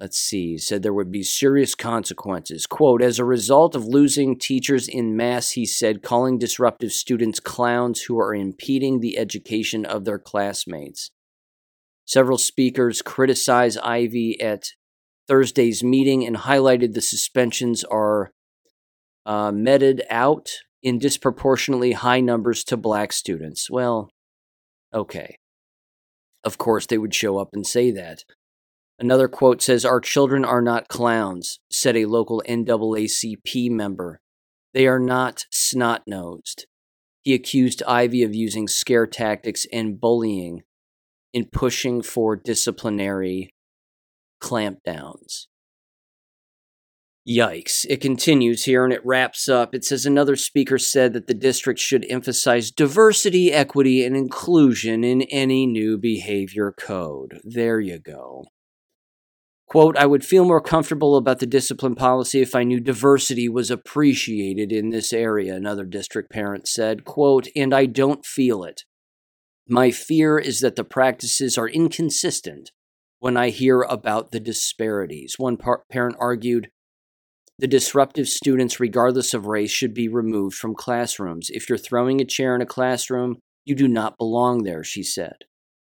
Let's 0.00 0.18
see, 0.18 0.58
said 0.58 0.82
there 0.84 0.94
would 0.94 1.10
be 1.10 1.24
serious 1.24 1.74
consequences. 1.74 2.66
Quote, 2.66 3.02
as 3.02 3.18
a 3.18 3.24
result 3.24 3.74
of 3.74 3.84
losing 3.84 4.38
teachers 4.38 4.86
in 4.86 5.16
mass, 5.16 5.52
he 5.52 5.66
said, 5.66 6.02
calling 6.02 6.38
disruptive 6.38 6.92
students 6.92 7.40
clowns 7.40 8.02
who 8.02 8.16
are 8.20 8.32
impeding 8.32 9.00
the 9.00 9.18
education 9.18 9.84
of 9.84 10.04
their 10.04 10.18
classmates. 10.20 11.10
Several 12.04 12.38
speakers 12.38 13.02
criticized 13.02 13.78
Ivey 13.80 14.40
at 14.40 14.70
Thursday's 15.26 15.82
meeting 15.82 16.24
and 16.24 16.36
highlighted 16.36 16.94
the 16.94 17.02
suspensions 17.02 17.82
are 17.82 18.30
uh, 19.26 19.50
meted 19.50 20.02
out 20.08 20.48
in 20.80 20.98
disproportionately 20.98 21.92
high 21.92 22.20
numbers 22.20 22.62
to 22.64 22.76
black 22.76 23.12
students. 23.12 23.68
Well, 23.68 24.10
okay. 24.94 25.38
Of 26.44 26.56
course, 26.56 26.86
they 26.86 26.98
would 26.98 27.14
show 27.14 27.36
up 27.36 27.50
and 27.52 27.66
say 27.66 27.90
that. 27.90 28.22
Another 28.98 29.28
quote 29.28 29.62
says, 29.62 29.84
Our 29.84 30.00
children 30.00 30.44
are 30.44 30.62
not 30.62 30.88
clowns, 30.88 31.60
said 31.70 31.96
a 31.96 32.06
local 32.06 32.42
NAACP 32.48 33.70
member. 33.70 34.20
They 34.74 34.86
are 34.86 34.98
not 34.98 35.46
snot 35.52 36.02
nosed. 36.06 36.66
He 37.22 37.34
accused 37.34 37.82
Ivey 37.86 38.22
of 38.22 38.34
using 38.34 38.66
scare 38.66 39.06
tactics 39.06 39.66
and 39.72 40.00
bullying 40.00 40.62
in 41.32 41.46
pushing 41.52 42.02
for 42.02 42.36
disciplinary 42.36 43.54
clampdowns. 44.42 45.46
Yikes. 47.28 47.84
It 47.90 48.00
continues 48.00 48.64
here 48.64 48.84
and 48.84 48.92
it 48.92 49.04
wraps 49.04 49.48
up. 49.48 49.74
It 49.74 49.84
says 49.84 50.06
another 50.06 50.34
speaker 50.34 50.78
said 50.78 51.12
that 51.12 51.26
the 51.26 51.34
district 51.34 51.78
should 51.78 52.06
emphasize 52.08 52.70
diversity, 52.70 53.52
equity, 53.52 54.02
and 54.02 54.16
inclusion 54.16 55.04
in 55.04 55.22
any 55.22 55.66
new 55.66 55.98
behavior 55.98 56.72
code. 56.72 57.40
There 57.44 57.80
you 57.80 57.98
go. 57.98 58.46
Quote, 59.68 59.98
I 59.98 60.06
would 60.06 60.24
feel 60.24 60.46
more 60.46 60.62
comfortable 60.62 61.16
about 61.16 61.40
the 61.40 61.46
discipline 61.46 61.94
policy 61.94 62.40
if 62.40 62.54
I 62.54 62.64
knew 62.64 62.80
diversity 62.80 63.50
was 63.50 63.70
appreciated 63.70 64.72
in 64.72 64.88
this 64.88 65.12
area, 65.12 65.54
another 65.54 65.84
district 65.84 66.30
parent 66.30 66.66
said. 66.66 67.04
Quote, 67.04 67.48
and 67.54 67.74
I 67.74 67.84
don't 67.84 68.24
feel 68.24 68.64
it. 68.64 68.84
My 69.68 69.90
fear 69.90 70.38
is 70.38 70.60
that 70.60 70.76
the 70.76 70.84
practices 70.84 71.58
are 71.58 71.68
inconsistent 71.68 72.72
when 73.18 73.36
I 73.36 73.50
hear 73.50 73.82
about 73.82 74.30
the 74.30 74.40
disparities. 74.40 75.34
One 75.36 75.58
par- 75.58 75.82
parent 75.90 76.16
argued 76.18 76.70
the 77.58 77.66
disruptive 77.66 78.28
students, 78.28 78.80
regardless 78.80 79.34
of 79.34 79.46
race, 79.46 79.70
should 79.70 79.92
be 79.92 80.08
removed 80.08 80.56
from 80.56 80.74
classrooms. 80.74 81.50
If 81.50 81.68
you're 81.68 81.76
throwing 81.76 82.20
a 82.20 82.24
chair 82.24 82.54
in 82.54 82.62
a 82.62 82.66
classroom, 82.66 83.40
you 83.66 83.74
do 83.74 83.88
not 83.88 84.16
belong 84.16 84.62
there, 84.62 84.84
she 84.84 85.02
said. 85.02 85.44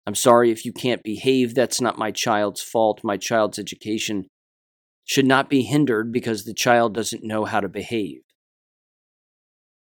I'm 0.07 0.15
sorry 0.15 0.51
if 0.51 0.63
you 0.63 0.71
can't 0.71 1.03
behave. 1.03 1.53
That's 1.53 1.81
not 1.81 1.97
my 1.97 2.11
child's 2.11 2.61
fault. 2.61 3.01
My 3.03 3.17
child's 3.17 3.59
education 3.59 4.27
should 5.03 5.25
not 5.25 5.49
be 5.49 5.63
hindered 5.63 6.13
because 6.13 6.45
the 6.45 6.53
child 6.53 6.93
doesn't 6.93 7.25
know 7.25 7.43
how 7.43 7.59
to 7.59 7.67
behave. 7.67 8.21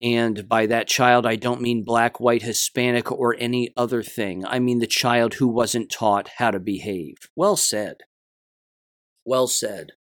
And 0.03 0.47
by 0.47 0.67
that 0.67 0.87
child, 0.87 1.25
I 1.25 1.35
don't 1.35 1.61
mean 1.61 1.83
black, 1.83 2.19
white, 2.19 2.43
Hispanic, 2.43 3.11
or 3.11 3.35
any 3.39 3.73
other 3.75 4.03
thing. 4.03 4.45
I 4.45 4.59
mean 4.59 4.77
the 4.77 4.85
child 4.85 5.35
who 5.35 5.47
wasn't 5.47 5.89
taught 5.89 6.29
how 6.37 6.51
to 6.51 6.59
behave. 6.59 7.15
Well 7.35 7.55
said. 7.55 8.01
Well 9.25 9.47
said. 9.47 9.93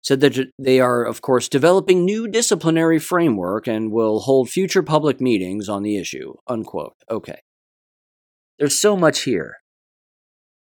Said 0.00 0.20
that 0.20 0.38
they 0.58 0.80
are, 0.80 1.04
of 1.04 1.20
course, 1.20 1.50
developing 1.50 2.02
new 2.02 2.28
disciplinary 2.28 2.98
framework 2.98 3.66
and 3.66 3.92
will 3.92 4.20
hold 4.20 4.48
future 4.48 4.82
public 4.82 5.20
meetings 5.20 5.68
on 5.68 5.82
the 5.82 5.98
issue. 5.98 6.32
Unquote. 6.46 6.94
Okay. 7.10 7.40
There's 8.58 8.80
so 8.80 8.96
much 8.96 9.20
here. 9.22 9.56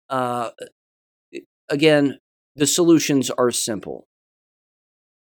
Uh, 0.09 0.51
again, 1.69 2.19
the 2.55 2.67
solutions 2.67 3.29
are 3.32 3.51
simple. 3.51 4.07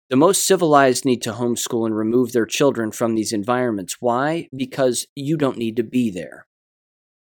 The 0.09 0.17
most 0.17 0.45
civilized 0.45 1.05
need 1.05 1.21
to 1.23 1.31
homeschool 1.31 1.85
and 1.85 1.95
remove 1.95 2.31
their 2.33 2.45
children 2.45 2.91
from 2.91 3.15
these 3.15 3.31
environments. 3.31 3.97
Why? 3.99 4.47
Because 4.55 5.07
you 5.15 5.37
don't 5.37 5.57
need 5.57 5.75
to 5.77 5.83
be 5.83 6.11
there. 6.11 6.45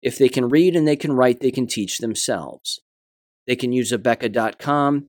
If 0.02 0.18
they 0.18 0.28
can 0.28 0.48
read 0.48 0.74
and 0.74 0.88
they 0.88 0.96
can 0.96 1.12
write, 1.12 1.40
they 1.40 1.50
can 1.50 1.66
teach 1.66 1.98
themselves. 1.98 2.80
They 3.46 3.56
can 3.56 3.72
use 3.72 3.92
Abeka.com, 3.92 5.06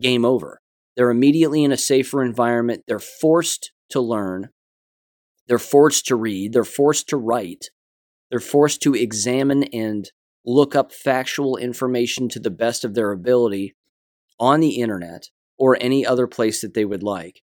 game 0.00 0.24
over. 0.24 0.60
They're 0.96 1.10
immediately 1.10 1.64
in 1.64 1.72
a 1.72 1.76
safer 1.76 2.22
environment. 2.22 2.82
They're 2.86 2.98
forced 2.98 3.72
to 3.90 4.00
learn. 4.00 4.50
They're 5.46 5.58
forced 5.58 6.06
to 6.06 6.16
read. 6.16 6.52
They're 6.52 6.64
forced 6.64 7.08
to 7.08 7.16
write. 7.16 7.70
They're 8.32 8.40
forced 8.40 8.80
to 8.84 8.94
examine 8.94 9.64
and 9.74 10.10
look 10.46 10.74
up 10.74 10.90
factual 10.90 11.58
information 11.58 12.30
to 12.30 12.40
the 12.40 12.50
best 12.50 12.82
of 12.82 12.94
their 12.94 13.12
ability 13.12 13.76
on 14.40 14.60
the 14.60 14.80
internet 14.80 15.24
or 15.58 15.76
any 15.78 16.06
other 16.06 16.26
place 16.26 16.62
that 16.62 16.72
they 16.72 16.86
would 16.86 17.02
like, 17.02 17.42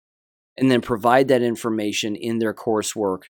and 0.59 0.71
then 0.71 0.83
provide 0.83 1.29
that 1.29 1.41
information 1.41 2.15
in 2.15 2.39
their 2.39 2.53
coursework 2.53 3.23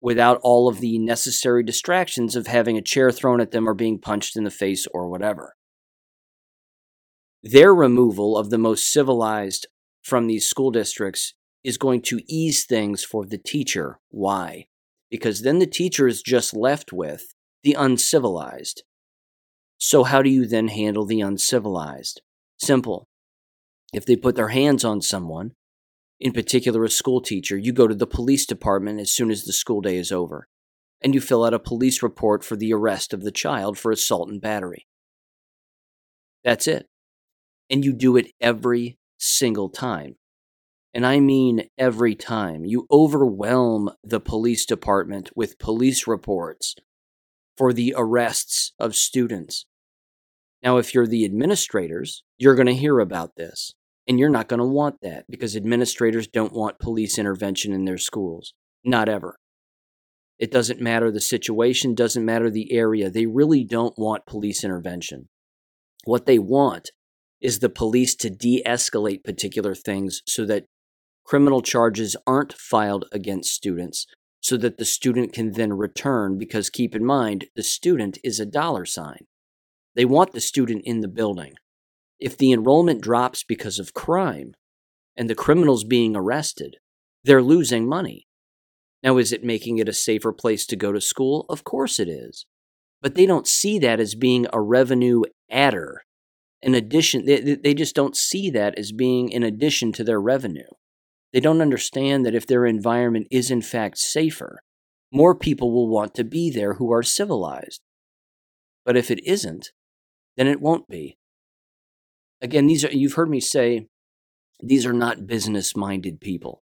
without 0.00 0.40
all 0.42 0.68
of 0.68 0.80
the 0.80 0.98
necessary 0.98 1.62
distractions 1.62 2.34
of 2.34 2.46
having 2.46 2.78
a 2.78 2.82
chair 2.82 3.12
thrown 3.12 3.42
at 3.42 3.50
them 3.50 3.68
or 3.68 3.74
being 3.74 3.98
punched 3.98 4.34
in 4.34 4.44
the 4.44 4.50
face 4.50 4.86
or 4.94 5.10
whatever. 5.10 5.54
Their 7.42 7.74
removal 7.74 8.38
of 8.38 8.48
the 8.48 8.56
most 8.56 8.90
civilized 8.90 9.66
from 10.02 10.28
these 10.28 10.48
school 10.48 10.70
districts 10.70 11.34
is 11.62 11.76
going 11.76 12.00
to 12.00 12.22
ease 12.26 12.64
things 12.64 13.04
for 13.04 13.26
the 13.26 13.36
teacher. 13.36 14.00
Why? 14.08 14.68
Because 15.10 15.42
then 15.42 15.58
the 15.58 15.66
teacher 15.66 16.06
is 16.06 16.22
just 16.22 16.54
left 16.54 16.92
with 16.92 17.34
the 17.62 17.74
uncivilized. 17.74 18.82
So, 19.78 20.04
how 20.04 20.22
do 20.22 20.30
you 20.30 20.46
then 20.46 20.68
handle 20.68 21.04
the 21.04 21.20
uncivilized? 21.20 22.22
Simple. 22.58 23.06
If 23.92 24.06
they 24.06 24.16
put 24.16 24.34
their 24.34 24.48
hands 24.48 24.84
on 24.84 25.00
someone, 25.00 25.52
in 26.18 26.32
particular 26.32 26.82
a 26.84 26.90
school 26.90 27.20
teacher, 27.20 27.56
you 27.56 27.72
go 27.72 27.86
to 27.86 27.94
the 27.94 28.06
police 28.06 28.46
department 28.46 29.00
as 29.00 29.12
soon 29.12 29.30
as 29.30 29.44
the 29.44 29.52
school 29.52 29.80
day 29.80 29.96
is 29.96 30.10
over, 30.10 30.48
and 31.02 31.14
you 31.14 31.20
fill 31.20 31.44
out 31.44 31.54
a 31.54 31.58
police 31.58 32.02
report 32.02 32.42
for 32.42 32.56
the 32.56 32.72
arrest 32.72 33.12
of 33.12 33.22
the 33.22 33.30
child 33.30 33.78
for 33.78 33.92
assault 33.92 34.30
and 34.30 34.40
battery. 34.40 34.86
That's 36.42 36.66
it. 36.66 36.86
And 37.68 37.84
you 37.84 37.92
do 37.92 38.16
it 38.16 38.30
every 38.40 38.98
single 39.18 39.68
time. 39.68 40.16
And 40.96 41.04
I 41.04 41.20
mean 41.20 41.68
every 41.76 42.14
time. 42.14 42.64
You 42.64 42.86
overwhelm 42.90 43.90
the 44.02 44.18
police 44.18 44.64
department 44.64 45.28
with 45.36 45.58
police 45.58 46.06
reports 46.06 46.74
for 47.54 47.74
the 47.74 47.92
arrests 47.94 48.72
of 48.78 48.96
students. 48.96 49.66
Now, 50.62 50.78
if 50.78 50.94
you're 50.94 51.06
the 51.06 51.26
administrators, 51.26 52.22
you're 52.38 52.54
going 52.54 52.66
to 52.68 52.74
hear 52.74 52.98
about 52.98 53.36
this. 53.36 53.74
And 54.08 54.18
you're 54.18 54.30
not 54.30 54.48
going 54.48 54.60
to 54.60 54.64
want 54.64 55.02
that 55.02 55.26
because 55.28 55.54
administrators 55.54 56.28
don't 56.28 56.54
want 56.54 56.78
police 56.78 57.18
intervention 57.18 57.74
in 57.74 57.84
their 57.84 57.98
schools. 57.98 58.54
Not 58.82 59.06
ever. 59.06 59.36
It 60.38 60.50
doesn't 60.50 60.80
matter 60.80 61.10
the 61.10 61.20
situation, 61.20 61.94
doesn't 61.94 62.24
matter 62.24 62.48
the 62.48 62.72
area. 62.72 63.10
They 63.10 63.26
really 63.26 63.64
don't 63.64 63.98
want 63.98 64.24
police 64.24 64.64
intervention. 64.64 65.28
What 66.04 66.24
they 66.24 66.38
want 66.38 66.90
is 67.42 67.58
the 67.58 67.68
police 67.68 68.14
to 68.14 68.30
de 68.30 68.62
escalate 68.64 69.24
particular 69.24 69.74
things 69.74 70.22
so 70.26 70.46
that 70.46 70.64
criminal 71.26 71.60
charges 71.60 72.16
aren't 72.26 72.52
filed 72.52 73.04
against 73.12 73.52
students, 73.52 74.06
so 74.40 74.56
that 74.56 74.78
the 74.78 74.84
student 74.84 75.32
can 75.32 75.52
then 75.52 75.72
return. 75.72 76.38
Because 76.38 76.70
keep 76.70 76.94
in 76.94 77.04
mind, 77.04 77.46
the 77.56 77.62
student 77.62 78.18
is 78.22 78.38
a 78.38 78.46
dollar 78.46 78.86
sign. 78.86 79.26
They 79.96 80.04
want 80.04 80.32
the 80.32 80.40
student 80.40 80.82
in 80.84 81.00
the 81.00 81.08
building. 81.08 81.54
If 82.20 82.38
the 82.38 82.52
enrollment 82.52 83.02
drops 83.02 83.42
because 83.42 83.78
of 83.78 83.92
crime 83.92 84.52
and 85.16 85.28
the 85.28 85.34
criminals 85.34 85.84
being 85.84 86.14
arrested, 86.14 86.76
they're 87.24 87.42
losing 87.42 87.88
money. 87.88 88.26
Now, 89.02 89.18
is 89.18 89.32
it 89.32 89.44
making 89.44 89.78
it 89.78 89.88
a 89.88 89.92
safer 89.92 90.32
place 90.32 90.64
to 90.66 90.76
go 90.76 90.92
to 90.92 91.00
school? 91.00 91.44
Of 91.48 91.64
course 91.64 91.98
it 91.98 92.08
is. 92.08 92.46
But 93.02 93.14
they 93.14 93.26
don't 93.26 93.46
see 93.46 93.78
that 93.80 94.00
as 94.00 94.14
being 94.14 94.46
a 94.52 94.60
revenue 94.60 95.22
adder. 95.50 96.02
In 96.62 96.74
addition, 96.74 97.26
they, 97.26 97.40
they 97.40 97.74
just 97.74 97.94
don't 97.94 98.16
see 98.16 98.50
that 98.50 98.78
as 98.78 98.92
being 98.92 99.28
in 99.28 99.42
addition 99.42 99.92
to 99.92 100.04
their 100.04 100.20
revenue. 100.20 100.68
They 101.36 101.40
don't 101.40 101.60
understand 101.60 102.24
that 102.24 102.34
if 102.34 102.46
their 102.46 102.64
environment 102.64 103.26
is 103.30 103.50
in 103.50 103.60
fact 103.60 103.98
safer, 103.98 104.60
more 105.12 105.34
people 105.34 105.70
will 105.70 105.86
want 105.86 106.14
to 106.14 106.24
be 106.24 106.50
there 106.50 106.72
who 106.72 106.90
are 106.94 107.02
civilized. 107.02 107.82
But 108.86 108.96
if 108.96 109.10
it 109.10 109.22
isn't, 109.22 109.70
then 110.38 110.46
it 110.46 110.62
won't 110.62 110.88
be. 110.88 111.18
Again, 112.40 112.66
these 112.66 112.86
are 112.86 112.90
you've 112.90 113.16
heard 113.16 113.28
me 113.28 113.40
say 113.40 113.86
these 114.62 114.86
are 114.86 114.94
not 114.94 115.26
business 115.26 115.76
minded 115.76 116.22
people. 116.22 116.62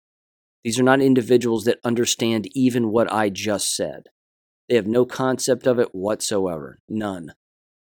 These 0.63 0.79
are 0.79 0.83
not 0.83 1.01
individuals 1.01 1.63
that 1.63 1.79
understand 1.83 2.47
even 2.53 2.91
what 2.91 3.11
I 3.11 3.29
just 3.29 3.75
said. 3.75 4.03
They 4.67 4.75
have 4.75 4.85
no 4.85 5.03
concept 5.03 5.65
of 5.65 5.79
it 5.79 5.95
whatsoever. 5.95 6.77
None. 6.87 7.33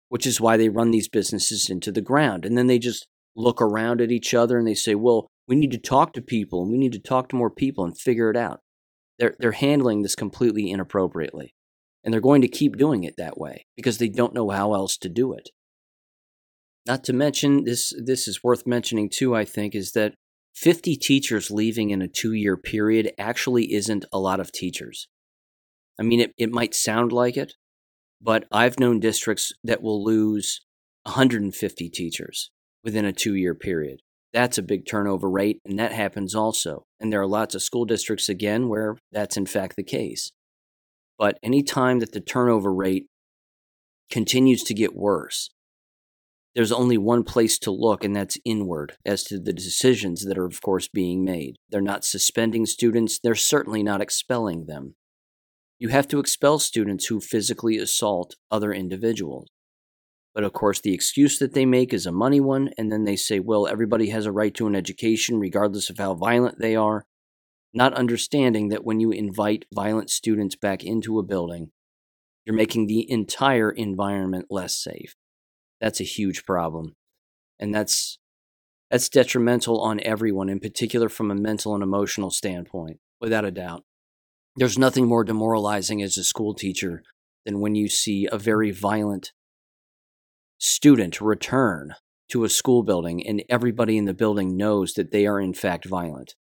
Which 0.09 0.27
is 0.27 0.41
why 0.41 0.57
they 0.57 0.67
run 0.67 0.91
these 0.91 1.07
businesses 1.07 1.69
into 1.69 1.93
the 1.93 2.01
ground. 2.01 2.43
And 2.43 2.57
then 2.57 2.67
they 2.67 2.79
just 2.79 3.07
look 3.33 3.61
around 3.61 4.01
at 4.01 4.11
each 4.11 4.33
other 4.33 4.57
and 4.57 4.67
they 4.67 4.73
say, 4.73 4.93
well, 4.93 5.29
we 5.47 5.55
need 5.55 5.71
to 5.71 5.77
talk 5.77 6.13
to 6.13 6.21
people 6.21 6.61
and 6.61 6.71
we 6.71 6.77
need 6.77 6.93
to 6.93 6.99
talk 6.99 7.29
to 7.29 7.35
more 7.35 7.51
people 7.51 7.83
and 7.83 7.97
figure 7.97 8.29
it 8.29 8.37
out. 8.37 8.61
They're, 9.19 9.35
they're 9.39 9.51
handling 9.51 10.01
this 10.01 10.15
completely 10.15 10.71
inappropriately. 10.71 11.53
And 12.03 12.13
they're 12.13 12.21
going 12.21 12.41
to 12.41 12.47
keep 12.47 12.77
doing 12.77 13.03
it 13.03 13.15
that 13.17 13.37
way 13.37 13.65
because 13.75 13.97
they 13.97 14.09
don't 14.09 14.33
know 14.33 14.49
how 14.49 14.73
else 14.73 14.97
to 14.97 15.09
do 15.09 15.33
it. 15.33 15.49
Not 16.85 17.03
to 17.05 17.13
mention, 17.13 17.63
this, 17.63 17.93
this 18.03 18.27
is 18.27 18.43
worth 18.43 18.67
mentioning 18.67 19.09
too, 19.11 19.35
I 19.35 19.43
think, 19.43 19.73
is 19.73 19.93
that 19.93 20.13
50 20.55 20.95
teachers 20.97 21.49
leaving 21.49 21.89
in 21.89 22.01
a 22.01 22.07
two 22.07 22.33
year 22.33 22.57
period 22.57 23.11
actually 23.17 23.73
isn't 23.73 24.05
a 24.13 24.19
lot 24.19 24.39
of 24.39 24.51
teachers. 24.51 25.07
I 25.99 26.03
mean, 26.03 26.19
it, 26.19 26.33
it 26.37 26.51
might 26.51 26.75
sound 26.75 27.11
like 27.11 27.37
it, 27.37 27.53
but 28.21 28.45
I've 28.51 28.79
known 28.79 28.99
districts 28.99 29.51
that 29.63 29.81
will 29.81 30.03
lose 30.03 30.61
150 31.03 31.89
teachers 31.89 32.51
within 32.83 33.05
a 33.05 33.13
two 33.13 33.33
year 33.33 33.55
period. 33.55 34.01
That's 34.35 34.57
a 34.57 34.63
big 34.63 34.85
turnover 34.85 35.29
rate, 35.29 35.61
and 35.65 35.79
that 35.79 35.93
happens 35.93 36.35
also. 36.35 36.83
And 36.99 37.11
there 37.11 37.21
are 37.21 37.25
lots 37.25 37.55
of 37.55 37.63
school 37.63 37.85
districts, 37.85 38.27
again, 38.27 38.67
where 38.67 38.97
that's 39.09 39.37
in 39.37 39.45
fact 39.45 39.77
the 39.77 39.83
case. 39.83 40.29
But 41.17 41.39
any 41.41 41.63
time 41.63 41.99
that 41.99 42.11
the 42.11 42.19
turnover 42.19 42.73
rate 42.73 43.07
continues 44.11 44.61
to 44.63 44.73
get 44.73 44.93
worse, 44.93 45.51
there's 46.53 46.73
only 46.73 46.97
one 46.97 47.23
place 47.23 47.57
to 47.59 47.71
look, 47.71 48.03
and 48.03 48.13
that's 48.13 48.37
inward 48.43 48.97
as 49.05 49.23
to 49.23 49.39
the 49.39 49.53
decisions 49.53 50.25
that 50.25 50.37
are, 50.37 50.45
of 50.45 50.61
course, 50.61 50.89
being 50.89 51.23
made. 51.23 51.55
They're 51.69 51.79
not 51.79 52.03
suspending 52.03 52.65
students, 52.65 53.17
they're 53.17 53.35
certainly 53.35 53.83
not 53.83 54.01
expelling 54.01 54.65
them. 54.65 54.95
You 55.79 55.87
have 55.89 56.09
to 56.09 56.19
expel 56.19 56.59
students 56.59 57.05
who 57.05 57.21
physically 57.21 57.77
assault 57.77 58.35
other 58.51 58.73
individuals. 58.73 59.47
But 60.35 60.43
of 60.43 60.51
course, 60.51 60.81
the 60.81 60.93
excuse 60.93 61.39
that 61.39 61.53
they 61.53 61.65
make 61.65 61.93
is 61.93 62.05
a 62.05 62.11
money 62.11 62.41
one, 62.41 62.69
and 62.77 62.91
then 62.91 63.05
they 63.05 63.15
say, 63.15 63.39
well, 63.39 63.67
everybody 63.67 64.09
has 64.09 64.25
a 64.25 64.33
right 64.33 64.53
to 64.55 64.67
an 64.67 64.75
education 64.75 65.39
regardless 65.39 65.89
of 65.89 65.97
how 65.97 66.13
violent 66.13 66.59
they 66.59 66.75
are, 66.75 67.05
not 67.73 67.93
understanding 67.93 68.67
that 68.67 68.83
when 68.83 68.99
you 68.99 69.11
invite 69.11 69.65
violent 69.73 70.09
students 70.09 70.57
back 70.57 70.83
into 70.83 71.17
a 71.17 71.23
building, 71.23 71.71
you're 72.45 72.55
making 72.55 72.87
the 72.87 73.09
entire 73.09 73.71
environment 73.71 74.47
less 74.49 74.75
safe. 74.75 75.15
That's 75.79 76.01
a 76.01 76.05
huge 76.05 76.45
problem. 76.45 76.95
And 77.57 77.73
that's 77.73 78.19
that's 78.91 79.09
detrimental 79.09 79.81
on 79.81 79.99
everyone, 80.01 80.49
in 80.49 80.59
particular 80.59 81.09
from 81.09 81.31
a 81.31 81.35
mental 81.35 81.73
and 81.73 81.81
emotional 81.81 82.29
standpoint, 82.29 82.99
without 83.19 83.45
a 83.45 83.51
doubt. 83.51 83.83
There's 84.57 84.77
nothing 84.77 85.07
more 85.07 85.23
demoralizing 85.23 86.01
as 86.01 86.17
a 86.17 86.23
school 86.23 86.53
teacher 86.53 87.03
than 87.45 87.61
when 87.61 87.75
you 87.75 87.87
see 87.87 88.27
a 88.31 88.37
very 88.37 88.71
violent 88.71 89.31
student 90.57 91.21
return 91.21 91.95
to 92.29 92.43
a 92.43 92.49
school 92.49 92.83
building 92.83 93.25
and 93.25 93.43
everybody 93.49 93.97
in 93.97 94.05
the 94.05 94.13
building 94.13 94.57
knows 94.57 94.93
that 94.93 95.11
they 95.11 95.27
are 95.27 95.39
in 95.39 95.53
fact 95.53 95.85
violent 95.85 96.35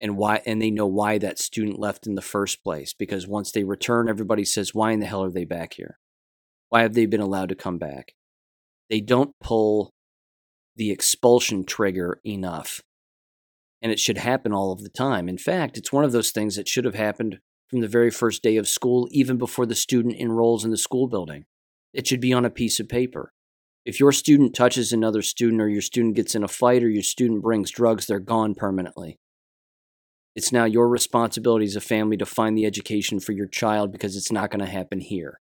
and 0.00 0.16
why 0.16 0.42
and 0.46 0.60
they 0.60 0.70
know 0.70 0.86
why 0.86 1.18
that 1.18 1.38
student 1.38 1.78
left 1.78 2.06
in 2.06 2.14
the 2.14 2.22
first 2.22 2.62
place 2.62 2.92
because 2.92 3.26
once 3.26 3.50
they 3.50 3.64
return 3.64 4.08
everybody 4.08 4.44
says 4.44 4.74
why 4.74 4.92
in 4.92 5.00
the 5.00 5.06
hell 5.06 5.24
are 5.24 5.30
they 5.30 5.44
back 5.44 5.74
here 5.74 5.98
why 6.68 6.82
have 6.82 6.94
they 6.94 7.06
been 7.06 7.20
allowed 7.20 7.48
to 7.48 7.54
come 7.54 7.78
back 7.78 8.12
they 8.88 9.00
don't 9.00 9.34
pull 9.40 9.92
the 10.76 10.90
expulsion 10.90 11.64
trigger 11.64 12.20
enough. 12.24 12.82
And 13.82 13.92
it 13.92 13.98
should 13.98 14.18
happen 14.18 14.52
all 14.52 14.72
of 14.72 14.82
the 14.82 14.88
time. 14.88 15.28
In 15.28 15.38
fact, 15.38 15.76
it's 15.76 15.92
one 15.92 16.04
of 16.04 16.12
those 16.12 16.30
things 16.30 16.56
that 16.56 16.68
should 16.68 16.84
have 16.84 16.94
happened 16.94 17.40
from 17.68 17.80
the 17.80 17.88
very 17.88 18.10
first 18.10 18.42
day 18.42 18.56
of 18.56 18.68
school, 18.68 19.08
even 19.10 19.38
before 19.38 19.66
the 19.66 19.74
student 19.74 20.16
enrolls 20.16 20.64
in 20.64 20.70
the 20.70 20.76
school 20.76 21.08
building. 21.08 21.44
It 21.92 22.06
should 22.06 22.20
be 22.20 22.32
on 22.32 22.44
a 22.44 22.50
piece 22.50 22.78
of 22.78 22.88
paper. 22.88 23.32
If 23.86 24.00
your 24.00 24.10
student 24.10 24.52
touches 24.52 24.92
another 24.92 25.22
student, 25.22 25.62
or 25.62 25.68
your 25.68 25.80
student 25.80 26.16
gets 26.16 26.34
in 26.34 26.42
a 26.42 26.48
fight, 26.48 26.82
or 26.82 26.88
your 26.90 27.04
student 27.04 27.40
brings 27.40 27.70
drugs, 27.70 28.06
they're 28.06 28.18
gone 28.18 28.56
permanently. 28.56 29.20
It's 30.34 30.50
now 30.50 30.64
your 30.64 30.88
responsibility 30.88 31.66
as 31.66 31.76
a 31.76 31.80
family 31.80 32.16
to 32.16 32.26
find 32.26 32.58
the 32.58 32.66
education 32.66 33.20
for 33.20 33.30
your 33.30 33.46
child 33.46 33.92
because 33.92 34.16
it's 34.16 34.32
not 34.32 34.50
going 34.50 34.58
to 34.58 34.70
happen 34.70 34.98
here. 34.98 35.38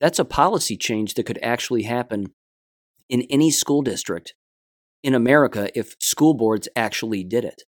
That's 0.00 0.18
a 0.18 0.24
policy 0.24 0.78
change 0.78 1.12
that 1.14 1.26
could 1.26 1.38
actually 1.42 1.82
happen 1.82 2.32
in 3.10 3.26
any 3.28 3.50
school 3.50 3.82
district 3.82 4.34
in 5.02 5.14
America 5.14 5.68
if 5.78 5.94
school 6.00 6.32
boards 6.32 6.70
actually 6.74 7.22
did 7.22 7.44
it. 7.44 7.64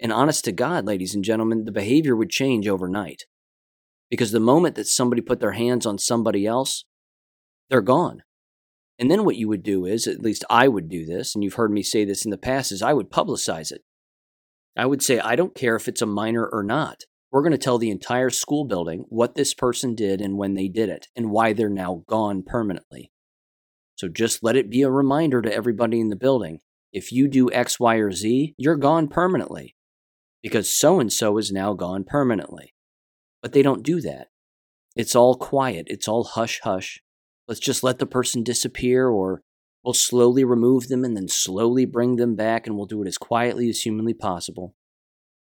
And 0.00 0.12
honest 0.12 0.44
to 0.46 0.52
God, 0.52 0.84
ladies 0.84 1.14
and 1.14 1.22
gentlemen, 1.22 1.64
the 1.64 1.70
behavior 1.70 2.16
would 2.16 2.30
change 2.30 2.66
overnight. 2.66 3.22
Because 4.10 4.32
the 4.32 4.40
moment 4.40 4.74
that 4.74 4.88
somebody 4.88 5.22
put 5.22 5.38
their 5.38 5.52
hands 5.52 5.86
on 5.86 5.96
somebody 5.96 6.44
else, 6.44 6.84
they're 7.70 7.80
gone. 7.80 8.24
And 8.98 9.10
then 9.10 9.24
what 9.24 9.36
you 9.36 9.48
would 9.48 9.62
do 9.62 9.86
is, 9.86 10.06
at 10.06 10.20
least 10.20 10.44
I 10.50 10.68
would 10.68 10.88
do 10.88 11.04
this, 11.04 11.34
and 11.34 11.42
you've 11.42 11.54
heard 11.54 11.72
me 11.72 11.82
say 11.82 12.04
this 12.04 12.24
in 12.24 12.30
the 12.30 12.38
past, 12.38 12.72
is 12.72 12.82
I 12.82 12.92
would 12.92 13.10
publicize 13.10 13.72
it. 13.72 13.82
I 14.76 14.86
would 14.86 15.02
say, 15.02 15.18
I 15.18 15.36
don't 15.36 15.54
care 15.54 15.76
if 15.76 15.88
it's 15.88 16.02
a 16.02 16.06
minor 16.06 16.46
or 16.46 16.62
not. 16.62 17.02
We're 17.30 17.42
going 17.42 17.52
to 17.52 17.58
tell 17.58 17.78
the 17.78 17.90
entire 17.90 18.30
school 18.30 18.64
building 18.64 19.06
what 19.08 19.34
this 19.34 19.54
person 19.54 19.94
did 19.94 20.20
and 20.20 20.36
when 20.36 20.54
they 20.54 20.68
did 20.68 20.88
it, 20.88 21.08
and 21.16 21.30
why 21.30 21.52
they're 21.52 21.70
now 21.70 22.04
gone 22.06 22.42
permanently. 22.42 23.10
So 23.96 24.08
just 24.08 24.42
let 24.42 24.56
it 24.56 24.70
be 24.70 24.82
a 24.82 24.90
reminder 24.90 25.40
to 25.42 25.52
everybody 25.52 26.00
in 26.00 26.08
the 26.08 26.16
building. 26.16 26.60
If 26.92 27.10
you 27.10 27.28
do 27.28 27.50
X, 27.50 27.80
Y, 27.80 27.96
or 27.96 28.12
Z, 28.12 28.54
you're 28.58 28.76
gone 28.76 29.08
permanently 29.08 29.74
because 30.42 30.68
so 30.68 31.00
and 31.00 31.12
so 31.12 31.38
is 31.38 31.52
now 31.52 31.72
gone 31.72 32.04
permanently. 32.04 32.74
But 33.40 33.52
they 33.52 33.62
don't 33.62 33.82
do 33.82 34.00
that. 34.00 34.28
It's 34.94 35.14
all 35.14 35.36
quiet, 35.36 35.86
it's 35.88 36.08
all 36.08 36.24
hush 36.24 36.60
hush. 36.62 37.00
Let's 37.52 37.60
just 37.60 37.84
let 37.84 37.98
the 37.98 38.06
person 38.06 38.42
disappear, 38.42 39.10
or 39.10 39.42
we'll 39.84 39.92
slowly 39.92 40.42
remove 40.42 40.88
them 40.88 41.04
and 41.04 41.14
then 41.14 41.28
slowly 41.28 41.84
bring 41.84 42.16
them 42.16 42.34
back, 42.34 42.66
and 42.66 42.74
we'll 42.74 42.86
do 42.86 43.02
it 43.02 43.06
as 43.06 43.18
quietly 43.18 43.68
as 43.68 43.82
humanly 43.82 44.14
possible. 44.14 44.74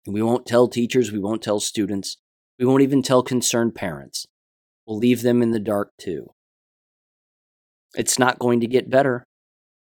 And 0.07 0.15
we 0.15 0.23
won't 0.23 0.47
tell 0.47 0.69
teachers, 0.69 1.13
we 1.13 1.19
won't 1.19 1.43
tell 1.43 1.61
students, 1.61 2.17
we 2.59 2.65
won't 2.65 2.81
even 2.81 3.03
tell 3.03 3.23
concerned 3.23 3.75
parents. 3.75 4.25
We'll 4.87 4.97
leave 4.97 5.21
them 5.21 5.43
in 5.43 5.51
the 5.51 5.61
dark 5.61 5.91
too. 5.99 6.31
It's 7.95 8.19
not 8.19 8.39
going 8.39 8.61
to 8.61 8.67
get 8.67 8.89
better. 8.89 9.27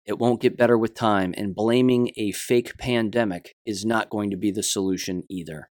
It 0.05 0.19
won't 0.19 0.43
get 0.43 0.59
better 0.59 0.77
with 0.77 0.93
time, 0.93 1.33
and 1.35 1.55
blaming 1.55 2.11
a 2.19 2.33
fake 2.33 2.77
pandemic 2.77 3.55
is 3.65 3.87
not 3.87 4.11
going 4.11 4.29
to 4.33 4.37
be 4.37 4.51
the 4.51 4.63
solution 4.63 5.23
either. 5.31 5.71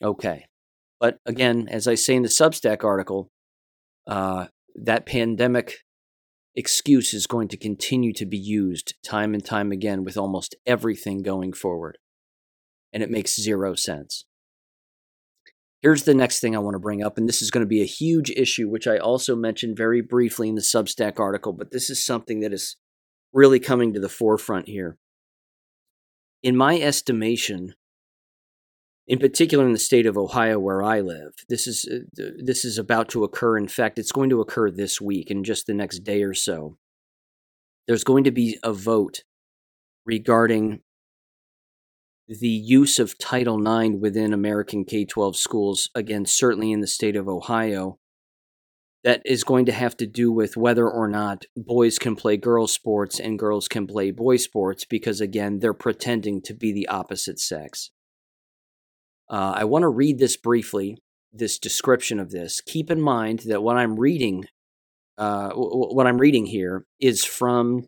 Okay. 0.00 0.46
But 1.00 1.18
again, 1.26 1.66
as 1.68 1.88
I 1.88 1.96
say 1.96 2.14
in 2.14 2.22
the 2.22 2.28
Substack 2.28 2.84
article, 2.84 3.32
uh, 4.06 4.46
that 4.74 5.06
pandemic 5.06 5.84
excuse 6.54 7.14
is 7.14 7.26
going 7.26 7.48
to 7.48 7.56
continue 7.56 8.12
to 8.12 8.26
be 8.26 8.38
used 8.38 8.94
time 9.04 9.34
and 9.34 9.44
time 9.44 9.72
again 9.72 10.04
with 10.04 10.16
almost 10.16 10.54
everything 10.66 11.22
going 11.22 11.52
forward. 11.52 11.98
And 12.92 13.02
it 13.02 13.10
makes 13.10 13.40
zero 13.40 13.74
sense. 13.74 14.24
Here's 15.80 16.02
the 16.02 16.14
next 16.14 16.40
thing 16.40 16.54
I 16.54 16.58
want 16.58 16.74
to 16.74 16.80
bring 16.80 17.02
up, 17.02 17.16
and 17.16 17.26
this 17.26 17.40
is 17.40 17.50
going 17.50 17.64
to 17.64 17.68
be 17.68 17.80
a 17.80 17.86
huge 17.86 18.30
issue, 18.30 18.68
which 18.68 18.86
I 18.86 18.98
also 18.98 19.34
mentioned 19.34 19.76
very 19.76 20.02
briefly 20.02 20.48
in 20.48 20.54
the 20.54 20.60
Substack 20.60 21.18
article, 21.18 21.54
but 21.54 21.70
this 21.70 21.88
is 21.88 22.04
something 22.04 22.40
that 22.40 22.52
is 22.52 22.76
really 23.32 23.60
coming 23.60 23.94
to 23.94 24.00
the 24.00 24.08
forefront 24.08 24.68
here. 24.68 24.98
In 26.42 26.56
my 26.56 26.78
estimation, 26.78 27.74
in 29.10 29.18
particular 29.18 29.66
in 29.66 29.72
the 29.72 29.78
state 29.78 30.06
of 30.06 30.16
Ohio 30.16 30.60
where 30.60 30.84
I 30.84 31.00
live, 31.00 31.32
this 31.48 31.66
is 31.66 31.84
uh, 31.84 32.22
this 32.38 32.64
is 32.64 32.78
about 32.78 33.08
to 33.08 33.24
occur. 33.24 33.58
In 33.58 33.66
fact, 33.66 33.98
it's 33.98 34.12
going 34.12 34.30
to 34.30 34.40
occur 34.40 34.70
this 34.70 35.00
week 35.00 35.32
in 35.32 35.42
just 35.42 35.66
the 35.66 35.74
next 35.74 36.04
day 36.04 36.22
or 36.22 36.32
so. 36.32 36.76
There's 37.88 38.04
going 38.04 38.22
to 38.22 38.30
be 38.30 38.56
a 38.62 38.72
vote 38.72 39.24
regarding 40.06 40.82
the 42.28 42.48
use 42.48 43.00
of 43.00 43.18
Title 43.18 43.58
IX 43.60 43.96
within 43.96 44.32
American 44.32 44.84
K 44.84 45.04
12 45.04 45.36
schools, 45.36 45.90
again, 45.92 46.24
certainly 46.24 46.70
in 46.70 46.80
the 46.80 46.86
state 46.86 47.16
of 47.16 47.28
Ohio, 47.28 47.98
that 49.02 49.22
is 49.24 49.42
going 49.42 49.66
to 49.66 49.72
have 49.72 49.96
to 49.96 50.06
do 50.06 50.30
with 50.30 50.56
whether 50.56 50.88
or 50.88 51.08
not 51.08 51.46
boys 51.56 51.98
can 51.98 52.14
play 52.14 52.36
girls' 52.36 52.72
sports 52.72 53.18
and 53.18 53.40
girls 53.40 53.66
can 53.66 53.88
play 53.88 54.12
boys' 54.12 54.44
sports, 54.44 54.84
because 54.84 55.20
again, 55.20 55.58
they're 55.58 55.74
pretending 55.74 56.40
to 56.42 56.54
be 56.54 56.72
the 56.72 56.86
opposite 56.86 57.40
sex. 57.40 57.90
Uh, 59.30 59.52
I 59.56 59.64
want 59.64 59.84
to 59.84 59.88
read 59.88 60.18
this 60.18 60.36
briefly, 60.36 60.98
this 61.32 61.58
description 61.58 62.18
of 62.18 62.30
this. 62.30 62.60
Keep 62.60 62.90
in 62.90 63.00
mind 63.00 63.44
that 63.46 63.62
what 63.62 63.76
I'm 63.76 63.98
reading, 63.98 64.44
uh, 65.16 65.50
what 65.54 66.08
I'm 66.08 66.18
reading 66.18 66.46
here, 66.46 66.84
is 66.98 67.24
from 67.24 67.86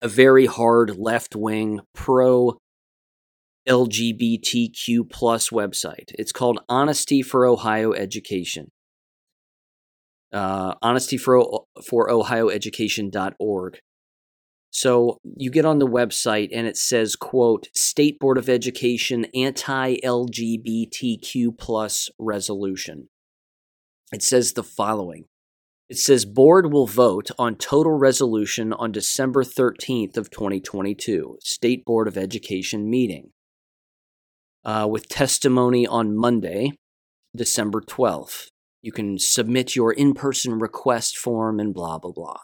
a 0.00 0.06
very 0.06 0.46
hard 0.46 0.96
left 0.96 1.34
wing 1.34 1.80
pro 1.92 2.56
LGBTQ 3.68 5.10
plus 5.10 5.50
website. 5.50 6.12
It's 6.18 6.32
called 6.32 6.60
Honesty 6.68 7.20
for 7.20 7.46
Ohio 7.46 7.92
Education. 7.92 8.70
Uh, 10.32 10.74
honesty 10.82 11.16
for, 11.16 11.64
for 11.88 12.10
Ohio 12.10 12.48
Education.org. 12.48 13.78
So 14.74 15.18
you 15.36 15.50
get 15.52 15.64
on 15.64 15.78
the 15.78 15.86
website 15.86 16.48
and 16.52 16.66
it 16.66 16.76
says, 16.76 17.14
quote, 17.14 17.68
State 17.74 18.18
Board 18.18 18.38
of 18.38 18.48
Education 18.48 19.26
anti-LGBTQ 19.32 21.56
plus 21.56 22.10
resolution. 22.18 23.08
It 24.12 24.24
says 24.24 24.54
the 24.54 24.64
following. 24.64 25.26
It 25.88 25.98
says 25.98 26.24
board 26.24 26.72
will 26.72 26.88
vote 26.88 27.30
on 27.38 27.54
total 27.54 27.92
resolution 27.92 28.72
on 28.72 28.90
December 28.90 29.44
13th 29.44 30.16
of 30.16 30.30
2022, 30.30 31.38
State 31.40 31.84
Board 31.84 32.08
of 32.08 32.18
Education 32.18 32.90
meeting 32.90 33.30
uh, 34.64 34.88
with 34.90 35.08
testimony 35.08 35.86
on 35.86 36.16
Monday, 36.16 36.72
December 37.36 37.80
12th. 37.80 38.48
You 38.82 38.90
can 38.90 39.20
submit 39.20 39.76
your 39.76 39.92
in 39.92 40.14
person 40.14 40.58
request 40.58 41.16
form 41.16 41.60
and 41.60 41.72
blah, 41.72 42.00
blah, 42.00 42.10
blah. 42.10 42.38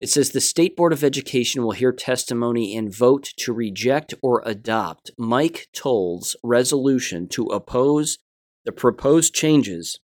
It 0.00 0.08
says 0.08 0.30
the 0.30 0.40
State 0.40 0.76
Board 0.76 0.94
of 0.94 1.04
Education 1.04 1.62
will 1.62 1.72
hear 1.72 1.92
testimony 1.92 2.74
and 2.74 2.94
vote 2.94 3.32
to 3.36 3.52
reject 3.52 4.14
or 4.22 4.42
adopt 4.46 5.10
Mike 5.18 5.68
Toth's 5.74 6.34
resolution 6.42 7.28
to 7.28 7.46
oppose 7.46 8.18
the 8.64 8.72
proposed 8.72 9.34
changes 9.34 10.00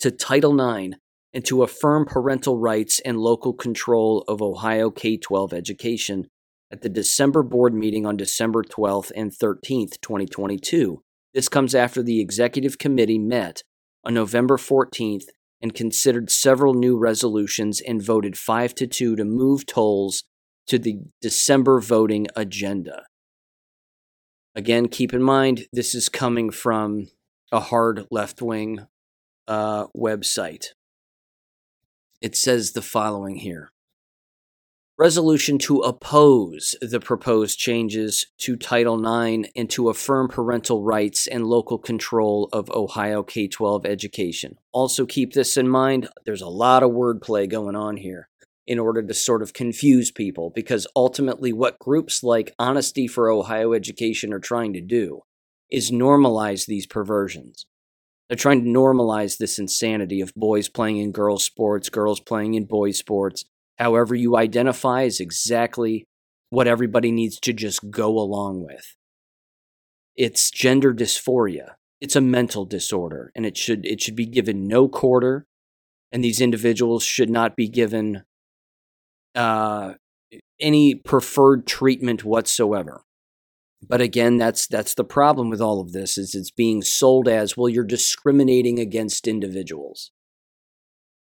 to 0.00 0.10
Title 0.10 0.58
IX 0.60 0.96
and 1.32 1.44
to 1.44 1.62
affirm 1.62 2.06
parental 2.06 2.58
rights 2.58 3.00
and 3.04 3.18
local 3.18 3.52
control 3.52 4.24
of 4.26 4.42
Ohio 4.42 4.90
K 4.90 5.16
12 5.16 5.52
education 5.52 6.26
at 6.72 6.82
the 6.82 6.88
December 6.88 7.44
board 7.44 7.72
meeting 7.72 8.04
on 8.04 8.16
December 8.16 8.64
12th 8.64 9.12
and 9.14 9.30
13th, 9.30 10.00
2022. 10.00 11.02
This 11.32 11.48
comes 11.48 11.74
after 11.74 12.02
the 12.02 12.20
executive 12.20 12.78
committee 12.78 13.18
met 13.18 13.62
on 14.04 14.14
November 14.14 14.56
14th 14.56 15.26
and 15.64 15.72
considered 15.72 16.30
several 16.30 16.74
new 16.74 16.94
resolutions 16.94 17.80
and 17.80 18.02
voted 18.02 18.36
5 18.36 18.74
to 18.74 18.86
2 18.86 19.16
to 19.16 19.24
move 19.24 19.64
Toth's 19.64 20.24
to 20.66 20.78
the 20.78 20.98
December 21.22 21.80
voting 21.80 22.26
agenda. 22.36 23.04
Again, 24.54 24.88
keep 24.88 25.14
in 25.14 25.22
mind 25.22 25.64
this 25.72 25.94
is 25.94 26.10
coming 26.10 26.50
from 26.50 27.06
a 27.50 27.60
hard 27.60 28.04
left 28.10 28.42
wing 28.42 28.86
uh, 29.48 29.86
website. 29.96 30.66
It 32.20 32.36
says 32.36 32.72
the 32.72 32.82
following 32.82 33.36
here 33.36 33.70
resolution 34.96 35.58
to 35.58 35.80
oppose 35.80 36.76
the 36.80 37.00
proposed 37.00 37.58
changes 37.58 38.26
to 38.38 38.56
Title 38.56 38.98
IX 38.98 39.48
and 39.56 39.68
to 39.70 39.88
affirm 39.88 40.28
parental 40.28 40.82
rights 40.82 41.26
and 41.26 41.46
local 41.46 41.78
control 41.78 42.48
of 42.52 42.70
Ohio 42.70 43.22
K 43.22 43.48
12 43.48 43.86
education. 43.86 44.56
Also, 44.72 45.04
keep 45.04 45.32
this 45.32 45.56
in 45.56 45.68
mind 45.68 46.08
there's 46.24 46.42
a 46.42 46.48
lot 46.48 46.82
of 46.82 46.90
wordplay 46.90 47.48
going 47.48 47.74
on 47.74 47.96
here 47.96 48.28
in 48.66 48.78
order 48.78 49.02
to 49.02 49.12
sort 49.12 49.42
of 49.42 49.52
confuse 49.52 50.10
people 50.10 50.50
because 50.54 50.86
ultimately, 50.94 51.52
what 51.52 51.78
groups 51.78 52.22
like 52.22 52.54
Honesty 52.58 53.06
for 53.06 53.30
Ohio 53.30 53.72
Education 53.72 54.32
are 54.32 54.40
trying 54.40 54.72
to 54.74 54.80
do 54.80 55.22
is 55.70 55.90
normalize 55.90 56.66
these 56.66 56.86
perversions. 56.86 57.66
They're 58.28 58.36
trying 58.36 58.64
to 58.64 58.70
normalize 58.70 59.36
this 59.36 59.58
insanity 59.58 60.20
of 60.20 60.32
boys 60.34 60.68
playing 60.68 60.96
in 60.98 61.12
girls' 61.12 61.44
sports, 61.44 61.90
girls 61.90 62.20
playing 62.20 62.54
in 62.54 62.64
boys' 62.64 62.98
sports, 62.98 63.44
however 63.78 64.14
you 64.14 64.36
identify 64.36 65.02
is 65.02 65.20
exactly 65.20 66.06
what 66.50 66.68
everybody 66.68 67.10
needs 67.10 67.38
to 67.40 67.52
just 67.52 67.90
go 67.90 68.18
along 68.18 68.64
with. 68.64 68.96
It's 70.16 70.50
gender 70.50 70.94
dysphoria. 70.94 71.74
It's 72.00 72.16
a 72.16 72.20
mental 72.20 72.64
disorder 72.64 73.32
and 73.34 73.46
it 73.46 73.56
should 73.56 73.84
it 73.86 74.00
should 74.00 74.16
be 74.16 74.26
given 74.26 74.68
no 74.68 74.88
quarter 74.88 75.46
and 76.12 76.22
these 76.22 76.40
individuals 76.40 77.02
should 77.02 77.30
not 77.30 77.56
be 77.56 77.68
given 77.68 78.22
uh, 79.34 79.94
any 80.60 80.94
preferred 80.94 81.66
treatment 81.66 82.24
whatsoever. 82.24 83.02
But 83.86 84.00
again, 84.00 84.38
that's 84.38 84.66
that's 84.66 84.94
the 84.94 85.04
problem 85.04 85.50
with 85.50 85.60
all 85.60 85.80
of 85.80 85.92
this 85.92 86.16
is 86.16 86.34
it's 86.34 86.50
being 86.50 86.82
sold 86.82 87.28
as 87.28 87.56
well 87.56 87.68
you're 87.68 87.84
discriminating 87.84 88.78
against 88.78 89.28
individuals. 89.28 90.10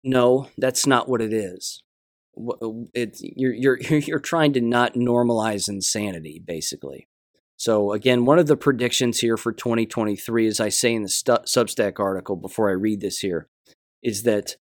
No, 0.03 0.47
that's 0.57 0.87
not 0.87 1.09
what 1.09 1.21
it 1.21 1.33
is. 1.33 1.83
It's 2.93 3.21
you're 3.23 3.53
you're 3.53 3.77
you're 3.99 4.19
trying 4.19 4.53
to 4.53 4.61
not 4.61 4.93
normalize 4.93 5.69
insanity 5.69 6.41
basically. 6.43 7.07
So 7.57 7.91
again, 7.91 8.25
one 8.25 8.37
of 8.37 8.45
the 8.45 8.55
predictions 8.55 9.19
here 9.19 9.35
for 9.35 9.51
2023, 9.51 10.45
as 10.47 10.59
I 10.59 10.69
say 10.69 10.93
in 10.93 11.01
the 11.01 11.09
stu- 11.09 11.43
Substack 11.47 11.99
article 11.99 12.35
before 12.35 12.69
I 12.69 12.73
read 12.73 13.01
this 13.01 13.19
here, 13.19 13.47
is 14.03 14.23
that 14.23 14.57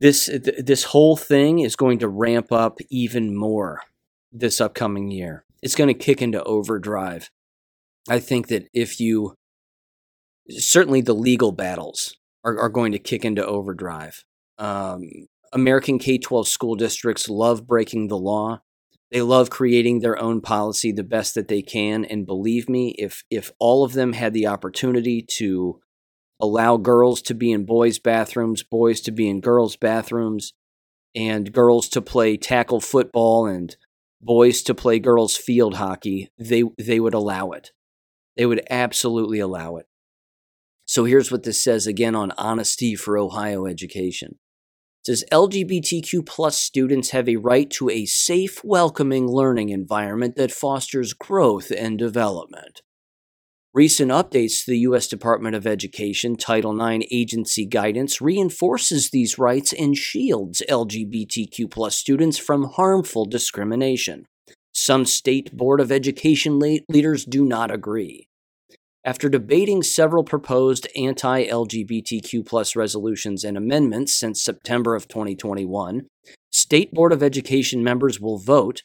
this 0.00 0.26
th- 0.26 0.64
this 0.64 0.84
whole 0.84 1.16
thing 1.16 1.60
is 1.60 1.74
going 1.74 1.98
to 2.00 2.08
ramp 2.08 2.52
up 2.52 2.78
even 2.90 3.34
more 3.34 3.80
this 4.30 4.60
upcoming 4.60 5.10
year. 5.10 5.44
It's 5.62 5.74
going 5.74 5.88
to 5.88 5.94
kick 5.94 6.20
into 6.20 6.42
overdrive. 6.44 7.30
I 8.08 8.20
think 8.20 8.48
that 8.48 8.68
if 8.74 9.00
you 9.00 9.34
certainly 10.50 11.00
the 11.00 11.14
legal 11.14 11.52
battles 11.52 12.14
are, 12.44 12.58
are 12.58 12.68
going 12.68 12.92
to 12.92 12.98
kick 12.98 13.24
into 13.24 13.44
overdrive. 13.44 14.24
Um, 14.58 15.08
American 15.52 15.98
K 15.98 16.18
12 16.18 16.48
school 16.48 16.74
districts 16.74 17.28
love 17.28 17.66
breaking 17.66 18.08
the 18.08 18.18
law. 18.18 18.62
They 19.10 19.22
love 19.22 19.48
creating 19.48 20.00
their 20.00 20.20
own 20.20 20.40
policy 20.40 20.92
the 20.92 21.02
best 21.02 21.34
that 21.34 21.48
they 21.48 21.62
can. 21.62 22.04
And 22.04 22.26
believe 22.26 22.68
me, 22.68 22.94
if, 22.98 23.24
if 23.30 23.50
all 23.58 23.84
of 23.84 23.94
them 23.94 24.12
had 24.12 24.34
the 24.34 24.46
opportunity 24.46 25.24
to 25.36 25.80
allow 26.40 26.76
girls 26.76 27.22
to 27.22 27.34
be 27.34 27.50
in 27.50 27.64
boys' 27.64 27.98
bathrooms, 27.98 28.62
boys 28.62 29.00
to 29.02 29.10
be 29.10 29.28
in 29.28 29.40
girls' 29.40 29.76
bathrooms, 29.76 30.52
and 31.14 31.52
girls 31.52 31.88
to 31.88 32.02
play 32.02 32.36
tackle 32.36 32.80
football 32.80 33.46
and 33.46 33.76
boys 34.20 34.62
to 34.62 34.74
play 34.74 34.98
girls' 34.98 35.36
field 35.36 35.76
hockey, 35.76 36.30
they, 36.38 36.64
they 36.76 37.00
would 37.00 37.14
allow 37.14 37.50
it. 37.52 37.72
They 38.36 38.46
would 38.46 38.62
absolutely 38.68 39.38
allow 39.38 39.76
it. 39.76 39.86
So 40.84 41.04
here's 41.04 41.32
what 41.32 41.42
this 41.42 41.62
says 41.62 41.86
again 41.86 42.14
on 42.14 42.32
honesty 42.38 42.94
for 42.94 43.18
Ohio 43.18 43.66
education 43.66 44.38
says 45.08 45.24
LGBTQ 45.32 46.26
plus 46.26 46.58
students 46.58 47.12
have 47.12 47.30
a 47.30 47.36
right 47.36 47.70
to 47.70 47.88
a 47.88 48.04
safe, 48.04 48.62
welcoming 48.62 49.26
learning 49.26 49.70
environment 49.70 50.36
that 50.36 50.52
fosters 50.52 51.14
growth 51.14 51.72
and 51.74 51.98
development. 51.98 52.82
Recent 53.72 54.10
updates 54.10 54.64
to 54.64 54.70
the 54.70 54.80
U.S. 54.80 55.08
Department 55.08 55.56
of 55.56 55.66
Education 55.66 56.36
Title 56.36 56.78
IX 56.78 57.06
agency 57.10 57.64
guidance 57.64 58.20
reinforces 58.20 59.08
these 59.08 59.38
rights 59.38 59.72
and 59.72 59.96
shields 59.96 60.62
LGBTQ 60.68 61.70
plus 61.70 61.96
students 61.96 62.36
from 62.36 62.64
harmful 62.64 63.24
discrimination. 63.24 64.26
Some 64.74 65.06
state 65.06 65.56
board 65.56 65.80
of 65.80 65.90
education 65.90 66.58
leaders 66.58 67.24
do 67.24 67.46
not 67.46 67.70
agree. 67.70 68.27
After 69.08 69.30
debating 69.30 69.82
several 69.82 70.22
proposed 70.22 70.86
anti 70.94 71.46
LGBTQ 71.46 72.76
resolutions 72.76 73.42
and 73.42 73.56
amendments 73.56 74.12
since 74.12 74.44
September 74.44 74.94
of 74.94 75.08
2021, 75.08 76.02
State 76.52 76.92
Board 76.92 77.14
of 77.14 77.22
Education 77.22 77.82
members 77.82 78.20
will 78.20 78.36
vote 78.36 78.82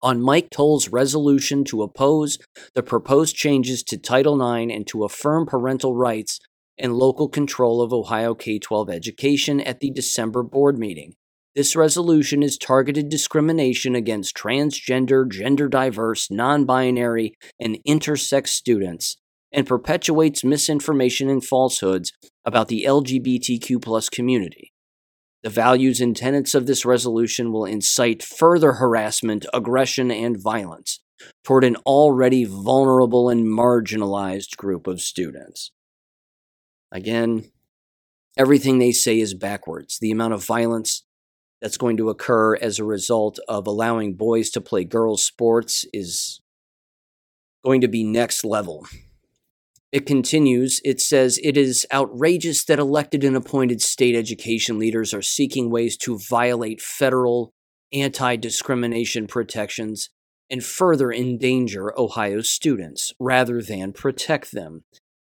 on 0.00 0.22
Mike 0.22 0.48
Toth's 0.48 0.88
resolution 0.88 1.64
to 1.64 1.82
oppose 1.82 2.38
the 2.74 2.82
proposed 2.82 3.36
changes 3.36 3.82
to 3.82 3.98
Title 3.98 4.40
IX 4.40 4.72
and 4.72 4.86
to 4.86 5.04
affirm 5.04 5.44
parental 5.44 5.94
rights 5.94 6.38
and 6.78 6.94
local 6.94 7.28
control 7.28 7.82
of 7.82 7.92
Ohio 7.92 8.34
K 8.34 8.58
12 8.58 8.88
education 8.88 9.60
at 9.60 9.80
the 9.80 9.90
December 9.90 10.42
board 10.42 10.78
meeting. 10.78 11.12
This 11.54 11.76
resolution 11.76 12.42
is 12.42 12.56
targeted 12.56 13.10
discrimination 13.10 13.94
against 13.94 14.34
transgender, 14.34 15.30
gender 15.30 15.68
diverse, 15.68 16.30
non 16.30 16.64
binary, 16.64 17.34
and 17.60 17.76
intersex 17.86 18.48
students 18.48 19.18
and 19.52 19.66
perpetuates 19.66 20.44
misinformation 20.44 21.28
and 21.28 21.44
falsehoods 21.44 22.12
about 22.44 22.68
the 22.68 22.84
LGBTQ 22.86 24.10
community. 24.10 24.72
The 25.42 25.50
values 25.50 26.00
and 26.00 26.16
tenets 26.16 26.54
of 26.54 26.66
this 26.66 26.84
resolution 26.84 27.52
will 27.52 27.64
incite 27.64 28.22
further 28.22 28.74
harassment, 28.74 29.44
aggression, 29.52 30.10
and 30.10 30.40
violence 30.40 31.00
toward 31.44 31.64
an 31.64 31.76
already 31.86 32.44
vulnerable 32.44 33.28
and 33.28 33.46
marginalized 33.46 34.56
group 34.56 34.86
of 34.86 35.00
students. 35.00 35.72
Again, 36.92 37.50
everything 38.36 38.78
they 38.78 38.92
say 38.92 39.18
is 39.18 39.34
backwards. 39.34 39.98
The 40.00 40.10
amount 40.10 40.34
of 40.34 40.44
violence 40.44 41.04
that's 41.60 41.76
going 41.76 41.96
to 41.96 42.10
occur 42.10 42.56
as 42.56 42.78
a 42.78 42.84
result 42.84 43.38
of 43.48 43.66
allowing 43.66 44.14
boys 44.14 44.50
to 44.50 44.60
play 44.60 44.84
girls' 44.84 45.24
sports 45.24 45.86
is 45.92 46.40
going 47.64 47.80
to 47.80 47.88
be 47.88 48.04
next 48.04 48.44
level. 48.44 48.86
It 49.92 50.06
continues, 50.06 50.80
it 50.84 51.00
says, 51.00 51.38
it 51.42 51.56
is 51.56 51.86
outrageous 51.92 52.64
that 52.64 52.78
elected 52.78 53.24
and 53.24 53.36
appointed 53.36 53.82
state 53.82 54.16
education 54.16 54.78
leaders 54.78 55.12
are 55.12 55.22
seeking 55.22 55.70
ways 55.70 55.98
to 55.98 56.18
violate 56.18 56.80
federal 56.80 57.52
anti 57.92 58.36
discrimination 58.36 59.26
protections 59.26 60.08
and 60.48 60.64
further 60.64 61.12
endanger 61.12 61.92
Ohio 61.98 62.40
students 62.40 63.12
rather 63.20 63.60
than 63.60 63.92
protect 63.92 64.52
them 64.52 64.84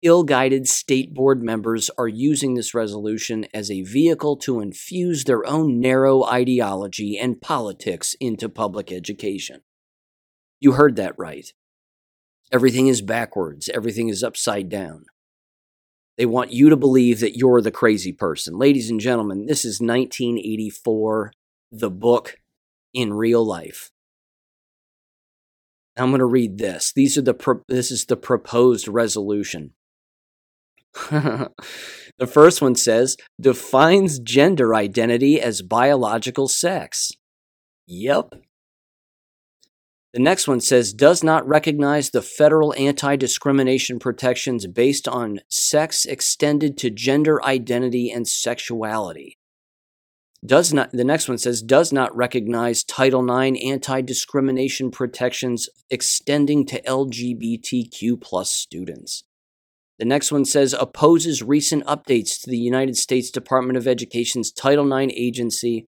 ill 0.01 0.23
guided 0.23 0.67
state 0.67 1.13
board 1.13 1.41
members 1.41 1.89
are 1.97 2.07
using 2.07 2.53
this 2.53 2.73
resolution 2.73 3.45
as 3.53 3.69
a 3.69 3.81
vehicle 3.81 4.37
to 4.37 4.61
infuse 4.61 5.25
their 5.25 5.45
own 5.45 5.79
narrow 5.79 6.23
ideology 6.23 7.17
and 7.17 7.41
politics 7.41 8.15
into 8.19 8.47
public 8.47 8.91
education. 8.91 9.61
You 10.59 10.73
heard 10.73 10.95
that 10.95 11.15
right. 11.17 11.51
Everything 12.51 12.87
is 12.87 13.01
backwards, 13.01 13.69
everything 13.69 14.09
is 14.09 14.23
upside 14.23 14.69
down. 14.69 15.05
They 16.17 16.25
want 16.25 16.51
you 16.51 16.69
to 16.69 16.75
believe 16.75 17.21
that 17.21 17.37
you're 17.37 17.61
the 17.61 17.71
crazy 17.71 18.11
person. 18.11 18.57
Ladies 18.57 18.89
and 18.89 18.99
gentlemen, 18.99 19.45
this 19.45 19.63
is 19.63 19.79
1984, 19.79 21.31
the 21.71 21.89
book 21.89 22.35
in 22.93 23.13
real 23.13 23.45
life. 23.45 23.91
I'm 25.95 26.09
going 26.09 26.19
to 26.19 26.25
read 26.25 26.57
this. 26.57 26.91
These 26.93 27.17
are 27.17 27.21
the 27.21 27.33
pro- 27.33 27.63
this 27.67 27.91
is 27.91 28.05
the 28.05 28.17
proposed 28.17 28.87
resolution. 28.87 29.73
the 31.11 31.51
first 32.27 32.61
one 32.61 32.75
says 32.75 33.15
defines 33.39 34.19
gender 34.19 34.73
identity 34.73 35.39
as 35.39 35.61
biological 35.61 36.47
sex. 36.47 37.11
Yep. 37.87 38.33
The 40.13 40.19
next 40.19 40.47
one 40.47 40.59
says 40.59 40.91
does 40.91 41.23
not 41.23 41.47
recognize 41.47 42.09
the 42.09 42.23
federal 42.23 42.73
anti 42.73 43.15
discrimination 43.15 43.99
protections 43.99 44.65
based 44.65 45.07
on 45.07 45.41
sex 45.49 46.05
extended 46.05 46.77
to 46.79 46.89
gender 46.89 47.43
identity 47.43 48.09
and 48.09 48.27
sexuality. 48.27 49.37
Does 50.43 50.73
not 50.73 50.91
the 50.91 51.03
next 51.03 51.27
one 51.27 51.37
says 51.37 51.61
does 51.61 51.93
not 51.93 52.15
recognize 52.15 52.83
Title 52.83 53.23
IX 53.23 53.59
anti 53.63 54.01
discrimination 54.01 54.89
protections 54.89 55.69
extending 55.91 56.65
to 56.67 56.81
LGBTQ 56.81 58.19
plus 58.19 58.51
students. 58.51 59.25
The 59.99 60.05
next 60.05 60.31
one 60.31 60.45
says 60.45 60.73
opposes 60.73 61.43
recent 61.43 61.85
updates 61.85 62.41
to 62.41 62.49
the 62.49 62.57
United 62.57 62.95
States 62.95 63.29
Department 63.29 63.77
of 63.77 63.85
Education's 63.87 64.51
Title 64.51 64.91
IX 64.91 65.13
agency 65.15 65.85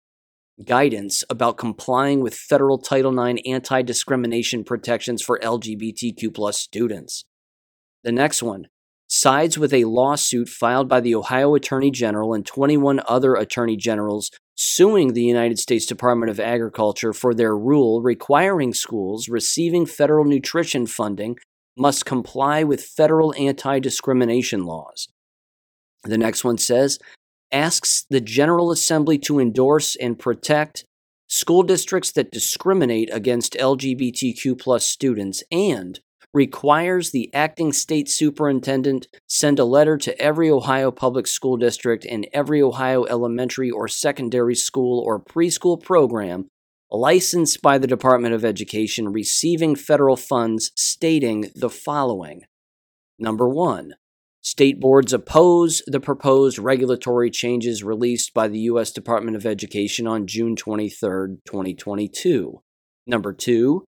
guidance 0.65 1.23
about 1.29 1.57
complying 1.57 2.21
with 2.21 2.35
federal 2.35 2.77
Title 2.77 3.17
IX 3.19 3.41
anti 3.45 3.81
discrimination 3.81 4.63
protections 4.63 5.21
for 5.21 5.39
LGBTQ 5.39 6.53
students. 6.53 7.25
The 8.03 8.11
next 8.11 8.41
one 8.41 8.67
sides 9.07 9.57
with 9.57 9.73
a 9.73 9.83
lawsuit 9.83 10.47
filed 10.47 10.87
by 10.87 11.01
the 11.01 11.13
Ohio 11.13 11.53
Attorney 11.53 11.91
General 11.91 12.33
and 12.33 12.45
21 12.45 13.01
other 13.07 13.35
attorney 13.35 13.75
generals 13.75 14.31
suing 14.55 15.11
the 15.11 15.23
United 15.23 15.59
States 15.59 15.85
Department 15.85 16.29
of 16.29 16.39
Agriculture 16.39 17.11
for 17.11 17.33
their 17.33 17.57
rule 17.57 18.01
requiring 18.01 18.73
schools 18.73 19.27
receiving 19.27 19.85
federal 19.85 20.23
nutrition 20.23 20.87
funding 20.87 21.35
must 21.77 22.05
comply 22.05 22.63
with 22.63 22.83
federal 22.83 23.33
anti 23.35 23.79
discrimination 23.79 24.63
laws. 24.63 25.09
The 26.03 26.17
next 26.17 26.43
one 26.43 26.57
says 26.57 26.97
asks 27.51 28.05
the 28.09 28.21
General 28.21 28.71
Assembly 28.71 29.17
to 29.19 29.39
endorse 29.39 29.95
and 29.95 30.17
protect 30.17 30.85
school 31.27 31.63
districts 31.63 32.11
that 32.11 32.31
discriminate 32.31 33.09
against 33.13 33.53
LGBTQ 33.53 34.81
students 34.81 35.43
and 35.51 35.99
requires 36.33 37.11
the 37.11 37.33
acting 37.33 37.73
state 37.73 38.09
superintendent 38.09 39.07
send 39.27 39.59
a 39.59 39.65
letter 39.65 39.97
to 39.97 40.17
every 40.19 40.49
Ohio 40.49 40.91
public 40.91 41.27
school 41.27 41.57
district 41.57 42.05
and 42.05 42.27
every 42.33 42.61
Ohio 42.61 43.05
elementary 43.05 43.69
or 43.69 43.87
secondary 43.87 44.55
school 44.55 45.03
or 45.05 45.19
preschool 45.19 45.81
program 45.81 46.47
licensed 46.89 47.61
by 47.61 47.77
the 47.77 47.87
Department 47.87 48.33
of 48.33 48.45
Education 48.45 49.11
receiving 49.11 49.75
federal 49.75 50.17
funds 50.17 50.71
stating 50.75 51.49
the 51.55 51.69
following. 51.69 52.43
Number 53.17 53.47
one, 53.47 53.93
state 54.41 54.79
boards 54.79 55.13
oppose 55.13 55.81
the 55.87 55.99
proposed 55.99 56.59
regulatory 56.59 57.29
changes 57.29 57.83
released 57.83 58.33
by 58.33 58.47
the 58.47 58.59
U.S. 58.59 58.91
Department 58.91 59.35
of 59.35 59.45
Education 59.45 60.07
on 60.07 60.27
June 60.27 60.55
23, 60.55 61.37
2022. 61.45 62.61
Number 63.07 63.33
two, 63.33 63.85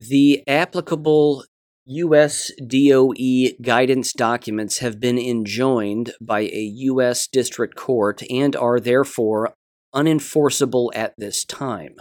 the 0.00 0.42
applicable 0.46 1.44
U.S. 1.86 2.52
DOE 2.66 3.48
guidance 3.60 4.12
documents 4.12 4.78
have 4.78 5.00
been 5.00 5.18
enjoined 5.18 6.12
by 6.20 6.40
a 6.40 6.70
U.S. 6.74 7.26
district 7.26 7.74
court 7.74 8.22
and 8.30 8.54
are 8.54 8.78
therefore 8.78 9.54
unenforceable 9.94 10.90
at 10.94 11.14
this 11.18 11.44
time. 11.44 11.96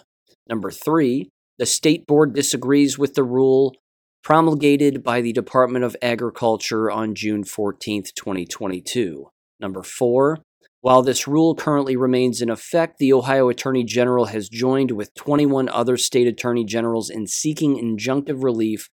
Number 0.47 0.69
three, 0.71 1.29
the 1.57 1.65
state 1.65 2.05
board 2.07 2.33
disagrees 2.33 2.97
with 2.97 3.15
the 3.15 3.23
rule 3.23 3.75
promulgated 4.23 5.03
by 5.03 5.21
the 5.21 5.33
Department 5.33 5.85
of 5.85 5.95
Agriculture 6.01 6.91
on 6.91 7.15
June 7.15 7.43
14, 7.43 8.03
2022. 8.15 9.29
Number 9.59 9.83
four, 9.83 10.39
while 10.81 11.01
this 11.01 11.27
rule 11.27 11.55
currently 11.55 11.97
remains 11.97 12.41
in 12.41 12.49
effect, 12.49 12.99
the 12.99 13.11
Ohio 13.11 13.49
Attorney 13.49 13.83
General 13.83 14.25
has 14.25 14.47
joined 14.47 14.91
with 14.91 15.13
21 15.15 15.67
other 15.69 15.97
state 15.97 16.27
attorney 16.27 16.63
generals 16.63 17.09
in 17.09 17.27
seeking 17.27 17.75
injunctive 17.75 18.43
relief 18.43 18.89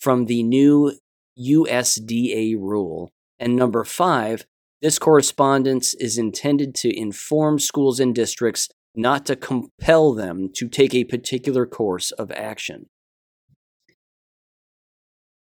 from 0.00 0.26
the 0.26 0.42
new 0.42 0.92
USDA 1.38 2.56
rule. 2.56 3.12
And 3.38 3.54
number 3.54 3.84
five, 3.84 4.46
this 4.82 4.98
correspondence 4.98 5.94
is 5.94 6.18
intended 6.18 6.74
to 6.76 6.96
inform 6.96 7.60
schools 7.60 8.00
and 8.00 8.14
districts 8.14 8.68
not 8.96 9.24
to 9.26 9.36
compel 9.36 10.14
them 10.14 10.50
to 10.56 10.68
take 10.68 10.94
a 10.94 11.04
particular 11.04 11.66
course 11.66 12.10
of 12.12 12.32
action. 12.32 12.86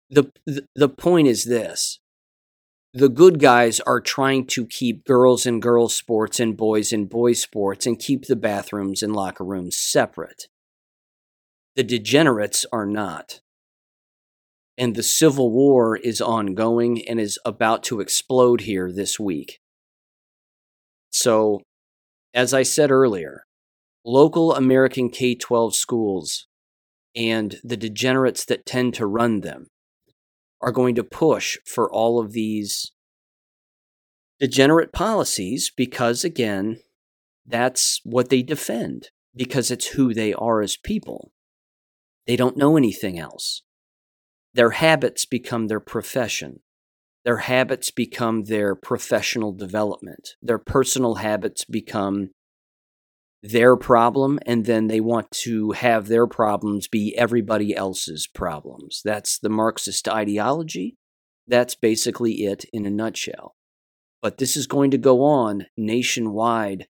The, 0.10 0.32
the, 0.76 0.90
point 0.90 1.28
is 1.28 1.46
this 1.46 2.00
the 2.94 3.10
good 3.10 3.40
guys 3.40 3.80
are 3.80 4.00
trying 4.00 4.46
to 4.48 4.68
keep 4.68 5.06
girls 5.06 5.48
in 5.48 5.60
girls 5.60 5.96
sports 5.96 6.40
and 6.40 6.56
boys 6.56 6.94
in 6.94 7.06
boys 7.06 7.42
sports 7.42 7.88
and 7.88 7.98
keep 7.98 8.26
the 8.26 8.36
bathrooms 8.36 9.02
and 9.02 9.16
locker 9.16 9.44
rooms 9.44 9.76
separate. 9.76 10.48
The 11.76 11.84
degenerates 11.84 12.66
are 12.72 12.86
not. 12.86 13.42
And 14.78 14.96
the 14.96 15.04
Civil 15.04 15.52
War 15.52 15.98
is 15.98 16.22
ongoing 16.22 17.08
and 17.08 17.20
is 17.20 17.40
about 17.46 17.82
to 17.84 18.00
explode 18.00 18.62
here 18.62 18.92
this 18.92 19.20
week. 19.20 19.60
So 21.12 21.62
as 22.34 22.54
I 22.54 22.64
said 22.64 22.92
earlier, 22.92 23.46
local 24.06 24.54
American 24.54 25.10
K 25.10 25.36
12 25.36 25.76
schools 25.76 26.48
and 27.16 27.60
the 27.64 27.78
degenerates 27.78 28.46
that 28.46 28.66
tend 28.66 28.94
to 28.96 29.06
run 29.06 29.42
them 29.42 29.68
are 30.64 30.72
going 30.72 30.96
to 30.96 31.04
push 31.04 31.58
for 31.66 31.92
all 31.92 32.20
of 32.20 32.32
these 32.32 32.94
degenerate 34.40 34.94
policies 34.94 35.72
because, 35.76 36.24
again, 36.24 36.80
that's 37.46 38.00
what 38.06 38.30
they 38.30 38.42
defend, 38.42 39.10
because 39.36 39.70
it's 39.70 39.88
who 39.88 40.14
they 40.14 40.34
are 40.34 40.62
as 40.62 40.78
people. 40.78 41.34
They 42.26 42.38
don't 42.38 42.58
know 42.58 42.78
anything 42.78 43.20
else. 43.20 43.64
Their 44.54 44.72
habits 44.72 45.26
become 45.26 45.68
their 45.68 45.82
profession. 45.82 46.62
Their 47.26 47.38
habits 47.38 47.92
become 47.92 48.46
their 48.46 48.74
professional 48.74 49.52
development. 49.52 50.30
Their 50.42 50.60
personal 50.60 51.16
habits 51.16 51.66
become 51.66 52.30
their 53.44 53.76
problem 53.76 54.40
and 54.46 54.66
then 54.66 54.88
they 54.88 55.02
want 55.02 55.30
to 55.30 55.72
have 55.72 56.08
their 56.08 56.26
problems 56.26 56.88
be 56.88 57.16
everybody 57.18 57.76
else's 57.76 58.26
problems. 58.26 59.02
That's 59.04 59.38
the 59.38 59.50
Marxist 59.50 60.08
ideology. 60.08 60.96
That's 61.46 61.76
basically 61.76 62.46
it 62.46 62.64
in 62.72 62.86
a 62.86 62.90
nutshell. 62.90 63.56
But 64.22 64.38
this 64.38 64.56
is 64.56 64.66
going 64.66 64.92
to 64.92 64.98
go 64.98 65.24
on 65.24 65.66
nationwide 65.76 66.88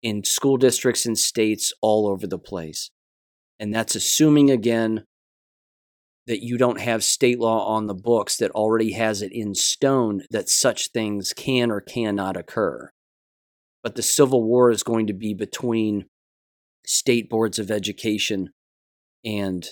in 0.00 0.22
school 0.22 0.56
districts 0.56 1.04
and 1.06 1.18
states 1.18 1.72
all 1.82 2.06
over 2.06 2.28
the 2.28 2.38
place. 2.38 2.90
And 3.58 3.74
that's 3.74 3.96
assuming, 3.96 4.50
again, 4.50 5.04
that 6.28 6.44
you 6.44 6.56
don't 6.56 6.80
have 6.80 7.02
state 7.02 7.40
law 7.40 7.66
on 7.66 7.86
the 7.86 7.94
books 7.94 8.36
that 8.36 8.50
already 8.52 8.92
has 8.92 9.22
it 9.22 9.32
in 9.32 9.54
stone 9.54 10.22
that 10.30 10.48
such 10.48 10.90
things 10.92 11.32
can 11.32 11.70
or 11.70 11.80
cannot 11.80 12.36
occur. 12.36 12.90
But 13.84 13.94
the 13.94 14.02
Civil 14.02 14.42
War 14.42 14.70
is 14.70 14.82
going 14.82 15.06
to 15.06 15.12
be 15.12 15.34
between 15.34 16.06
state 16.86 17.28
boards 17.28 17.58
of 17.58 17.70
education 17.70 18.48
and 19.24 19.66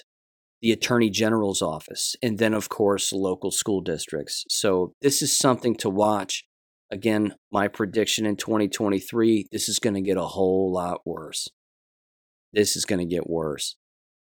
the 0.61 0.71
Attorney 0.71 1.11
General's 1.11 1.61
office, 1.61 2.15
and 2.23 2.39
then, 2.39 2.55
of 2.55 2.69
course, 2.69 3.13
local 3.13 3.51
school 3.51 3.81
districts. 3.81 4.45
So, 4.49 4.93
this 5.03 5.23
is 5.23 5.37
something 5.37 5.75
to 5.77 5.91
watch. 5.91 6.45
Again, 6.91 7.35
my 7.51 7.69
prediction 7.69 8.27
in 8.27 8.37
2023 8.37 9.49
this 9.51 9.67
is 9.69 9.79
going 9.79 9.95
to 9.95 10.03
get 10.03 10.19
a 10.19 10.27
whole 10.27 10.71
lot 10.71 11.01
worse. 11.07 11.49
This 12.53 12.77
is 12.77 12.85
going 12.85 12.99
to 12.99 13.07
get 13.07 13.29
worse. 13.29 13.77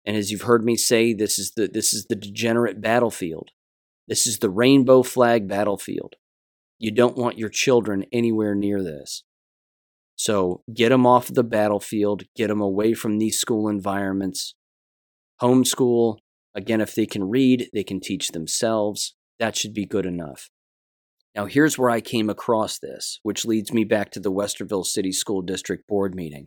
And 0.06 0.16
as 0.16 0.30
you've 0.30 0.42
heard 0.42 0.64
me 0.64 0.76
say, 0.76 1.12
this 1.12 1.38
is 1.38 1.52
the 1.56 1.68
this 1.68 1.92
is 1.92 2.06
the 2.06 2.16
degenerate 2.16 2.80
battlefield. 2.80 3.50
This 4.08 4.26
is 4.26 4.38
the 4.38 4.50
rainbow 4.50 5.02
flag 5.02 5.46
battlefield. 5.46 6.14
You 6.78 6.90
don't 6.90 7.16
want 7.16 7.38
your 7.38 7.50
children 7.50 8.06
anywhere 8.12 8.54
near 8.54 8.82
this. 8.82 9.24
So 10.16 10.62
get 10.72 10.90
them 10.90 11.06
off 11.06 11.26
the 11.28 11.44
battlefield, 11.44 12.24
get 12.36 12.48
them 12.48 12.60
away 12.60 12.94
from 12.94 13.18
these 13.18 13.38
school 13.38 13.68
environments. 13.68 14.54
Homeschool, 15.42 16.18
again, 16.54 16.80
if 16.80 16.94
they 16.94 17.06
can 17.06 17.24
read, 17.24 17.68
they 17.72 17.84
can 17.84 18.00
teach 18.00 18.28
themselves. 18.28 19.14
That 19.40 19.56
should 19.56 19.74
be 19.74 19.86
good 19.86 20.06
enough. 20.06 20.50
Now, 21.34 21.46
here's 21.46 21.76
where 21.76 21.90
I 21.90 22.00
came 22.00 22.30
across 22.30 22.78
this, 22.78 23.18
which 23.24 23.44
leads 23.44 23.72
me 23.72 23.82
back 23.82 24.12
to 24.12 24.20
the 24.20 24.30
Westerville 24.30 24.86
City 24.86 25.10
School 25.10 25.42
District 25.42 25.84
Board 25.88 26.14
meeting. 26.14 26.46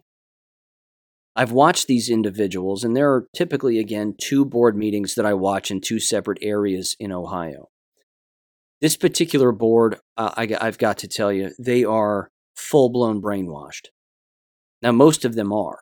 I've 1.36 1.52
watched 1.52 1.88
these 1.88 2.10
individuals, 2.10 2.84
and 2.84 2.96
there 2.96 3.12
are 3.12 3.28
typically, 3.36 3.80
again, 3.80 4.16
two 4.20 4.46
board 4.46 4.78
meetings 4.78 5.16
that 5.16 5.26
I 5.26 5.34
watch 5.34 5.70
in 5.70 5.82
two 5.82 6.00
separate 6.00 6.40
areas 6.42 6.96
in 7.00 7.12
Ohio. 7.12 7.68
This 8.80 8.96
particular 8.96 9.52
board, 9.52 10.00
uh, 10.16 10.32
I, 10.38 10.56
I've 10.60 10.78
got 10.78 10.98
to 11.00 11.08
tell 11.08 11.34
you, 11.34 11.52
they 11.60 11.84
are 11.84 12.30
full 12.58 12.90
blown 12.90 13.22
brainwashed. 13.22 13.88
Now, 14.82 14.92
most 14.92 15.24
of 15.24 15.36
them 15.36 15.54
are. 15.54 15.80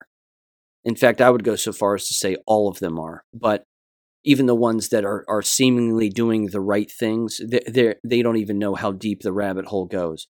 In 0.83 0.95
fact, 0.95 1.19
I 1.19 1.31
would 1.31 1.43
go 1.43 1.55
so 1.55 1.73
far 1.73 1.95
as 1.95 2.07
to 2.07 2.13
say 2.13 2.37
all 2.45 2.69
of 2.69 2.79
them 2.79 2.99
are. 2.99 3.23
But 3.33 3.63
even 4.23 4.45
the 4.45 4.55
ones 4.55 4.89
that 4.89 5.03
are, 5.05 5.25
are 5.27 5.41
seemingly 5.41 6.09
doing 6.09 6.47
the 6.47 6.61
right 6.61 6.91
things, 6.91 7.41
they 7.43 7.95
they 8.03 8.21
don't 8.21 8.37
even 8.37 8.59
know 8.59 8.75
how 8.75 8.91
deep 8.91 9.21
the 9.21 9.33
rabbit 9.33 9.65
hole 9.65 9.85
goes. 9.85 10.27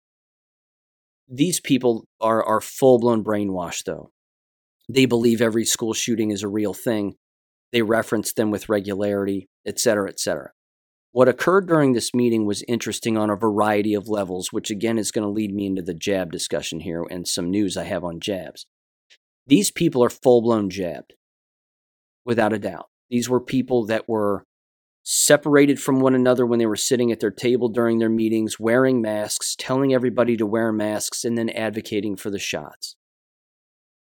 These 1.28 1.60
people 1.60 2.06
are, 2.20 2.42
are 2.42 2.60
full 2.60 2.98
blown 2.98 3.24
brainwashed, 3.24 3.84
though. 3.84 4.12
They 4.88 5.06
believe 5.06 5.42
every 5.42 5.64
school 5.64 5.92
shooting 5.92 6.30
is 6.30 6.42
a 6.42 6.48
real 6.48 6.72
thing. 6.72 7.16
They 7.72 7.82
reference 7.82 8.32
them 8.32 8.50
with 8.50 8.68
regularity, 8.68 9.48
et 9.66 9.80
cetera, 9.80 10.08
et 10.08 10.20
cetera. 10.20 10.52
What 11.16 11.28
occurred 11.28 11.66
during 11.66 11.94
this 11.94 12.12
meeting 12.12 12.44
was 12.44 12.62
interesting 12.68 13.16
on 13.16 13.30
a 13.30 13.36
variety 13.36 13.94
of 13.94 14.06
levels, 14.06 14.52
which 14.52 14.70
again 14.70 14.98
is 14.98 15.10
going 15.10 15.22
to 15.22 15.30
lead 15.30 15.50
me 15.50 15.64
into 15.64 15.80
the 15.80 15.94
jab 15.94 16.30
discussion 16.30 16.80
here 16.80 17.06
and 17.10 17.26
some 17.26 17.50
news 17.50 17.74
I 17.74 17.84
have 17.84 18.04
on 18.04 18.20
jabs. 18.20 18.66
These 19.46 19.70
people 19.70 20.04
are 20.04 20.10
full 20.10 20.42
blown 20.42 20.68
jabbed, 20.68 21.14
without 22.26 22.52
a 22.52 22.58
doubt. 22.58 22.90
These 23.08 23.30
were 23.30 23.40
people 23.40 23.86
that 23.86 24.06
were 24.06 24.44
separated 25.04 25.80
from 25.80 26.00
one 26.00 26.14
another 26.14 26.44
when 26.44 26.58
they 26.58 26.66
were 26.66 26.76
sitting 26.76 27.10
at 27.10 27.20
their 27.20 27.30
table 27.30 27.70
during 27.70 27.98
their 27.98 28.10
meetings, 28.10 28.60
wearing 28.60 29.00
masks, 29.00 29.56
telling 29.58 29.94
everybody 29.94 30.36
to 30.36 30.44
wear 30.44 30.70
masks, 30.70 31.24
and 31.24 31.38
then 31.38 31.48
advocating 31.48 32.16
for 32.16 32.28
the 32.28 32.38
shots. 32.38 32.94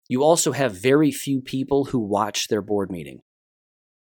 You 0.09 0.21
also 0.21 0.51
have 0.51 0.73
very 0.73 1.11
few 1.11 1.39
people 1.39 1.85
who 1.85 1.99
watch 1.99 2.49
their 2.49 2.61
board 2.61 2.91
meeting. 2.91 3.21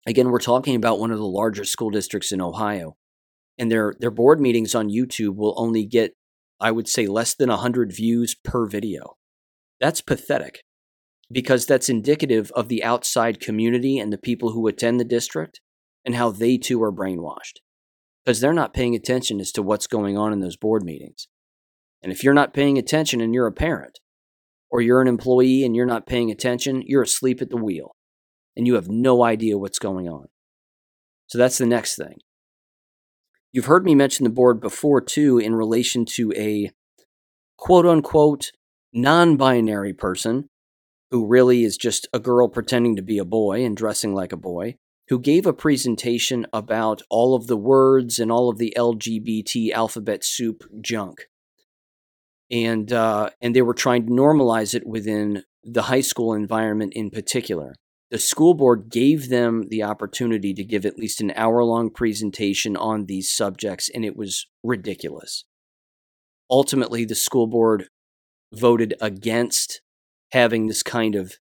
Again, 0.07 0.31
we're 0.31 0.39
talking 0.39 0.77
about 0.77 0.99
one 0.99 1.11
of 1.11 1.19
the 1.19 1.25
largest 1.25 1.73
school 1.73 1.91
districts 1.91 2.31
in 2.31 2.41
Ohio, 2.41 2.97
and 3.59 3.71
their 3.71 3.95
their 4.01 4.11
board 4.11 4.41
meetings 4.41 4.75
on 4.75 4.91
YouTube 4.91 5.37
will 5.37 5.55
only 5.57 5.87
get, 5.87 6.15
I 6.61 6.73
would 6.73 6.89
say, 6.89 7.07
less 7.07 7.35
than 7.35 7.49
hundred 7.49 7.93
views 7.93 8.35
per 8.35 8.67
video. 8.67 9.17
That's 9.81 10.03
pathetic, 10.03 10.63
because 11.33 11.65
that's 11.65 11.89
indicative 11.89 12.53
of 12.55 12.69
the 12.69 12.85
outside 12.85 13.41
community 13.41 13.99
and 13.99 14.13
the 14.13 14.19
people 14.19 14.53
who 14.53 14.67
attend 14.67 15.01
the 15.01 15.05
district 15.05 15.61
and 16.05 16.15
how 16.15 16.31
they 16.31 16.59
too 16.59 16.83
are 16.83 16.93
brainwashed, 16.93 17.61
because 18.25 18.41
they're 18.41 18.53
not 18.53 18.75
paying 18.75 18.95
attention 18.95 19.41
as 19.41 19.53
to 19.53 19.63
what's 19.63 19.87
going 19.87 20.19
on 20.19 20.35
in 20.35 20.41
those 20.41 20.57
board 20.57 20.83
meetings. 20.83 21.29
And 22.03 22.13
if 22.13 22.23
you're 22.23 22.35
not 22.35 22.53
paying 22.53 22.77
attention 22.77 23.23
and 23.23 23.33
you're 23.33 23.47
a 23.47 23.53
parent, 23.53 24.01
or 24.71 24.83
you're 24.83 25.01
an 25.01 25.09
employee 25.09 25.65
and 25.65 25.75
you're 25.75 25.87
not 25.87 26.07
paying 26.07 26.31
attention, 26.31 26.83
you're 26.85 27.05
asleep 27.05 27.41
at 27.41 27.49
the 27.49 27.57
wheel 27.57 27.97
and 28.57 28.67
you 28.67 28.75
have 28.75 28.89
no 28.89 29.25
idea 29.25 29.59
what's 29.59 29.79
going 29.79 30.09
on. 30.09 30.27
So 31.27 31.39
that's 31.39 31.59
the 31.59 31.67
next 31.67 31.97
thing. 31.97 32.19
You've 33.53 33.67
heard 33.67 33.85
me 33.85 33.95
mention 33.95 34.25
the 34.25 34.31
board 34.31 34.61
before, 34.61 35.01
too, 35.01 35.39
in 35.39 35.55
relation 35.55 36.05
to 36.17 36.33
a 36.37 36.71
quote 37.57 37.87
unquote 37.87 38.51
non 38.93 39.37
binary 39.37 39.93
person 39.93 40.49
who 41.11 41.27
really 41.27 41.63
is 41.63 41.77
just 41.77 42.09
a 42.13 42.19
girl 42.19 42.49
pretending 42.49 42.97
to 42.97 43.03
be 43.03 43.19
a 43.19 43.25
boy 43.25 43.65
and 43.65 43.77
dressing 43.77 44.15
like 44.15 44.33
a 44.33 44.37
boy, 44.37 44.75
who 45.09 45.21
gave 45.21 45.47
a 45.47 45.53
presentation 45.53 46.47
about 46.53 47.03
all 47.09 47.37
of 47.37 47.47
the 47.47 47.57
words 47.57 48.19
and 48.19 48.33
all 48.33 48.49
of 48.49 48.59
the 48.59 48.75
LGBT 48.77 49.71
alphabet 49.71 50.25
soup 50.25 50.65
junk. 50.81 51.27
And, 52.51 52.93
uh, 52.93 53.31
and 53.41 53.55
they 53.55 53.63
were 53.63 53.75
trying 53.75 54.07
to 54.07 54.13
normalize 54.13 54.75
it 54.75 54.87
within 54.87 55.45
the 55.63 55.83
high 55.83 56.01
school 56.01 56.35
environment 56.35 56.93
in 56.95 57.11
particular 57.11 57.75
the 58.11 58.19
school 58.19 58.55
board 58.55 58.91
gave 58.91 59.29
them 59.29 59.65
the 59.69 59.83
opportunity 59.83 60.55
to 60.55 60.65
give 60.65 60.85
at 60.85 60.99
least 60.99 61.21
an 61.21 61.33
hour 61.35 61.65
long 61.65 61.91
presentation 61.91 62.77
on 62.77 63.07
these 63.07 63.31
subjects, 63.31 63.89
and 63.93 64.05
it 64.05 64.17
was 64.17 64.47
ridiculous. 64.63 65.45
Ultimately, 66.51 67.05
the 67.05 67.15
school 67.15 67.47
board 67.47 67.89
voted 68.53 68.95
against 69.01 69.81
having 70.33 70.67
this 70.67 70.83
kind 70.83 71.15
of 71.15 71.35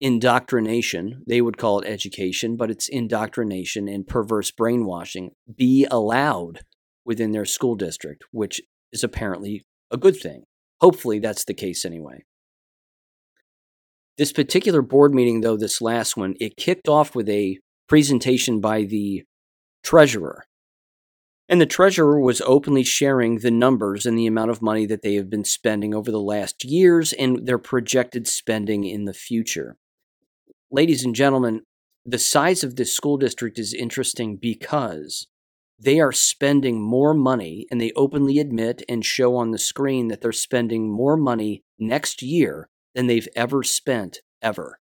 indoctrination. 0.00 1.24
They 1.26 1.40
would 1.40 1.58
call 1.58 1.80
it 1.80 1.88
education, 1.88 2.56
but 2.56 2.70
it's 2.70 2.88
indoctrination 2.88 3.88
and 3.88 4.06
perverse 4.06 4.50
brainwashing 4.50 5.32
be 5.56 5.86
allowed 5.90 6.60
within 7.04 7.32
their 7.32 7.44
school 7.44 7.74
district, 7.74 8.24
which 8.30 8.60
is 8.92 9.02
apparently 9.02 9.64
a 9.90 9.96
good 9.96 10.16
thing. 10.16 10.44
Hopefully, 10.80 11.18
that's 11.18 11.44
the 11.44 11.54
case 11.54 11.84
anyway. 11.84 12.24
This 14.18 14.32
particular 14.32 14.82
board 14.82 15.14
meeting, 15.14 15.42
though, 15.42 15.56
this 15.56 15.80
last 15.80 16.16
one, 16.16 16.34
it 16.40 16.56
kicked 16.56 16.88
off 16.88 17.14
with 17.14 17.28
a 17.28 17.60
presentation 17.88 18.60
by 18.60 18.82
the 18.82 19.22
treasurer. 19.84 20.44
And 21.48 21.60
the 21.60 21.66
treasurer 21.66 22.20
was 22.20 22.42
openly 22.42 22.82
sharing 22.82 23.38
the 23.38 23.52
numbers 23.52 24.04
and 24.04 24.18
the 24.18 24.26
amount 24.26 24.50
of 24.50 24.60
money 24.60 24.86
that 24.86 25.02
they 25.02 25.14
have 25.14 25.30
been 25.30 25.44
spending 25.44 25.94
over 25.94 26.10
the 26.10 26.20
last 26.20 26.64
years 26.64 27.12
and 27.12 27.46
their 27.46 27.58
projected 27.58 28.26
spending 28.26 28.84
in 28.84 29.04
the 29.04 29.14
future. 29.14 29.76
Ladies 30.70 31.04
and 31.04 31.14
gentlemen, 31.14 31.62
the 32.04 32.18
size 32.18 32.64
of 32.64 32.74
this 32.74 32.94
school 32.94 33.18
district 33.18 33.56
is 33.56 33.72
interesting 33.72 34.36
because 34.36 35.28
they 35.78 36.00
are 36.00 36.12
spending 36.12 36.82
more 36.82 37.14
money, 37.14 37.66
and 37.70 37.80
they 37.80 37.92
openly 37.94 38.40
admit 38.40 38.82
and 38.88 39.06
show 39.06 39.36
on 39.36 39.52
the 39.52 39.58
screen 39.58 40.08
that 40.08 40.20
they're 40.20 40.32
spending 40.32 40.90
more 40.90 41.16
money 41.16 41.62
next 41.78 42.20
year 42.20 42.68
than 42.98 43.06
they've 43.06 43.28
ever 43.36 43.62
spent 43.62 44.18
ever 44.42 44.80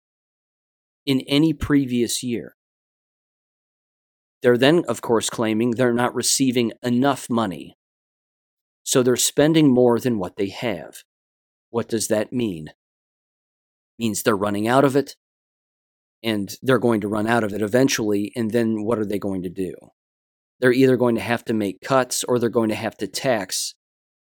in 1.06 1.22
any 1.28 1.54
previous 1.54 2.24
year. 2.24 2.56
They're 4.42 4.58
then, 4.58 4.84
of 4.88 5.00
course, 5.00 5.30
claiming 5.30 5.72
they're 5.72 5.94
not 5.94 6.16
receiving 6.16 6.72
enough 6.82 7.30
money. 7.30 7.78
So 8.82 9.04
they're 9.04 9.16
spending 9.16 9.72
more 9.72 10.00
than 10.00 10.18
what 10.18 10.38
they 10.38 10.50
have. 10.50 11.04
What 11.70 11.88
does 11.88 12.08
that 12.08 12.34
mean? 12.34 12.70
It 12.70 12.74
means 14.00 14.24
they're 14.24 14.36
running 14.36 14.68
out 14.68 14.86
of 14.86 14.96
it, 14.96 15.16
and 16.24 16.52
they're 16.64 16.80
going 16.80 17.02
to 17.02 17.08
run 17.08 17.28
out 17.28 17.44
of 17.44 17.54
it 17.54 17.62
eventually, 17.62 18.32
and 18.36 18.50
then 18.50 18.84
what 18.86 18.98
are 18.98 19.06
they 19.06 19.20
going 19.20 19.44
to 19.44 19.52
do? 19.52 19.76
They're 20.60 20.74
either 20.74 20.98
going 20.98 21.14
to 21.14 21.22
have 21.22 21.46
to 21.46 21.54
make 21.54 21.82
cuts 21.82 22.24
or 22.24 22.40
they're 22.40 22.50
going 22.50 22.70
to 22.70 22.76
have 22.76 22.98
to 22.98 23.08
tax 23.08 23.76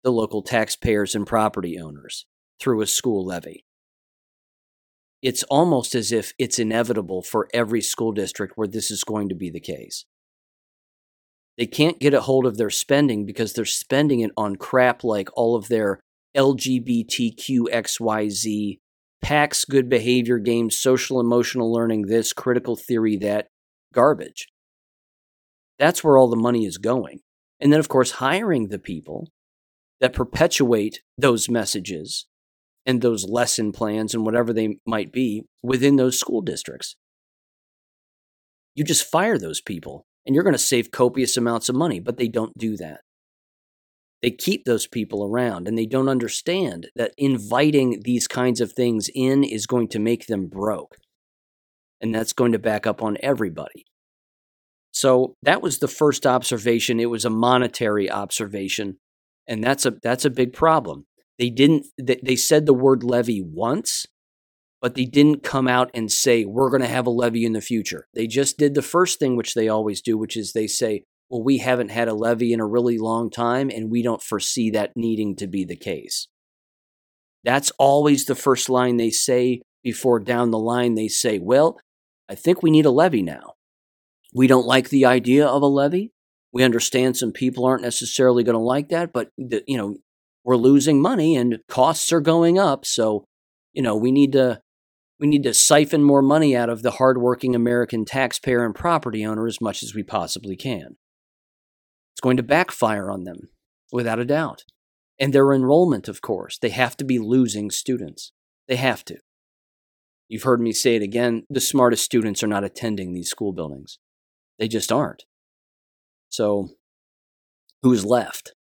the 0.03 0.11
local 0.11 0.41
taxpayers 0.41 1.15
and 1.15 1.25
property 1.25 1.80
owners 1.80 2.25
through 2.59 2.82
a 2.82 2.88
school 2.88 3.25
levy 3.25 3.63
it's 5.22 5.43
almost 5.43 5.95
as 5.95 6.11
if 6.11 6.34
it's 6.38 6.59
inevitable 6.59 7.22
for 7.22 7.47
every 7.53 7.82
school 7.82 8.11
district 8.11 8.53
where 8.55 8.67
this 8.67 8.89
is 8.89 9.03
going 9.03 9.30
to 9.30 9.36
be 9.36 9.49
the 9.49 9.59
case. 9.59 10.05
They 11.57 11.65
can't 11.65 11.99
get 11.99 12.13
a 12.13 12.22
hold 12.22 12.45
of 12.45 12.57
their 12.57 12.70
spending 12.70 13.26
because 13.26 13.51
they're 13.51 13.65
spending 13.65 14.22
it 14.22 14.32
on 14.38 14.55
crap 14.55 15.03
like 15.03 15.28
all 15.34 15.57
of 15.57 15.67
their 15.67 15.99
LGBTQXYZ 16.38 18.80
PAX, 19.22 19.65
good 19.65 19.89
behavior 19.89 20.39
games, 20.39 20.78
social 20.78 21.20
emotional 21.20 21.74
learning, 21.74 22.03
this, 22.03 22.32
critical 22.32 22.78
theory, 22.78 23.17
that, 23.17 23.47
garbage. 23.93 24.47
That's 25.78 26.01
where 26.03 26.17
all 26.17 26.30
the 26.30 26.38
money 26.38 26.65
is 26.65 26.78
going. 26.78 27.20
And 27.59 27.74
then, 27.74 27.82
of 27.82 27.89
course, 27.89 28.11
hiring 28.11 28.70
the 28.70 28.80
people 28.80 29.28
that 29.99 30.13
perpetuate 30.13 31.01
those 31.17 31.49
messages 31.49 32.28
and 32.86 33.01
those 33.01 33.25
lesson 33.27 33.71
plans 33.71 34.13
and 34.13 34.25
whatever 34.25 34.53
they 34.53 34.77
might 34.86 35.11
be 35.11 35.43
within 35.61 35.95
those 35.95 36.19
school 36.19 36.41
districts. 36.41 36.95
You 38.75 38.84
just 38.84 39.09
fire 39.09 39.38
those 39.38 39.61
people 39.61 40.05
and 40.25 40.34
you're 40.34 40.43
going 40.43 40.53
to 40.53 40.59
save 40.59 40.91
copious 40.91 41.38
amounts 41.38 41.69
of 41.69 41.75
money, 41.75 41.99
but 41.99 42.17
they 42.17 42.27
don't 42.27 42.57
do 42.57 42.77
that. 42.77 43.01
They 44.21 44.32
keep 44.32 44.65
those 44.65 44.86
people 44.86 45.25
around 45.25 45.67
and 45.67 45.77
they 45.77 45.86
don't 45.86 46.09
understand 46.09 46.89
that 46.95 47.13
inviting 47.17 48.01
these 48.03 48.27
kinds 48.27 48.59
of 48.59 48.73
things 48.73 49.09
in 49.13 49.43
is 49.43 49.65
going 49.65 49.88
to 49.89 49.99
make 49.99 50.27
them 50.27 50.47
broke. 50.47 50.97
And 52.01 52.13
that's 52.13 52.34
going 52.34 52.51
to 52.51 52.59
back 52.59 52.86
up 52.86 53.01
on 53.01 53.17
everybody. 53.21 53.86
So 54.91 55.36
that 55.43 55.61
was 55.61 55.80
the 55.80 55.88
first 55.88 56.25
observation. 56.25 56.99
It 56.99 57.09
was 57.09 57.25
a 57.25 57.30
monetary 57.30 58.09
observation. 58.09 58.97
And 59.47 59.63
that's 59.63 59.86
a 59.86 59.91
that's 60.03 60.25
a 60.25 60.30
big 60.30 60.53
problem. 60.53 61.05
They 61.39 61.49
didn't 61.49 61.87
they 61.97 62.35
said 62.35 62.65
the 62.65 62.73
word 62.73 63.01
levy 63.01 63.41
once, 63.41 64.05
but 64.81 64.95
they 64.95 65.05
didn't 65.05 65.41
come 65.41 65.69
out 65.69 65.89
and 65.93 66.11
say 66.11 66.43
we're 66.43 66.69
going 66.69 66.81
to 66.81 66.87
have 66.87 67.07
a 67.07 67.11
levy 67.11 67.45
in 67.45 67.53
the 67.53 67.61
future. 67.61 68.07
They 68.13 68.27
just 68.27 68.57
did 68.57 68.75
the 68.75 68.81
first 68.81 69.17
thing 69.17 69.37
which 69.37 69.53
they 69.53 69.69
always 69.69 70.01
do, 70.01 70.17
which 70.17 70.35
is 70.35 70.51
they 70.51 70.67
say, 70.67 71.03
"Well, 71.29 71.41
we 71.41 71.59
haven't 71.59 71.89
had 71.89 72.09
a 72.09 72.13
levy 72.13 72.51
in 72.51 72.59
a 72.59 72.67
really 72.67 72.97
long 72.97 73.29
time 73.29 73.69
and 73.69 73.89
we 73.89 74.03
don't 74.03 74.21
foresee 74.21 74.69
that 74.71 74.91
needing 74.97 75.37
to 75.37 75.47
be 75.47 75.63
the 75.63 75.77
case." 75.77 76.27
That's 77.45 77.71
always 77.79 78.25
the 78.25 78.35
first 78.35 78.69
line 78.69 78.97
they 78.97 79.09
say 79.09 79.61
before 79.81 80.19
down 80.19 80.51
the 80.51 80.59
line 80.59 80.95
they 80.95 81.07
say, 81.07 81.39
"Well, 81.39 81.79
I 82.27 82.35
think 82.35 82.61
we 82.61 82.69
need 82.69 82.85
a 82.85 82.91
levy 82.91 83.21
now." 83.21 83.53
We 84.33 84.45
don't 84.47 84.67
like 84.67 84.89
the 84.89 85.05
idea 85.05 85.47
of 85.47 85.61
a 85.61 85.67
levy. 85.67 86.11
We 86.51 86.63
understand 86.63 87.15
some 87.15 87.31
people 87.31 87.65
aren't 87.65 87.81
necessarily 87.81 88.43
going 88.43 88.55
to 88.55 88.59
like 88.59 88.89
that, 88.89 89.13
but 89.13 89.29
the, 89.37 89.63
you 89.67 89.77
know, 89.77 89.95
we're 90.43 90.57
losing 90.57 91.01
money 91.01 91.35
and 91.35 91.59
costs 91.67 92.11
are 92.11 92.21
going 92.21 92.57
up, 92.57 92.85
so 92.85 93.25
you 93.73 93.81
know, 93.81 93.95
we 93.95 94.11
need 94.11 94.33
to 94.33 94.61
we 95.19 95.27
need 95.27 95.43
to 95.43 95.53
siphon 95.53 96.03
more 96.03 96.21
money 96.21 96.55
out 96.55 96.69
of 96.69 96.81
the 96.81 96.91
hardworking 96.91 97.53
American 97.53 98.05
taxpayer 98.05 98.63
and 98.63 98.73
property 98.73 99.25
owner 99.25 99.47
as 99.47 99.59
much 99.59 99.83
as 99.83 99.93
we 99.93 100.01
possibly 100.01 100.55
can. 100.55 100.95
It's 102.13 102.21
going 102.21 102.37
to 102.37 102.43
backfire 102.43 103.11
on 103.11 103.25
them, 103.25 103.49
without 103.91 104.19
a 104.19 104.25
doubt. 104.25 104.63
And 105.19 105.33
their 105.33 105.53
enrollment, 105.53 106.07
of 106.07 106.21
course, 106.21 106.57
they 106.57 106.69
have 106.69 106.95
to 106.97 107.03
be 107.03 107.19
losing 107.19 107.69
students. 107.69 108.31
They 108.67 108.77
have 108.77 109.03
to. 109.05 109.17
You've 110.29 110.43
heard 110.43 110.61
me 110.61 110.71
say 110.71 110.95
it 110.95 111.01
again 111.01 111.43
the 111.49 111.59
smartest 111.59 112.05
students 112.05 112.43
are 112.43 112.47
not 112.47 112.63
attending 112.63 113.13
these 113.13 113.29
school 113.29 113.51
buildings. 113.51 113.99
They 114.57 114.67
just 114.67 114.91
aren't. 114.91 115.23
So, 116.29 116.69
who's 117.81 118.05
left? 118.05 118.53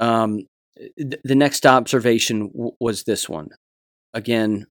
Um, 0.00 0.46
th- 0.76 1.20
the 1.22 1.34
next 1.34 1.66
observation 1.66 2.48
w- 2.48 2.72
was 2.80 3.04
this 3.04 3.28
one. 3.28 3.50
Again, 4.12 4.66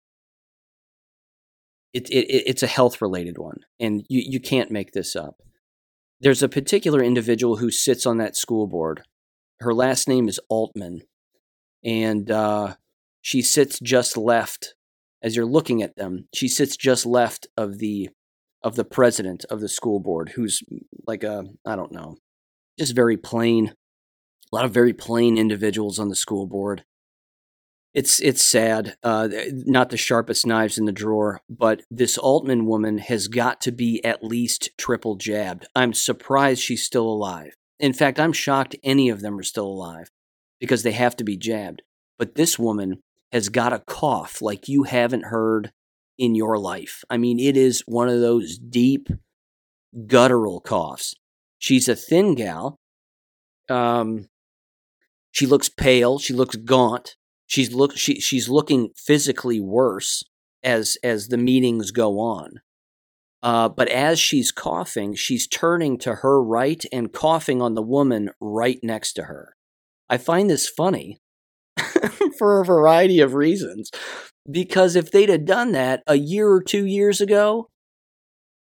it, 1.92 2.08
it, 2.08 2.44
it's 2.46 2.62
a 2.62 2.68
health 2.68 3.02
related 3.02 3.36
one, 3.36 3.58
and 3.78 4.04
you, 4.08 4.22
you 4.24 4.40
can't 4.40 4.70
make 4.70 4.92
this 4.92 5.14
up. 5.14 5.36
There's 6.20 6.42
a 6.42 6.48
particular 6.48 7.02
individual 7.02 7.56
who 7.56 7.70
sits 7.70 8.06
on 8.06 8.16
that 8.18 8.36
school 8.36 8.66
board. 8.66 9.02
Her 9.60 9.74
last 9.74 10.08
name 10.08 10.28
is 10.28 10.40
Altman, 10.48 11.02
and 11.84 12.30
uh, 12.30 12.76
she 13.20 13.42
sits 13.42 13.78
just 13.80 14.16
left 14.16 14.74
as 15.22 15.34
you're 15.34 15.44
looking 15.44 15.82
at 15.82 15.96
them. 15.96 16.28
She 16.34 16.48
sits 16.48 16.76
just 16.76 17.04
left 17.04 17.46
of 17.56 17.78
the 17.78 18.10
of 18.62 18.76
the 18.76 18.84
president 18.84 19.44
of 19.50 19.60
the 19.60 19.68
school 19.68 20.00
board, 20.00 20.32
who's 20.34 20.60
like 21.06 21.22
a, 21.22 21.44
I 21.64 21.76
don't 21.76 21.92
know, 21.92 22.16
just 22.78 22.96
very 22.96 23.16
plain, 23.16 23.74
lot 24.56 24.64
of 24.64 24.72
very 24.72 24.92
plain 24.92 25.36
individuals 25.36 25.98
on 25.98 26.08
the 26.08 26.16
school 26.16 26.46
board. 26.46 26.84
It's 27.94 28.20
it's 28.20 28.44
sad, 28.44 28.96
uh, 29.02 29.28
not 29.50 29.88
the 29.90 29.96
sharpest 29.96 30.46
knives 30.46 30.76
in 30.76 30.84
the 30.84 30.92
drawer, 30.92 31.40
but 31.48 31.82
this 31.90 32.18
Altman 32.18 32.66
woman 32.66 32.98
has 32.98 33.28
got 33.28 33.60
to 33.62 33.72
be 33.72 34.04
at 34.04 34.22
least 34.22 34.70
triple 34.76 35.16
jabbed. 35.16 35.66
I'm 35.74 35.94
surprised 35.94 36.62
she's 36.62 36.84
still 36.84 37.08
alive. 37.08 37.54
In 37.78 37.92
fact, 37.92 38.20
I'm 38.20 38.32
shocked 38.32 38.76
any 38.82 39.08
of 39.08 39.20
them 39.20 39.38
are 39.38 39.42
still 39.42 39.66
alive 39.66 40.10
because 40.60 40.82
they 40.82 40.92
have 40.92 41.16
to 41.16 41.24
be 41.24 41.36
jabbed. 41.36 41.82
But 42.18 42.34
this 42.34 42.58
woman 42.58 43.00
has 43.32 43.48
got 43.48 43.72
a 43.72 43.82
cough 43.86 44.40
like 44.42 44.68
you 44.68 44.84
haven't 44.84 45.26
heard 45.26 45.72
in 46.18 46.34
your 46.34 46.58
life. 46.58 47.02
I 47.10 47.16
mean, 47.16 47.38
it 47.38 47.56
is 47.56 47.82
one 47.86 48.08
of 48.08 48.20
those 48.20 48.58
deep, 48.58 49.08
guttural 50.06 50.60
coughs. 50.60 51.14
She's 51.58 51.88
a 51.88 51.96
thin 51.96 52.34
gal. 52.34 52.76
Um, 53.68 54.28
she 55.36 55.44
looks 55.44 55.68
pale. 55.68 56.18
She 56.18 56.32
looks 56.32 56.56
gaunt. 56.56 57.14
She's 57.46 57.74
look 57.74 57.94
she 57.94 58.20
she's 58.20 58.48
looking 58.48 58.88
physically 58.96 59.60
worse 59.60 60.24
as 60.64 60.96
as 61.04 61.28
the 61.28 61.36
meetings 61.36 61.90
go 61.90 62.18
on. 62.18 62.60
Uh, 63.42 63.68
but 63.68 63.86
as 63.88 64.18
she's 64.18 64.50
coughing, 64.50 65.14
she's 65.14 65.46
turning 65.46 65.98
to 65.98 66.16
her 66.16 66.42
right 66.42 66.82
and 66.90 67.12
coughing 67.12 67.60
on 67.60 67.74
the 67.74 67.82
woman 67.82 68.30
right 68.40 68.78
next 68.82 69.12
to 69.12 69.24
her. 69.24 69.56
I 70.08 70.16
find 70.16 70.48
this 70.48 70.70
funny 70.70 71.20
for 72.38 72.62
a 72.62 72.64
variety 72.64 73.20
of 73.20 73.34
reasons. 73.34 73.90
Because 74.50 74.96
if 74.96 75.10
they'd 75.10 75.28
have 75.28 75.44
done 75.44 75.72
that 75.72 76.02
a 76.06 76.14
year 76.14 76.48
or 76.48 76.62
two 76.62 76.86
years 76.86 77.20
ago, 77.20 77.68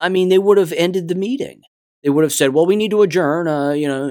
I 0.01 0.11
mean, 0.11 0.29
they 0.29 0.39
would 0.39 0.59
have 0.59 0.73
ended 0.73 1.09
the 1.09 1.15
meeting. 1.15 1.63
They 2.03 2.11
would 2.11 2.25
have 2.25 2.33
said, 2.33 2.55
well, 2.55 2.67
we 2.67 2.77
need 2.77 2.93
to 2.93 3.03
adjourn, 3.03 3.49
uh, 3.49 3.71
you 3.71 3.89
know, 3.89 4.09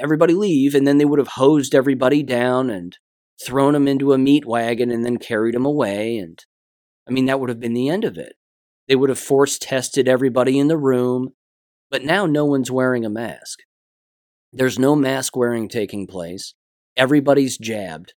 everybody 0.00 0.34
leave. 0.34 0.74
And 0.74 0.86
then 0.86 0.98
they 0.98 1.04
would 1.04 1.20
have 1.20 1.28
hosed 1.28 1.74
everybody 1.74 2.22
down 2.22 2.68
and 2.68 2.96
thrown 3.44 3.74
them 3.74 3.86
into 3.86 4.12
a 4.12 4.18
meat 4.18 4.44
wagon 4.44 4.90
and 4.90 5.04
then 5.04 5.18
carried 5.18 5.54
them 5.54 5.64
away. 5.64 6.18
And 6.18 6.44
I 7.08 7.12
mean, 7.12 7.26
that 7.26 7.38
would 7.38 7.48
have 7.48 7.60
been 7.60 7.74
the 7.74 7.88
end 7.88 8.04
of 8.04 8.18
it. 8.18 8.34
They 8.88 8.96
would 8.96 9.10
have 9.10 9.18
force 9.18 9.58
tested 9.58 10.08
everybody 10.08 10.58
in 10.58 10.68
the 10.68 10.78
room. 10.78 11.30
But 11.90 12.04
now 12.04 12.26
no 12.26 12.44
one's 12.44 12.70
wearing 12.70 13.04
a 13.04 13.10
mask. 13.10 13.60
There's 14.52 14.78
no 14.78 14.96
mask 14.96 15.36
wearing 15.36 15.68
taking 15.68 16.06
place. 16.06 16.54
Everybody's 16.96 17.56
jabbed. 17.56 18.14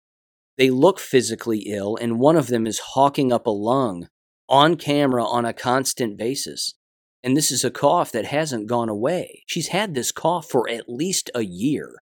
They 0.57 0.71
look 0.71 0.99
physically 0.99 1.65
ill, 1.67 1.97
and 1.97 2.19
one 2.19 2.37
of 2.37 2.49
them 2.49 2.67
is 2.67 2.79
hawking 2.79 3.33
up 3.33 3.47
a 3.47 3.51
lung 3.51 4.09
on 4.49 4.77
camera 4.77 5.25
on 5.25 5.45
a 5.45 5.53
constant 5.53 6.17
basis. 6.17 6.75
And 7.23 7.37
this 7.37 7.51
is 7.51 7.65
a 7.65 7.71
cough 7.71 8.13
that 8.13 8.27
hasn't 8.27 8.69
gone 8.69 8.89
away. 8.89 9.43
She's 9.47 9.69
had 9.69 9.95
this 9.95 10.13
cough 10.13 10.47
for 10.49 10.69
at 10.69 10.89
least 10.89 11.31
a 11.35 11.45
year. 11.45 11.97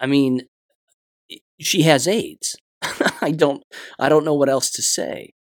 I 0.00 0.06
mean, 0.06 0.42
she 1.60 1.82
has 1.82 2.08
AIDS. 2.08 2.56
I 3.20 3.30
don't 3.30 3.62
I 3.98 4.08
don't 4.08 4.24
know 4.24 4.34
what 4.34 4.48
else 4.48 4.70
to 4.72 4.82
say. 4.82 5.34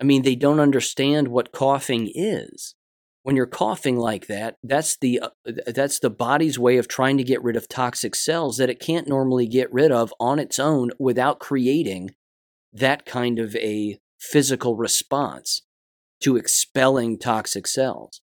I 0.00 0.04
mean, 0.04 0.22
they 0.22 0.34
don't 0.34 0.60
understand 0.60 1.28
what 1.28 1.52
coughing 1.52 2.10
is 2.14 2.74
when 3.22 3.36
you're 3.36 3.46
coughing 3.46 3.96
like 3.96 4.26
that, 4.28 4.56
that's 4.62 4.96
the 4.96 5.20
uh, 5.20 5.28
that's 5.66 5.98
the 5.98 6.10
body's 6.10 6.58
way 6.58 6.78
of 6.78 6.88
trying 6.88 7.18
to 7.18 7.24
get 7.24 7.42
rid 7.42 7.56
of 7.56 7.68
toxic 7.68 8.14
cells 8.14 8.56
that 8.56 8.70
it 8.70 8.80
can't 8.80 9.08
normally 9.08 9.46
get 9.46 9.72
rid 9.72 9.92
of 9.92 10.14
on 10.18 10.38
its 10.38 10.58
own 10.58 10.90
without 10.98 11.38
creating 11.38 12.10
that 12.72 13.04
kind 13.04 13.38
of 13.38 13.54
a 13.56 13.98
physical 14.18 14.76
response 14.76 15.62
to 16.22 16.36
expelling 16.36 17.18
toxic 17.18 17.66
cells. 17.66 18.20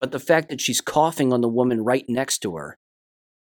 But 0.00 0.12
the 0.12 0.20
fact 0.20 0.48
that 0.50 0.60
she's 0.60 0.80
coughing 0.80 1.32
on 1.32 1.40
the 1.40 1.48
woman 1.48 1.82
right 1.82 2.04
next 2.08 2.40
to 2.40 2.56
her 2.56 2.76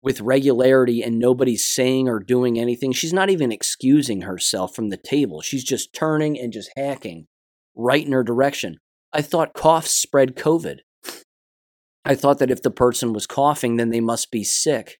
with 0.02 0.20
regularity 0.20 1.02
and 1.02 1.18
nobody's 1.18 1.64
saying 1.64 2.08
or 2.08 2.18
doing 2.20 2.58
anything, 2.58 2.92
she's 2.92 3.12
not 3.12 3.30
even 3.30 3.50
excusing 3.50 4.22
herself 4.22 4.74
from 4.74 4.90
the 4.90 4.98
table. 4.98 5.40
She's 5.40 5.64
just 5.64 5.94
turning 5.94 6.38
and 6.38 6.52
just 6.52 6.70
hacking 6.76 7.26
right 7.74 8.04
in 8.04 8.12
her 8.12 8.22
direction 8.22 8.78
I 9.14 9.22
thought 9.22 9.54
coughs 9.54 9.92
spread 9.92 10.34
COVID. 10.34 10.80
I 12.04 12.16
thought 12.16 12.40
that 12.40 12.50
if 12.50 12.60
the 12.60 12.70
person 12.70 13.12
was 13.12 13.28
coughing, 13.28 13.76
then 13.76 13.90
they 13.90 14.00
must 14.00 14.32
be 14.32 14.42
sick. 14.42 14.98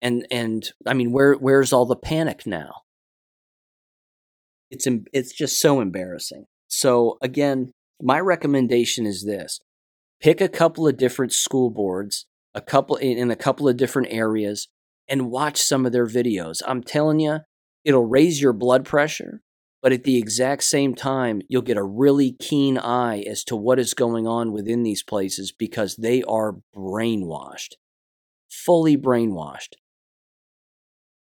And 0.00 0.26
and 0.30 0.66
I 0.86 0.94
mean, 0.94 1.12
where 1.12 1.34
where's 1.34 1.72
all 1.72 1.84
the 1.84 1.94
panic 1.94 2.46
now? 2.46 2.72
It's 4.70 4.88
it's 5.12 5.32
just 5.32 5.60
so 5.60 5.80
embarrassing. 5.80 6.46
So 6.68 7.18
again, 7.20 7.72
my 8.00 8.20
recommendation 8.20 9.06
is 9.06 9.24
this: 9.24 9.60
pick 10.20 10.40
a 10.40 10.48
couple 10.48 10.86
of 10.86 10.96
different 10.96 11.32
school 11.32 11.70
boards, 11.70 12.26
a 12.54 12.60
couple 12.60 12.96
in 12.96 13.30
a 13.30 13.36
couple 13.36 13.68
of 13.68 13.76
different 13.76 14.08
areas, 14.10 14.68
and 15.08 15.30
watch 15.30 15.60
some 15.60 15.86
of 15.86 15.92
their 15.92 16.06
videos. 16.06 16.62
I'm 16.66 16.82
telling 16.82 17.20
you, 17.20 17.40
it'll 17.84 18.06
raise 18.06 18.40
your 18.40 18.52
blood 18.52 18.84
pressure 18.84 19.42
but 19.80 19.92
at 19.92 20.04
the 20.04 20.16
exact 20.16 20.64
same 20.64 20.94
time, 20.94 21.40
you'll 21.48 21.62
get 21.62 21.76
a 21.76 21.84
really 21.84 22.32
keen 22.32 22.78
eye 22.78 23.20
as 23.20 23.44
to 23.44 23.56
what 23.56 23.78
is 23.78 23.94
going 23.94 24.26
on 24.26 24.52
within 24.52 24.82
these 24.82 25.02
places 25.02 25.52
because 25.52 25.96
they 25.96 26.22
are 26.24 26.56
brainwashed, 26.74 27.74
fully 28.50 28.96
brainwashed. 28.96 29.74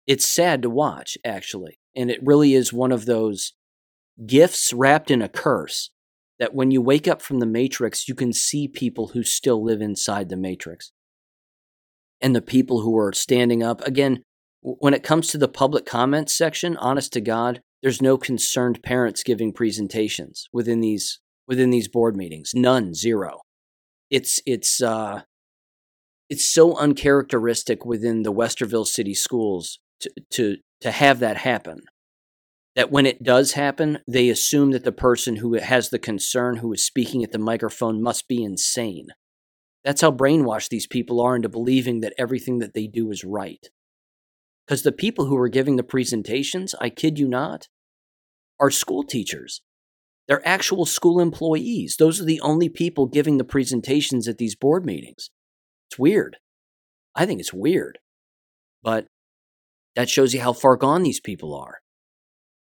it's 0.06 0.26
sad 0.26 0.62
to 0.62 0.70
watch, 0.70 1.16
actually. 1.24 1.78
And 1.94 2.10
it 2.10 2.18
really 2.22 2.54
is 2.54 2.72
one 2.72 2.90
of 2.90 3.06
those 3.06 3.52
gifts 4.26 4.72
wrapped 4.72 5.10
in 5.10 5.22
a 5.22 5.28
curse 5.28 5.90
that 6.38 6.54
when 6.54 6.70
you 6.70 6.82
wake 6.82 7.06
up 7.06 7.22
from 7.22 7.38
the 7.38 7.46
matrix, 7.46 8.08
you 8.08 8.14
can 8.14 8.32
see 8.32 8.66
people 8.68 9.08
who 9.08 9.22
still 9.22 9.62
live 9.62 9.80
inside 9.80 10.28
the 10.28 10.36
matrix. 10.36 10.92
And 12.20 12.34
the 12.34 12.42
people 12.42 12.82
who 12.82 12.96
are 12.98 13.12
standing 13.12 13.62
up, 13.62 13.80
again, 13.82 14.22
when 14.60 14.94
it 14.94 15.02
comes 15.02 15.28
to 15.28 15.38
the 15.38 15.48
public 15.48 15.86
comments 15.86 16.36
section, 16.36 16.76
honest 16.76 17.12
to 17.14 17.20
God, 17.20 17.60
there's 17.82 18.00
no 18.00 18.16
concerned 18.16 18.82
parents 18.82 19.22
giving 19.22 19.52
presentations 19.52 20.48
within 20.52 20.80
these 20.80 21.20
within 21.48 21.70
these 21.70 21.88
board 21.88 22.16
meetings. 22.16 22.52
None, 22.54 22.94
zero. 22.94 23.40
It's 24.08 24.40
it's 24.46 24.80
uh 24.80 25.22
it's 26.32 26.46
so 26.46 26.74
uncharacteristic 26.78 27.84
within 27.84 28.22
the 28.22 28.32
Westerville 28.32 28.86
City 28.86 29.12
Schools 29.12 29.80
to, 30.00 30.10
to, 30.30 30.56
to 30.80 30.90
have 30.90 31.18
that 31.18 31.36
happen. 31.36 31.82
That 32.74 32.90
when 32.90 33.04
it 33.04 33.22
does 33.22 33.52
happen, 33.52 33.98
they 34.08 34.28
assume 34.28 34.70
that 34.70 34.84
the 34.84 34.92
person 34.92 35.36
who 35.36 35.54
has 35.54 35.90
the 35.90 35.98
concern, 35.98 36.56
who 36.56 36.72
is 36.72 36.84
speaking 36.84 37.22
at 37.22 37.32
the 37.32 37.38
microphone, 37.38 38.02
must 38.02 38.28
be 38.28 38.42
insane. 38.42 39.08
That's 39.84 40.00
how 40.00 40.10
brainwashed 40.10 40.68
these 40.70 40.86
people 40.86 41.20
are 41.20 41.36
into 41.36 41.48
believing 41.48 42.00
that 42.00 42.14
everything 42.16 42.60
that 42.60 42.72
they 42.72 42.86
do 42.86 43.10
is 43.10 43.24
right. 43.24 43.68
Because 44.66 44.84
the 44.84 44.92
people 44.92 45.26
who 45.26 45.36
are 45.36 45.48
giving 45.48 45.76
the 45.76 45.82
presentations, 45.82 46.74
I 46.80 46.88
kid 46.88 47.18
you 47.18 47.28
not, 47.28 47.68
are 48.58 48.70
school 48.70 49.02
teachers. 49.02 49.60
They're 50.28 50.46
actual 50.48 50.86
school 50.86 51.20
employees. 51.20 51.96
Those 51.98 52.20
are 52.20 52.24
the 52.24 52.40
only 52.40 52.68
people 52.68 53.06
giving 53.06 53.38
the 53.38 53.44
presentations 53.44 54.28
at 54.28 54.38
these 54.38 54.54
board 54.54 54.86
meetings. 54.86 55.30
It's 55.90 55.98
weird. 55.98 56.38
I 57.14 57.26
think 57.26 57.40
it's 57.40 57.52
weird. 57.52 57.98
But 58.82 59.08
that 59.94 60.08
shows 60.08 60.32
you 60.32 60.40
how 60.40 60.54
far 60.54 60.76
gone 60.76 61.02
these 61.02 61.20
people 61.20 61.54
are. 61.54 61.81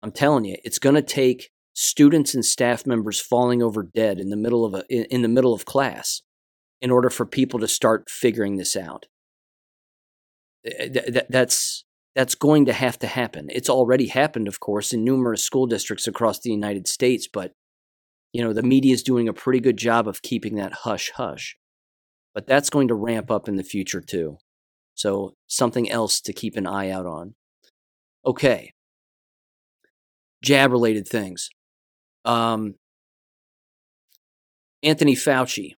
I'm 0.07 0.13
telling 0.13 0.45
you, 0.45 0.57
it's 0.63 0.79
going 0.79 0.95
to 0.95 1.03
take 1.03 1.51
students 1.75 2.33
and 2.33 2.45
staff 2.45 2.87
members 2.87 3.21
falling 3.21 3.61
over 3.61 3.83
dead 3.83 4.21
in 4.21 4.31
the 4.31 4.37
middle 4.37 4.65
of 4.65 4.73
a 4.73 4.85
in 4.89 5.23
the 5.23 5.29
middle 5.29 5.53
of 5.53 5.65
class 5.65 6.23
in 6.81 6.93
order 6.93 7.11
for 7.11 7.27
people 7.27 7.59
to 7.59 7.67
start 7.67 8.09
figuring 8.09 8.55
this 8.55 8.77
out. 8.77 9.07
Eh, 10.65 10.91
eh, 10.95 11.23
that's 11.29 11.85
that's 12.15 12.37
going 12.37 12.67
to 12.67 12.73
have 12.73 13.01
to 13.01 13.09
happen. 13.09 13.49
It's 13.51 13.69
already 13.69 14.07
happened, 14.07 14.47
of 14.47 14.61
course, 14.61 14.93
in 14.93 15.03
numerous 15.03 15.43
school 15.43 15.67
districts 15.67 16.07
across 16.07 16.39
the 16.39 16.51
United 16.51 16.87
States, 16.87 17.27
but 17.27 17.51
you 18.33 18.45
know, 18.45 18.53
the 18.53 18.63
media 18.63 18.95
is 18.95 19.03
doing 19.03 19.29
a 19.29 19.33
pretty 19.33 19.59
good 19.59 19.77
job 19.77 20.07
of 20.07 20.23
keeping 20.23 20.55
that 20.55 20.73
hush 20.85 21.11
hush. 21.17 21.57
But 22.33 22.47
that's 22.47 22.71
going 22.71 22.87
to 22.89 22.95
ramp 22.95 23.29
up 23.29 23.49
in 23.49 23.57
the 23.57 23.65
future 23.65 24.01
too. 24.01 24.39
So, 24.95 25.35
something 25.49 25.91
else 25.91 26.21
to 26.21 26.33
keep 26.33 26.57
an 26.57 26.69
eye 26.69 26.91
out 26.91 27.07
on. 27.07 27.35
Okay. 28.25 28.71
Jab 30.47 30.71
related 30.71 31.09
things. 31.09 31.51
Um, 32.25 32.77
Anthony 34.81 35.17
Fauci 35.17 35.73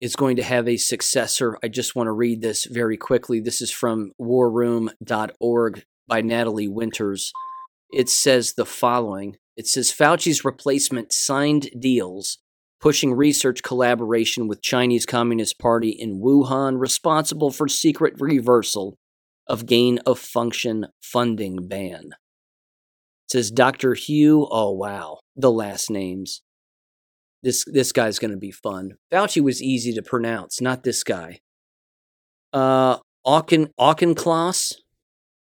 is 0.00 0.16
going 0.16 0.36
to 0.36 0.42
have 0.42 0.66
a 0.66 0.78
successor. 0.78 1.58
I 1.62 1.68
just 1.68 1.94
want 1.94 2.06
to 2.06 2.12
read 2.12 2.40
this 2.40 2.64
very 2.64 2.96
quickly. 2.96 3.40
This 3.40 3.60
is 3.60 3.70
from 3.70 4.12
warroom.org 4.18 5.84
by 6.08 6.22
Natalie 6.22 6.68
Winters. 6.68 7.30
It 7.92 8.08
says 8.08 8.54
the 8.54 8.64
following 8.64 9.36
It 9.54 9.66
says 9.66 9.92
Fauci's 9.92 10.46
replacement 10.46 11.12
signed 11.12 11.68
deals 11.78 12.38
pushing 12.80 13.12
research 13.12 13.62
collaboration 13.62 14.48
with 14.48 14.62
Chinese 14.62 15.04
Communist 15.04 15.58
Party 15.58 15.90
in 15.90 16.22
Wuhan 16.22 16.80
responsible 16.80 17.50
for 17.50 17.68
secret 17.68 18.14
reversal 18.18 18.96
of 19.46 19.66
gain 19.66 19.98
of 20.06 20.18
function 20.18 20.86
funding 21.02 21.68
ban. 21.68 22.12
Says 23.28 23.50
Dr. 23.50 23.94
Hugh, 23.94 24.46
oh 24.50 24.72
wow, 24.72 25.18
the 25.34 25.50
last 25.50 25.90
names. 25.90 26.42
This 27.42 27.64
this 27.66 27.92
guy's 27.92 28.18
going 28.18 28.30
to 28.30 28.36
be 28.36 28.50
fun. 28.50 28.92
Fauci 29.12 29.42
was 29.42 29.62
easy 29.62 29.92
to 29.92 30.02
pronounce, 30.02 30.60
not 30.60 30.84
this 30.84 31.02
guy. 31.04 31.40
Uh 32.52 32.98
Auchen 33.26 33.70
Auchincloss, 33.78 34.74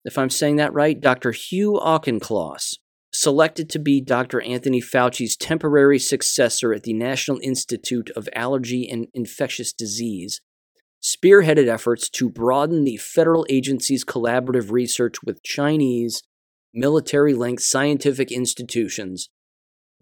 if 0.04 0.16
I'm 0.16 0.30
saying 0.30 0.56
that 0.56 0.72
right, 0.72 0.98
Dr. 0.98 1.32
Hugh 1.32 1.78
Auchincloss 1.78 2.74
selected 3.12 3.68
to 3.70 3.78
be 3.78 4.00
Dr. 4.00 4.40
Anthony 4.40 4.80
Fauci's 4.80 5.36
temporary 5.36 5.98
successor 5.98 6.72
at 6.72 6.82
the 6.82 6.92
National 6.92 7.38
Institute 7.42 8.10
of 8.16 8.28
Allergy 8.34 8.88
and 8.88 9.08
Infectious 9.14 9.72
Disease, 9.72 10.40
spearheaded 11.02 11.68
efforts 11.68 12.08
to 12.10 12.30
broaden 12.30 12.84
the 12.84 12.96
federal 12.96 13.46
agency's 13.48 14.04
collaborative 14.04 14.70
research 14.70 15.16
with 15.24 15.42
Chinese 15.42 16.22
military 16.76 17.34
linked 17.34 17.62
scientific 17.62 18.30
institutions 18.30 19.28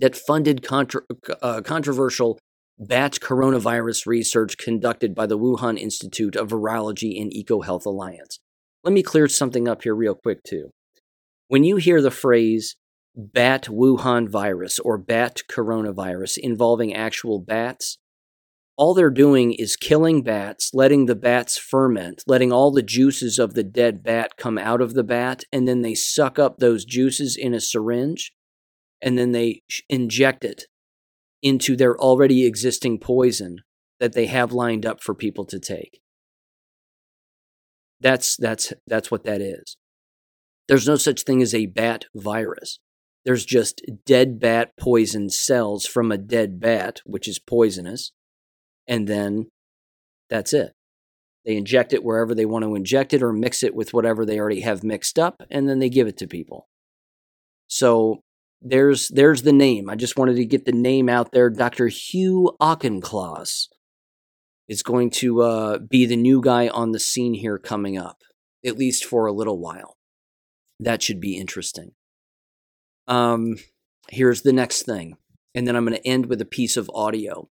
that 0.00 0.16
funded 0.16 0.62
contra- 0.62 1.02
uh, 1.40 1.60
controversial 1.62 2.38
bat 2.78 3.18
coronavirus 3.20 4.06
research 4.06 4.58
conducted 4.58 5.14
by 5.14 5.26
the 5.26 5.38
Wuhan 5.38 5.78
Institute 5.78 6.34
of 6.34 6.48
Virology 6.48 7.20
and 7.20 7.32
EcoHealth 7.32 7.86
Alliance. 7.86 8.40
Let 8.82 8.92
me 8.92 9.02
clear 9.02 9.28
something 9.28 9.68
up 9.68 9.82
here, 9.82 9.94
real 9.94 10.16
quick, 10.16 10.42
too. 10.42 10.70
When 11.48 11.62
you 11.62 11.76
hear 11.76 12.02
the 12.02 12.10
phrase 12.10 12.76
bat 13.16 13.64
Wuhan 13.70 14.28
virus 14.28 14.78
or 14.80 14.98
bat 14.98 15.42
coronavirus 15.48 16.38
involving 16.38 16.92
actual 16.92 17.40
bats, 17.40 17.98
all 18.76 18.94
they're 18.94 19.10
doing 19.10 19.52
is 19.52 19.76
killing 19.76 20.22
bats, 20.22 20.70
letting 20.74 21.06
the 21.06 21.14
bats 21.14 21.56
ferment, 21.56 22.24
letting 22.26 22.52
all 22.52 22.72
the 22.72 22.82
juices 22.82 23.38
of 23.38 23.54
the 23.54 23.62
dead 23.62 24.02
bat 24.02 24.32
come 24.36 24.58
out 24.58 24.80
of 24.80 24.94
the 24.94 25.04
bat, 25.04 25.44
and 25.52 25.68
then 25.68 25.82
they 25.82 25.94
suck 25.94 26.38
up 26.38 26.58
those 26.58 26.84
juices 26.84 27.36
in 27.36 27.54
a 27.54 27.60
syringe, 27.60 28.32
and 29.00 29.16
then 29.16 29.32
they 29.32 29.62
inject 29.88 30.44
it 30.44 30.64
into 31.42 31.76
their 31.76 31.96
already 31.98 32.46
existing 32.46 32.98
poison 32.98 33.58
that 34.00 34.14
they 34.14 34.26
have 34.26 34.52
lined 34.52 34.84
up 34.84 35.02
for 35.02 35.14
people 35.14 35.44
to 35.44 35.60
take. 35.60 36.00
That's 38.00 38.36
that's 38.36 38.72
that's 38.86 39.10
what 39.10 39.24
that 39.24 39.40
is. 39.40 39.76
There's 40.66 40.88
no 40.88 40.96
such 40.96 41.22
thing 41.22 41.42
as 41.42 41.54
a 41.54 41.66
bat 41.66 42.06
virus. 42.14 42.80
There's 43.24 43.44
just 43.44 43.80
dead 44.04 44.40
bat 44.40 44.72
poison 44.78 45.30
cells 45.30 45.86
from 45.86 46.10
a 46.10 46.18
dead 46.18 46.60
bat, 46.60 47.00
which 47.04 47.28
is 47.28 47.38
poisonous. 47.38 48.12
And 48.86 49.06
then 49.08 49.46
that's 50.30 50.52
it. 50.52 50.72
They 51.44 51.56
inject 51.56 51.92
it 51.92 52.02
wherever 52.02 52.34
they 52.34 52.46
want 52.46 52.64
to 52.64 52.74
inject 52.74 53.12
it 53.12 53.22
or 53.22 53.32
mix 53.32 53.62
it 53.62 53.74
with 53.74 53.92
whatever 53.92 54.24
they 54.24 54.38
already 54.38 54.60
have 54.60 54.82
mixed 54.82 55.18
up, 55.18 55.42
and 55.50 55.68
then 55.68 55.78
they 55.78 55.90
give 55.90 56.06
it 56.06 56.16
to 56.18 56.26
people. 56.26 56.68
So 57.66 58.22
there's 58.62 59.08
there's 59.08 59.42
the 59.42 59.52
name. 59.52 59.90
I 59.90 59.94
just 59.94 60.16
wanted 60.16 60.36
to 60.36 60.46
get 60.46 60.64
the 60.64 60.72
name 60.72 61.08
out 61.08 61.32
there. 61.32 61.50
Dr. 61.50 61.88
Hugh 61.88 62.56
Auchincloss 62.60 63.68
is 64.68 64.82
going 64.82 65.10
to 65.10 65.42
uh, 65.42 65.78
be 65.78 66.06
the 66.06 66.16
new 66.16 66.40
guy 66.40 66.68
on 66.68 66.92
the 66.92 67.00
scene 67.00 67.34
here 67.34 67.58
coming 67.58 67.98
up, 67.98 68.22
at 68.64 68.78
least 68.78 69.04
for 69.04 69.26
a 69.26 69.32
little 69.32 69.58
while. 69.58 69.96
That 70.80 71.02
should 71.02 71.20
be 71.20 71.36
interesting. 71.36 71.92
Um, 73.06 73.56
here's 74.08 74.42
the 74.42 74.52
next 74.52 74.82
thing. 74.82 75.16
And 75.54 75.66
then 75.66 75.76
I'm 75.76 75.84
going 75.84 75.96
to 75.96 76.06
end 76.06 76.26
with 76.26 76.40
a 76.40 76.46
piece 76.46 76.76
of 76.76 76.90
audio. 76.94 77.48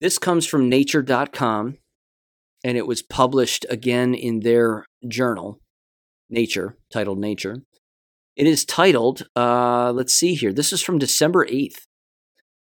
This 0.00 0.18
comes 0.18 0.46
from 0.46 0.68
nature.com 0.68 1.78
and 2.64 2.76
it 2.76 2.86
was 2.86 3.02
published 3.02 3.64
again 3.70 4.14
in 4.14 4.40
their 4.40 4.84
journal, 5.06 5.60
Nature, 6.28 6.76
titled 6.92 7.18
Nature. 7.18 7.62
It 8.34 8.46
is 8.46 8.64
titled, 8.64 9.26
uh, 9.34 9.92
let's 9.92 10.12
see 10.12 10.34
here, 10.34 10.52
this 10.52 10.72
is 10.72 10.82
from 10.82 10.98
December 10.98 11.46
8th, 11.46 11.86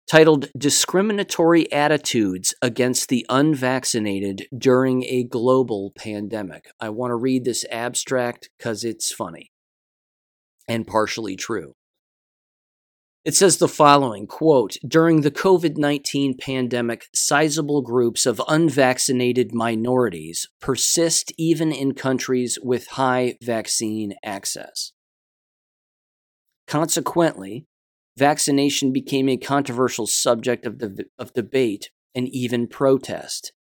titled 0.08 0.50
Discriminatory 0.56 1.72
Attitudes 1.72 2.54
Against 2.62 3.10
the 3.10 3.26
Unvaccinated 3.30 4.48
During 4.56 5.04
a 5.06 5.24
Global 5.24 5.94
Pandemic. 5.98 6.66
I 6.80 6.90
want 6.90 7.10
to 7.12 7.16
read 7.16 7.44
this 7.44 7.66
abstract 7.72 8.50
because 8.58 8.84
it's 8.84 9.12
funny 9.12 9.52
and 10.68 10.86
partially 10.86 11.36
true. 11.36 11.74
It 13.26 13.34
says 13.34 13.58
the 13.58 13.68
following 13.68 14.28
quote 14.28 14.78
During 14.88 15.22
the 15.22 15.32
COVID 15.32 15.78
19 15.78 16.38
pandemic, 16.38 17.08
sizable 17.12 17.82
groups 17.82 18.28
of 18.28 18.40
unvaccinated 18.48 19.52
minorities 19.52 20.48
persist 20.62 21.34
even 21.36 21.72
in 21.72 21.96
countries 21.96 22.60
with 22.62 22.86
high 22.90 23.38
vaccine 23.42 24.14
access. 24.24 24.92
Consequently, 26.68 27.66
vaccination 28.16 28.94
became 28.94 29.28
a 29.28 29.38
controversial 29.38 30.06
subject 30.06 30.68
of, 30.68 30.78
the, 30.78 31.06
of 31.18 31.34
debate 31.34 31.90
and 32.14 32.30
even 32.30 32.68
protest. 32.68 33.54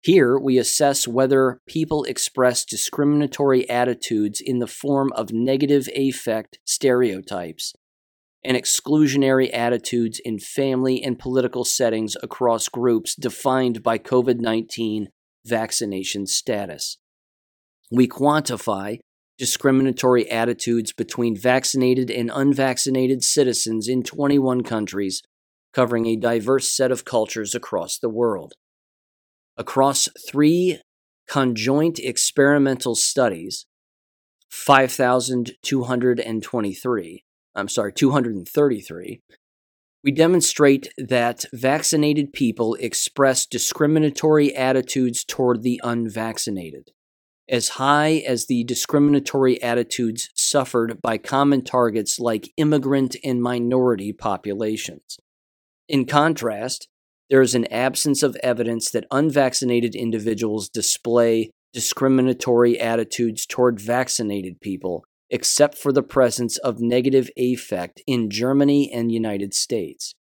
Here, 0.00 0.36
we 0.36 0.58
assess 0.58 1.06
whether 1.06 1.60
people 1.68 2.02
express 2.04 2.64
discriminatory 2.64 3.70
attitudes 3.70 4.40
in 4.44 4.58
the 4.58 4.66
form 4.66 5.12
of 5.14 5.32
negative 5.32 5.88
affect 5.94 6.58
stereotypes 6.64 7.72
and 8.44 8.56
exclusionary 8.56 9.52
attitudes 9.52 10.20
in 10.24 10.38
family 10.38 11.02
and 11.02 11.18
political 11.18 11.64
settings 11.64 12.16
across 12.22 12.68
groups 12.68 13.14
defined 13.14 13.82
by 13.82 13.98
COVID 13.98 14.40
19 14.40 15.08
vaccination 15.44 16.26
status. 16.26 16.96
We 17.90 18.08
quantify 18.08 19.00
discriminatory 19.38 20.30
attitudes 20.30 20.92
between 20.92 21.36
vaccinated 21.36 22.10
and 22.10 22.30
unvaccinated 22.32 23.24
citizens 23.24 23.88
in 23.88 24.02
21 24.02 24.62
countries, 24.62 25.22
covering 25.72 26.06
a 26.06 26.16
diverse 26.16 26.70
set 26.70 26.92
of 26.92 27.04
cultures 27.04 27.54
across 27.54 27.98
the 27.98 28.08
world. 28.08 28.54
Across 29.56 30.08
three 30.28 30.80
conjoint 31.28 31.98
experimental 31.98 32.94
studies, 32.94 33.66
5,223, 34.50 37.24
I'm 37.54 37.68
sorry, 37.68 37.92
233, 37.92 39.20
we 40.04 40.10
demonstrate 40.10 40.88
that 40.98 41.44
vaccinated 41.52 42.32
people 42.32 42.74
express 42.80 43.46
discriminatory 43.46 44.54
attitudes 44.54 45.24
toward 45.24 45.62
the 45.62 45.80
unvaccinated, 45.84 46.90
as 47.48 47.70
high 47.70 48.24
as 48.26 48.46
the 48.46 48.64
discriminatory 48.64 49.62
attitudes 49.62 50.30
suffered 50.34 51.00
by 51.00 51.18
common 51.18 51.62
targets 51.62 52.18
like 52.18 52.52
immigrant 52.56 53.16
and 53.22 53.42
minority 53.42 54.12
populations. 54.12 55.18
In 55.88 56.04
contrast, 56.06 56.88
there 57.30 57.42
is 57.42 57.54
an 57.54 57.66
absence 57.72 58.22
of 58.22 58.36
evidence 58.42 58.90
that 58.90 59.06
unvaccinated 59.10 59.94
individuals 59.94 60.68
display 60.68 61.50
discriminatory 61.72 62.78
attitudes 62.80 63.46
toward 63.46 63.80
vaccinated 63.80 64.60
people 64.60 65.04
except 65.32 65.78
for 65.78 65.92
the 65.92 66.02
presence 66.02 66.58
of 66.58 66.78
negative 66.78 67.30
affect 67.38 68.02
in 68.06 68.28
Germany 68.28 68.92
and 68.92 69.10
United 69.10 69.54
States. 69.54 70.14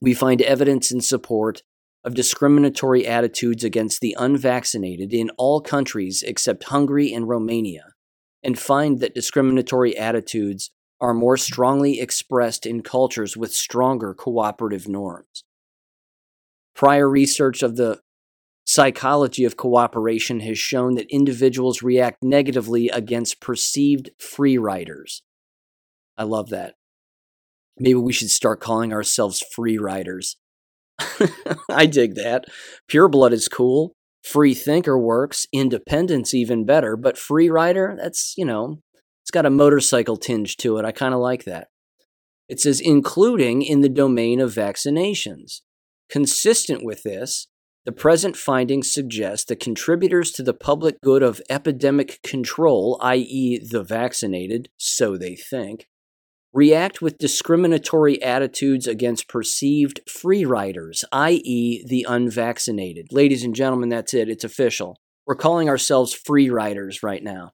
We 0.00 0.14
find 0.14 0.40
evidence 0.40 0.92
in 0.92 1.00
support 1.00 1.62
of 2.04 2.14
discriminatory 2.14 3.04
attitudes 3.04 3.64
against 3.64 4.00
the 4.00 4.14
unvaccinated 4.16 5.12
in 5.12 5.30
all 5.30 5.60
countries 5.60 6.22
except 6.22 6.64
Hungary 6.64 7.12
and 7.12 7.28
Romania, 7.28 7.94
and 8.40 8.56
find 8.56 9.00
that 9.00 9.16
discriminatory 9.16 9.96
attitudes 9.98 10.70
are 11.00 11.12
more 11.12 11.36
strongly 11.36 12.00
expressed 12.00 12.66
in 12.66 12.82
cultures 12.82 13.36
with 13.36 13.52
stronger 13.52 14.14
cooperative 14.14 14.86
norms. 14.86 15.42
Prior 16.76 17.08
research 17.10 17.64
of 17.64 17.74
the 17.74 18.00
psychology 18.68 19.46
of 19.46 19.56
cooperation 19.56 20.40
has 20.40 20.58
shown 20.58 20.94
that 20.94 21.10
individuals 21.10 21.82
react 21.82 22.22
negatively 22.22 22.90
against 22.90 23.40
perceived 23.40 24.10
free 24.18 24.58
riders. 24.58 25.22
I 26.18 26.24
love 26.24 26.50
that. 26.50 26.74
Maybe 27.78 27.94
we 27.94 28.12
should 28.12 28.28
start 28.28 28.60
calling 28.60 28.92
ourselves 28.92 29.42
free 29.54 29.78
riders. 29.78 30.36
I 31.70 31.86
dig 31.86 32.16
that. 32.16 32.44
Pure 32.88 33.08
blood 33.08 33.32
is 33.32 33.48
cool. 33.48 33.94
Free 34.22 34.52
thinker 34.52 34.98
works. 34.98 35.46
Independence 35.50 36.34
even 36.34 36.66
better. 36.66 36.94
But 36.94 37.16
free 37.16 37.48
rider, 37.48 37.96
that's, 37.98 38.34
you 38.36 38.44
know, 38.44 38.82
it's 39.22 39.30
got 39.30 39.46
a 39.46 39.50
motorcycle 39.50 40.18
tinge 40.18 40.58
to 40.58 40.76
it. 40.76 40.84
I 40.84 40.92
kind 40.92 41.14
of 41.14 41.20
like 41.20 41.44
that. 41.44 41.68
It 42.50 42.60
says, 42.60 42.80
including 42.80 43.62
in 43.62 43.80
the 43.80 43.88
domain 43.88 44.40
of 44.40 44.52
vaccinations. 44.52 45.62
Consistent 46.10 46.84
with 46.84 47.02
this, 47.02 47.48
the 47.88 47.92
present 47.92 48.36
findings 48.36 48.92
suggest 48.92 49.48
that 49.48 49.60
contributors 49.60 50.30
to 50.32 50.42
the 50.42 50.52
public 50.52 51.00
good 51.00 51.22
of 51.22 51.40
epidemic 51.48 52.20
control, 52.22 52.98
i.e., 53.00 53.58
the 53.58 53.82
vaccinated, 53.82 54.68
so 54.76 55.16
they 55.16 55.34
think, 55.34 55.88
react 56.52 57.00
with 57.00 57.16
discriminatory 57.16 58.22
attitudes 58.22 58.86
against 58.86 59.26
perceived 59.26 60.02
free 60.06 60.44
riders, 60.44 61.02
i.e., 61.12 61.82
the 61.88 62.04
unvaccinated. 62.06 63.10
Ladies 63.10 63.42
and 63.42 63.54
gentlemen, 63.54 63.88
that's 63.88 64.12
it. 64.12 64.28
It's 64.28 64.44
official. 64.44 64.98
We're 65.26 65.34
calling 65.36 65.70
ourselves 65.70 66.12
free 66.12 66.50
riders 66.50 67.02
right 67.02 67.22
now. 67.22 67.52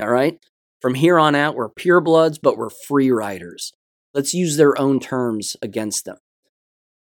All 0.00 0.10
right? 0.10 0.36
From 0.82 0.94
here 0.94 1.16
on 1.16 1.36
out, 1.36 1.54
we're 1.54 1.70
purebloods, 1.70 2.40
but 2.42 2.56
we're 2.56 2.70
free 2.70 3.12
riders. 3.12 3.72
Let's 4.14 4.34
use 4.34 4.56
their 4.56 4.76
own 4.76 4.98
terms 4.98 5.56
against 5.62 6.06
them. 6.06 6.16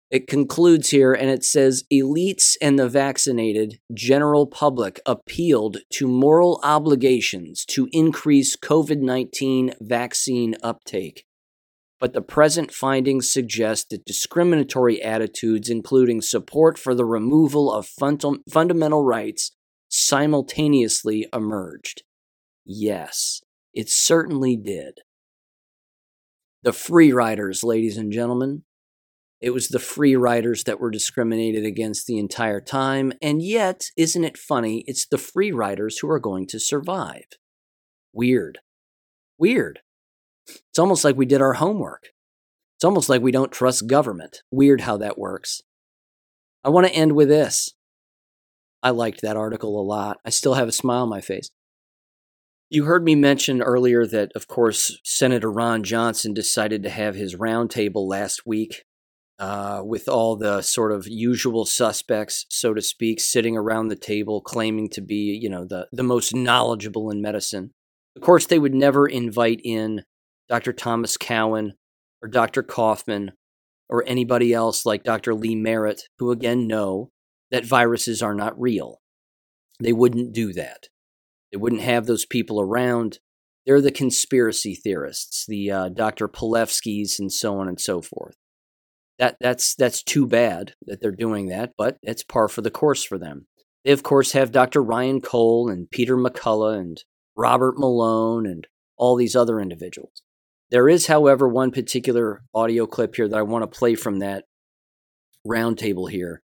It 0.09 0.27
concludes 0.27 0.91
here 0.91 1.13
and 1.13 1.29
it 1.29 1.43
says 1.43 1.83
elites 1.91 2.55
and 2.61 2.79
the 2.79 2.87
vaccinated 2.87 3.79
general 3.93 4.47
public 4.47 5.01
appealed 5.05 5.79
to 5.93 6.07
moral 6.07 6.61
obligations 6.63 7.65
to 7.65 7.89
increase 7.91 8.55
COVID 8.55 9.01
19 9.01 9.73
vaccine 9.81 10.55
uptake. 10.63 11.25
But 11.99 12.13
the 12.13 12.21
present 12.21 12.71
findings 12.71 13.31
suggest 13.31 13.89
that 13.89 14.05
discriminatory 14.05 15.01
attitudes, 15.01 15.69
including 15.69 16.21
support 16.21 16.77
for 16.77 16.93
the 16.93 17.05
removal 17.05 17.71
of 17.71 17.87
fund- 17.87 18.23
fundamental 18.49 19.03
rights, 19.03 19.51
simultaneously 19.89 21.27
emerged. 21.33 22.03
Yes, 22.63 23.41
it 23.73 23.89
certainly 23.89 24.55
did. 24.55 24.99
The 26.63 26.73
free 26.73 27.11
riders, 27.11 27.63
ladies 27.63 27.97
and 27.97 28.11
gentlemen, 28.11 28.63
it 29.39 29.51
was 29.51 29.67
the 29.67 29.79
free 29.79 30.15
riders 30.15 30.63
that 30.63 30.79
were 30.79 30.89
discriminated 30.89 31.63
against 31.63 32.07
the 32.07 32.17
entire 32.17 32.59
time. 32.59 33.13
And 33.21 33.41
yet, 33.41 33.91
isn't 33.95 34.23
it 34.23 34.37
funny? 34.37 34.83
It's 34.87 35.05
the 35.05 35.19
free 35.19 35.51
riders 35.51 35.99
who 35.99 36.09
are 36.09 36.19
going 36.19 36.47
to 36.47 36.59
survive. 36.59 37.25
Weird. 38.13 38.59
Weird. 39.37 39.81
It's 40.47 40.79
almost 40.79 41.03
like 41.03 41.15
we 41.15 41.25
did 41.25 41.41
our 41.41 41.53
homework. 41.53 42.09
It's 42.77 42.83
almost 42.83 43.09
like 43.09 43.21
we 43.21 43.31
don't 43.31 43.51
trust 43.51 43.87
government. 43.87 44.41
Weird 44.51 44.81
how 44.81 44.97
that 44.97 45.17
works. 45.19 45.61
I 46.63 46.69
want 46.69 46.87
to 46.87 46.93
end 46.93 47.13
with 47.13 47.27
this. 47.27 47.69
I 48.81 48.89
liked 48.89 49.21
that 49.21 49.37
article 49.37 49.79
a 49.79 49.83
lot. 49.83 50.17
I 50.25 50.29
still 50.29 50.55
have 50.55 50.67
a 50.67 50.71
smile 50.71 51.03
on 51.03 51.09
my 51.09 51.21
face. 51.21 51.49
You 52.69 52.85
heard 52.85 53.03
me 53.03 53.15
mention 53.15 53.61
earlier 53.61 54.05
that, 54.07 54.31
of 54.35 54.47
course, 54.47 54.99
Senator 55.03 55.51
Ron 55.51 55.83
Johnson 55.83 56.33
decided 56.33 56.83
to 56.83 56.89
have 56.89 57.15
his 57.15 57.35
roundtable 57.35 58.07
last 58.07 58.45
week 58.45 58.83
uh, 59.39 59.81
with 59.85 60.07
all 60.07 60.35
the 60.35 60.61
sort 60.61 60.91
of 60.91 61.07
usual 61.07 61.65
suspects, 61.65 62.45
so 62.49 62.73
to 62.73 62.81
speak, 62.81 63.19
sitting 63.19 63.55
around 63.55 63.87
the 63.87 63.95
table 63.95 64.41
claiming 64.41 64.89
to 64.89 65.01
be, 65.01 65.37
you 65.39 65.49
know, 65.49 65.65
the, 65.65 65.87
the 65.91 66.03
most 66.03 66.33
knowledgeable 66.33 67.11
in 67.11 67.21
medicine. 67.21 67.71
Of 68.15 68.23
course, 68.23 68.47
they 68.47 68.57
would 68.57 68.73
never 68.73 69.07
invite 69.07 69.61
in 69.63 70.03
Dr. 70.49 70.73
Thomas 70.73 71.17
Cowan 71.17 71.73
or 72.21 72.29
Dr. 72.29 72.63
Kaufman 72.63 73.33
or 73.89 74.03
anybody 74.07 74.53
else 74.53 74.85
like 74.85 75.03
Dr. 75.03 75.35
Lee 75.35 75.55
Merritt, 75.55 76.03
who 76.17 76.31
again 76.31 76.67
know 76.67 77.11
that 77.51 77.63
viruses 77.63 78.23
are 78.23 78.33
not 78.33 78.59
real. 78.59 79.01
They 79.79 79.93
wouldn't 79.93 80.33
do 80.33 80.51
that. 80.53 80.87
They 81.51 81.57
wouldn't 81.57 81.83
have 81.83 82.07
those 82.07 82.25
people 82.25 82.59
around. 82.59 83.19
They're 83.65 83.81
the 83.81 83.91
conspiracy 83.91 84.73
theorists, 84.73 85.45
the 85.47 85.71
uh, 85.71 85.89
Dr. 85.89 86.27
Palevskis, 86.27 87.19
and 87.19 87.31
so 87.31 87.59
on 87.59 87.67
and 87.67 87.79
so 87.79 88.01
forth 88.01 88.35
that 89.19 89.37
that's 89.39 89.75
that's 89.75 90.03
too 90.03 90.27
bad 90.27 90.73
that 90.85 91.01
they're 91.01 91.11
doing 91.11 91.47
that, 91.47 91.73
but 91.77 91.97
it's 92.03 92.23
par 92.23 92.47
for 92.47 92.61
the 92.61 92.71
course 92.71 93.03
for 93.03 93.17
them. 93.17 93.47
They 93.83 93.91
of 93.91 94.03
course 94.03 94.33
have 94.33 94.51
Dr. 94.51 94.83
Ryan 94.83 95.21
Cole 95.21 95.69
and 95.69 95.89
Peter 95.89 96.17
McCullough 96.17 96.79
and 96.79 97.03
Robert 97.35 97.77
Malone 97.77 98.45
and 98.45 98.67
all 98.97 99.15
these 99.15 99.35
other 99.35 99.59
individuals. 99.59 100.23
There 100.69 100.89
is, 100.89 101.07
however, 101.07 101.47
one 101.47 101.71
particular 101.71 102.43
audio 102.53 102.85
clip 102.85 103.15
here 103.15 103.29
that 103.29 103.37
I 103.37 103.43
want 103.43 103.63
to 103.63 103.79
play 103.79 103.95
from 103.95 104.19
that 104.19 104.45
roundtable 105.45 106.09
here, 106.09 106.41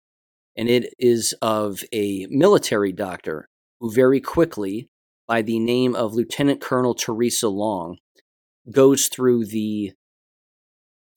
and 0.56 0.68
it 0.68 0.94
is 0.98 1.34
of 1.42 1.80
a 1.92 2.26
military 2.30 2.92
doctor 2.92 3.48
who 3.80 3.92
very 3.92 4.20
quickly, 4.20 4.88
by 5.26 5.42
the 5.42 5.58
name 5.58 5.96
of 5.96 6.14
Lieutenant 6.14 6.60
Colonel 6.60 6.94
Theresa 6.94 7.48
Long, 7.48 7.96
goes 8.70 9.08
through 9.08 9.46
the 9.46 9.92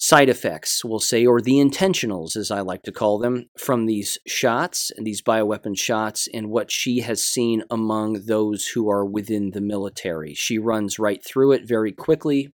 side 0.06 0.30
effects, 0.30 0.86
we'll 0.86 1.00
say, 1.00 1.26
or 1.26 1.42
the 1.42 1.54
intentionals, 1.56 2.36
as 2.36 2.52
I 2.52 2.62
like 2.62 2.84
to 2.84 2.92
call 2.92 3.18
them, 3.18 3.50
from 3.58 3.88
these 3.88 4.20
shots 4.28 4.92
and 4.96 5.06
these 5.06 5.24
bioweapon 5.24 5.76
shots 5.76 6.28
and 6.32 6.52
what 6.52 6.72
she 6.72 7.00
has 7.00 7.26
seen 7.26 7.64
among 7.72 8.26
those 8.28 8.68
who 8.68 8.88
are 8.88 9.04
within 9.04 9.52
the 9.52 9.62
military. 9.62 10.36
She 10.36 10.60
runs 10.60 11.00
right 11.00 11.26
through 11.26 11.54
it 11.54 11.68
very 11.68 11.92
quickly. 11.92 12.54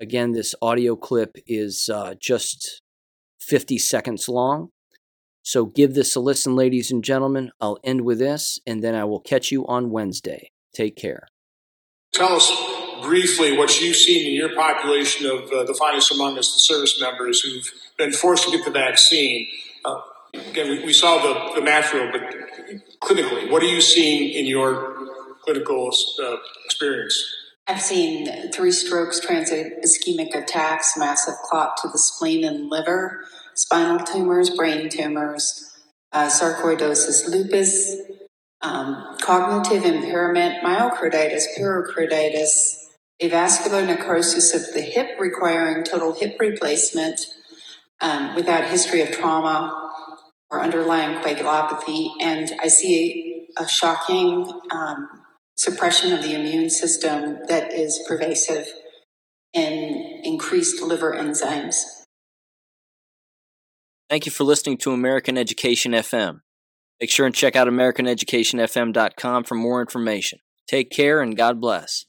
Again, 0.00 0.30
this 0.30 0.54
audio 0.62 0.94
clip 0.94 1.36
is 1.48 1.90
uh, 1.92 2.14
just 2.20 2.80
50 3.40 3.76
seconds 3.78 4.28
long. 4.28 4.68
So 5.42 5.66
give 5.66 5.94
this 5.94 6.14
a 6.14 6.20
listen, 6.20 6.54
ladies 6.54 6.92
and 6.92 7.02
gentlemen. 7.02 7.50
I'll 7.60 7.78
end 7.82 8.02
with 8.02 8.20
this, 8.20 8.60
and 8.64 8.84
then 8.84 8.94
I 8.94 9.04
will 9.04 9.20
catch 9.20 9.50
you 9.50 9.66
on 9.66 9.90
Wednesday. 9.90 10.52
Take 10.72 10.94
care. 10.94 11.26
Tell 12.12 12.34
us 12.34 12.87
briefly 13.02 13.56
what 13.56 13.80
you've 13.80 13.96
seen 13.96 14.26
in 14.26 14.34
your 14.34 14.54
population 14.54 15.26
of 15.26 15.50
uh, 15.50 15.64
the 15.64 15.74
finest 15.74 16.12
among 16.12 16.38
us, 16.38 16.52
the 16.52 16.60
service 16.60 17.00
members 17.00 17.40
who've 17.40 17.70
been 17.96 18.12
forced 18.12 18.44
to 18.44 18.50
get 18.50 18.64
the 18.64 18.70
vaccine. 18.70 19.48
Uh, 19.84 20.00
again, 20.34 20.70
we, 20.70 20.84
we, 20.84 20.92
saw 20.92 21.18
the, 21.22 21.54
the 21.54 21.64
macro, 21.64 22.10
but 22.12 22.22
clinically, 23.00 23.50
what 23.50 23.62
are 23.62 23.66
you 23.66 23.80
seeing 23.80 24.30
in 24.30 24.46
your 24.46 24.96
clinical 25.42 25.90
uh, 26.22 26.36
experience? 26.64 27.22
I've 27.66 27.82
seen 27.82 28.50
three 28.50 28.72
strokes, 28.72 29.20
transient 29.20 29.84
ischemic 29.84 30.34
attacks, 30.34 30.96
massive 30.96 31.34
clot 31.44 31.76
to 31.82 31.88
the 31.88 31.98
spleen 31.98 32.44
and 32.44 32.70
liver, 32.70 33.24
spinal 33.54 33.98
tumors, 34.06 34.50
brain 34.50 34.88
tumors, 34.88 35.78
uh, 36.12 36.28
sarcoidosis 36.28 37.28
lupus, 37.28 37.94
um, 38.62 39.16
cognitive 39.20 39.84
impairment, 39.84 40.64
myocarditis, 40.64 41.44
pericarditis, 41.56 42.87
avascular 43.22 43.86
necrosis 43.86 44.54
of 44.54 44.74
the 44.74 44.80
hip 44.80 45.18
requiring 45.18 45.84
total 45.84 46.14
hip 46.14 46.36
replacement 46.40 47.20
um, 48.00 48.34
without 48.34 48.64
history 48.64 49.00
of 49.00 49.10
trauma 49.10 49.90
or 50.50 50.60
underlying 50.60 51.18
coagulopathy. 51.18 52.10
And 52.20 52.52
I 52.60 52.68
see 52.68 53.46
a 53.58 53.68
shocking 53.68 54.50
um, 54.70 55.08
suppression 55.56 56.12
of 56.12 56.22
the 56.22 56.34
immune 56.34 56.70
system 56.70 57.38
that 57.48 57.72
is 57.72 58.00
pervasive 58.06 58.66
in 59.52 60.20
increased 60.22 60.82
liver 60.82 61.12
enzymes. 61.12 61.76
Thank 64.08 64.24
you 64.24 64.32
for 64.32 64.44
listening 64.44 64.78
to 64.78 64.92
American 64.92 65.36
Education 65.36 65.92
FM. 65.92 66.40
Make 67.00 67.10
sure 67.10 67.26
and 67.26 67.34
check 67.34 67.56
out 67.56 67.68
AmericanEducationFM.com 67.68 69.44
for 69.44 69.54
more 69.54 69.80
information. 69.80 70.40
Take 70.66 70.90
care 70.90 71.20
and 71.20 71.36
God 71.36 71.60
bless. 71.60 72.06